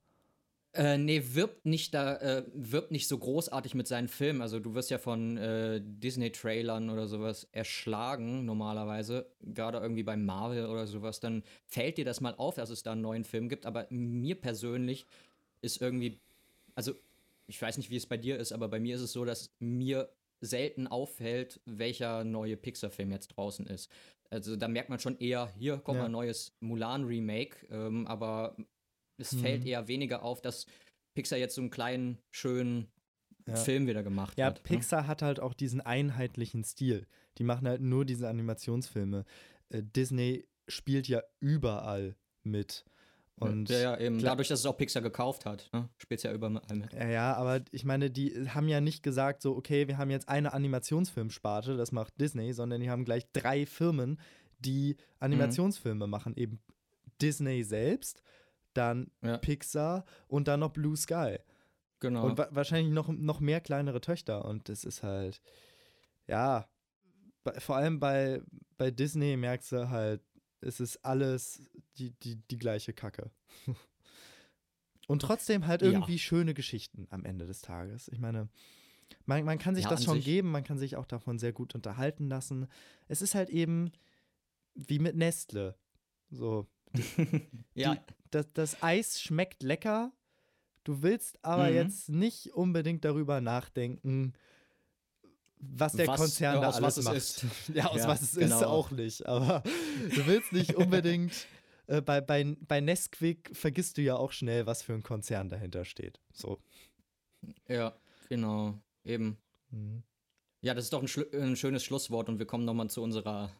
Äh, 0.73 0.97
nee, 0.97 1.21
wirbt 1.33 1.65
nicht 1.65 1.93
da, 1.93 2.15
äh, 2.17 2.45
wirbt 2.53 2.91
nicht 2.91 3.07
so 3.07 3.17
großartig 3.17 3.75
mit 3.75 3.87
seinen 3.87 4.07
Filmen. 4.07 4.41
Also 4.41 4.59
du 4.59 4.73
wirst 4.73 4.89
ja 4.89 4.97
von 4.97 5.37
äh, 5.37 5.81
Disney-Trailern 5.83 6.89
oder 6.89 7.07
sowas 7.07 7.47
erschlagen, 7.51 8.45
normalerweise. 8.45 9.25
Gerade 9.41 9.79
irgendwie 9.79 10.03
bei 10.03 10.15
Marvel 10.15 10.67
oder 10.67 10.87
sowas, 10.87 11.19
dann 11.19 11.43
fällt 11.67 11.97
dir 11.97 12.05
das 12.05 12.21
mal 12.21 12.35
auf, 12.35 12.55
dass 12.55 12.69
es 12.69 12.83
da 12.83 12.93
einen 12.93 13.01
neuen 13.01 13.23
Film 13.25 13.49
gibt. 13.49 13.65
Aber 13.65 13.87
mir 13.89 14.35
persönlich 14.35 15.05
ist 15.61 15.81
irgendwie, 15.81 16.19
also 16.75 16.93
ich 17.47 17.61
weiß 17.61 17.77
nicht, 17.77 17.89
wie 17.89 17.97
es 17.97 18.05
bei 18.05 18.17
dir 18.17 18.37
ist, 18.37 18.53
aber 18.53 18.69
bei 18.69 18.79
mir 18.79 18.95
ist 18.95 19.01
es 19.01 19.11
so, 19.11 19.25
dass 19.25 19.53
mir 19.59 20.09
selten 20.39 20.87
auffällt, 20.87 21.59
welcher 21.65 22.23
neue 22.23 22.55
Pixar-Film 22.57 23.11
jetzt 23.11 23.27
draußen 23.29 23.67
ist. 23.67 23.91
Also 24.29 24.55
da 24.55 24.69
merkt 24.69 24.89
man 24.89 24.99
schon 24.99 25.19
eher, 25.19 25.51
hier 25.57 25.77
kommt 25.77 25.99
Ja. 25.99 26.05
ein 26.05 26.11
neues 26.11 26.55
Mulan-Remake, 26.61 27.67
ähm, 27.69 28.07
aber 28.07 28.55
es 29.21 29.33
Mhm. 29.33 29.39
fällt 29.39 29.65
eher 29.65 29.87
weniger 29.87 30.23
auf, 30.23 30.41
dass 30.41 30.65
Pixar 31.13 31.37
jetzt 31.39 31.55
so 31.55 31.61
einen 31.61 31.69
kleinen, 31.71 32.17
schönen 32.31 32.87
Ja. 33.47 33.55
Film 33.55 33.87
wieder 33.87 34.03
gemacht 34.03 34.37
Ja, 34.37 34.47
hat. 34.47 34.55
ne? 34.57 34.61
Pixar 34.63 35.07
hat 35.07 35.21
halt 35.21 35.39
auch 35.39 35.53
diesen 35.53 35.81
einheitlichen 35.81 36.63
Stil. 36.63 37.07
Die 37.37 37.43
machen 37.43 37.67
halt 37.67 37.81
nur 37.81 38.05
diese 38.05 38.27
Animationsfilme. 38.29 39.25
Äh, 39.69 39.81
Disney 39.83 40.45
spielt 40.67 41.07
ja 41.07 41.21
überall 41.39 42.15
mit. 42.43 42.85
Und 43.39 43.69
ja, 43.69 43.79
ja, 43.79 43.97
eben. 43.99 44.19
klar- 44.19 44.33
Dadurch, 44.33 44.49
dass 44.49 44.59
es 44.59 44.65
auch 44.67 44.77
Pixar 44.77 45.01
gekauft 45.01 45.45
hat, 45.47 45.67
ne? 45.73 45.89
spielt 45.97 46.19
es 46.19 46.23
ja 46.23 46.31
überall 46.31 46.51
mit. 46.75 46.93
Ja, 46.93 47.07
ja, 47.09 47.33
aber 47.33 47.61
ich 47.71 47.83
meine, 47.83 48.11
die 48.11 48.47
haben 48.49 48.67
ja 48.67 48.79
nicht 48.81 49.01
gesagt, 49.01 49.41
so, 49.41 49.55
okay, 49.55 49.87
wir 49.87 49.97
haben 49.97 50.11
jetzt 50.11 50.29
eine 50.29 50.53
Animationsfilmsparte, 50.53 51.75
das 51.75 51.91
macht 51.91 52.13
Disney, 52.21 52.53
sondern 52.53 52.81
die 52.81 52.89
haben 52.91 53.03
gleich 53.05 53.25
drei 53.33 53.65
Firmen, 53.65 54.19
die 54.59 54.95
Animationsfilme 55.19 56.05
machen. 56.05 56.35
Eben 56.37 56.59
Disney 57.19 57.63
selbst, 57.63 58.21
dann 58.73 59.11
Ja. 59.21 59.37
Pixar 59.37 60.05
und 60.27 60.47
dann 60.47 60.59
noch 60.61 60.71
Blue 60.71 60.95
Sky. 60.97 61.37
Genau. 61.99 62.25
Und 62.25 62.37
wa 62.37 62.47
wahrscheinlich 62.51 62.93
noch, 62.93 63.09
noch 63.09 63.39
mehr 63.39 63.61
kleinere 63.61 64.01
Töchter. 64.01 64.45
Und 64.45 64.69
das 64.69 64.83
ist 64.83 65.03
halt, 65.03 65.41
ja, 66.27 66.67
bei, 67.43 67.59
vor 67.59 67.75
allem 67.75 67.99
bei, 67.99 68.41
bei 68.77 68.89
Disney 68.91 69.37
merkst 69.37 69.71
du 69.71 69.89
halt, 69.89 70.21
es 70.61 70.79
ist 70.79 71.03
alles 71.05 71.61
die, 71.97 72.11
die, 72.21 72.35
die 72.35 72.57
gleiche 72.57 72.93
Kacke. 72.93 73.31
Und 75.07 75.21
trotzdem 75.21 75.67
halt 75.67 75.81
Ja. 75.81 75.89
irgendwie 75.89 76.19
schöne 76.19 76.53
Geschichten 76.53 77.07
am 77.09 77.25
Ende 77.25 77.45
des 77.45 77.61
Tages. 77.61 78.07
Ich 78.09 78.19
meine, 78.19 78.47
man, 79.25 79.43
man 79.43 79.57
kann 79.57 79.75
sich 79.75 79.83
Ja, 79.85 79.89
das 79.89 80.03
schon 80.03 80.15
sich- 80.17 80.25
geben, 80.25 80.51
man 80.51 80.63
kann 80.63 80.77
sich 80.77 80.95
auch 80.95 81.05
davon 81.05 81.37
sehr 81.37 81.51
gut 81.51 81.75
unterhalten 81.75 82.29
lassen. 82.29 82.67
Es 83.07 83.21
ist 83.21 83.35
halt 83.35 83.49
eben 83.49 83.91
wie 84.73 84.99
mit 84.99 85.15
Nestle. 85.15 85.75
So, 86.29 86.67
ja, 87.73 87.95
die, 87.95 88.01
das, 88.31 88.51
das 88.53 88.81
Eis 88.83 89.21
schmeckt 89.21 89.63
lecker. 89.63 90.11
Du 90.83 91.03
willst 91.03 91.43
aber 91.43 91.69
Mhm. 91.69 91.75
jetzt 91.75 92.09
nicht 92.09 92.53
unbedingt 92.53 93.05
darüber 93.05 93.39
nachdenken, 93.41 94.33
was 95.59 95.93
der 95.93 96.07
Was- 96.07 96.19
Konzern 96.19 96.55
ja, 96.55 96.61
da 96.61 96.69
aus 96.69 96.75
alles 96.77 96.85
was 96.87 96.97
es 96.97 97.05
macht. 97.05 97.15
ist. 97.17 97.45
Ja, 97.75 97.85
aus 97.87 97.97
Ja, 97.97 98.07
was 98.07 98.21
es 98.23 98.33
genau. 98.35 98.57
ist 98.57 98.63
auch 98.63 98.91
nicht. 98.91 99.25
Aber 99.27 99.61
du 100.15 100.25
willst 100.27 100.51
nicht 100.53 100.75
unbedingt. 100.75 101.33
Äh, 101.87 101.99
bei, 101.99 102.21
bei, 102.21 102.55
bei 102.67 102.79
Nesquik 102.79 103.49
vergisst 103.53 103.97
du 103.97 104.01
ja 104.03 104.15
auch 104.15 104.31
schnell, 104.31 104.65
was 104.65 104.81
für 104.83 104.93
ein 104.93 105.03
Konzern 105.03 105.49
dahinter 105.49 105.83
steht. 105.83 106.21
So. 106.31 106.61
Ja, 107.67 107.93
genau. 108.29 108.79
Eben. 109.03 109.37
Mhm. 109.71 110.03
Ja, 110.61 110.73
das 110.75 110.85
ist 110.85 110.93
doch 110.93 111.01
ein, 111.03 111.41
ein 111.41 111.55
schönes 111.57 111.83
Schlusswort 111.83 112.29
und 112.29 112.37
wir 112.39 112.45
kommen 112.45 112.63
nochmal 112.65 112.89
zu 112.89 113.01
unserer, 113.01 113.51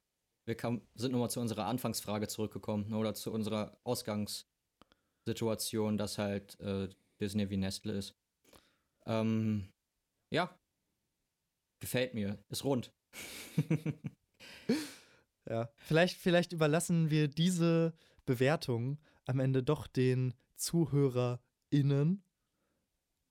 wir 0.45 0.55
kam, 0.55 0.81
sind 0.95 1.11
nochmal 1.11 1.31
zu 1.31 1.41
unserer 1.41 1.65
Anfangsfrage 1.65 2.27
zurückgekommen 2.27 2.89
ne, 2.89 2.97
oder 2.97 3.15
zu 3.15 3.33
unserer 3.33 3.75
Ausgangssituation, 5.25 5.97
dass 5.97 6.17
halt 6.17 6.59
äh, 6.59 6.89
Disney 7.19 7.49
wie 7.49 7.57
Nestle 7.57 7.93
ist. 7.93 8.15
Ähm, 9.05 9.71
ja, 10.31 10.57
gefällt 11.79 12.13
mir, 12.13 12.43
ist 12.49 12.63
rund. 12.63 12.91
Ja. 15.49 15.69
Vielleicht, 15.75 16.17
vielleicht 16.17 16.53
überlassen 16.53 17.09
wir 17.09 17.27
diese 17.27 17.93
Bewertung 18.25 18.99
am 19.25 19.39
Ende 19.39 19.63
doch 19.63 19.87
den 19.87 20.35
ZuhörerInnen. 20.55 22.23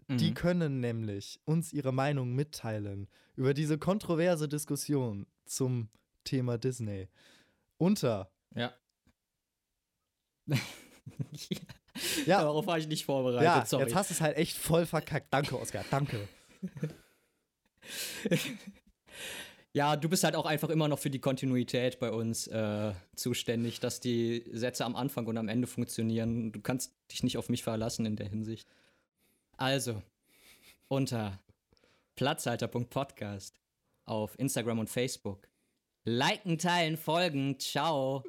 Die 0.09 0.31
Mhm. 0.31 0.35
können 0.35 0.81
nämlich 0.81 1.41
uns 1.45 1.73
ihre 1.73 1.93
Meinung 1.93 2.35
mitteilen 2.35 3.09
über 3.37 3.55
diese 3.55 3.79
kontroverse 3.79 4.49
Diskussion 4.49 5.29
zum 5.47 5.89
Thema 6.25 6.59
Disney. 6.59 7.09
Unter. 7.79 8.31
Ja. 8.55 8.75
Ja, 11.49 11.59
Darauf 12.27 12.67
war 12.67 12.79
ich 12.79 12.89
nicht 12.89 13.05
vorbereitet, 13.05 13.45
ja 13.45 13.65
sorry. 13.67 13.85
jetzt 13.85 13.95
hast 13.95 14.11
du 14.11 14.15
es 14.15 14.21
halt 14.21 14.37
echt 14.37 14.57
voll 14.57 14.87
verkackt. 14.87 15.33
Danke, 15.33 15.59
Oskar. 15.59 15.85
Danke. 15.91 16.29
Ja, 19.73 19.95
du 19.95 20.09
bist 20.09 20.25
halt 20.25 20.35
auch 20.35 20.47
einfach 20.47 20.69
immer 20.69 20.89
noch 20.89 20.99
für 20.99 21.11
die 21.11 21.21
Kontinuität 21.21 22.01
bei 22.01 22.11
uns 22.11 22.49
äh, 22.49 22.93
zuständig, 23.15 23.79
dass 23.79 24.01
die 24.01 24.45
Sätze 24.53 24.85
am 24.85 24.97
Anfang 24.97 25.27
und 25.27 25.39
am 25.39 25.49
Ende 25.49 25.69
funktionieren. 25.69 26.51
Du 26.51 26.61
kannst 26.61 26.93
dich 27.13 27.23
nicht 27.23 27.39
auf 27.39 27.49
mich 27.49 27.63
verlassen 27.63 28.05
in 28.05 28.17
der 28.17 28.29
Hinsicht. 28.29 28.69
Also, 29.57 30.03
unter 30.89 31.39
platzhalter.podcast 32.17 33.61
auf 34.07 34.37
Instagram 34.41 34.81
und 34.81 34.91
Facebook. 34.91 35.47
Liken, 36.05 36.59
teilen, 36.59 36.97
folgen. 36.97 37.61
Ciao. 37.61 38.25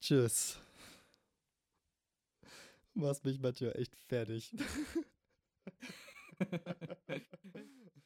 Tschüss. 0.00 0.58
Du 2.94 3.00
machst 3.00 3.24
mich 3.24 3.40
manchmal 3.40 3.76
echt 3.76 3.96
fertig. 3.96 4.54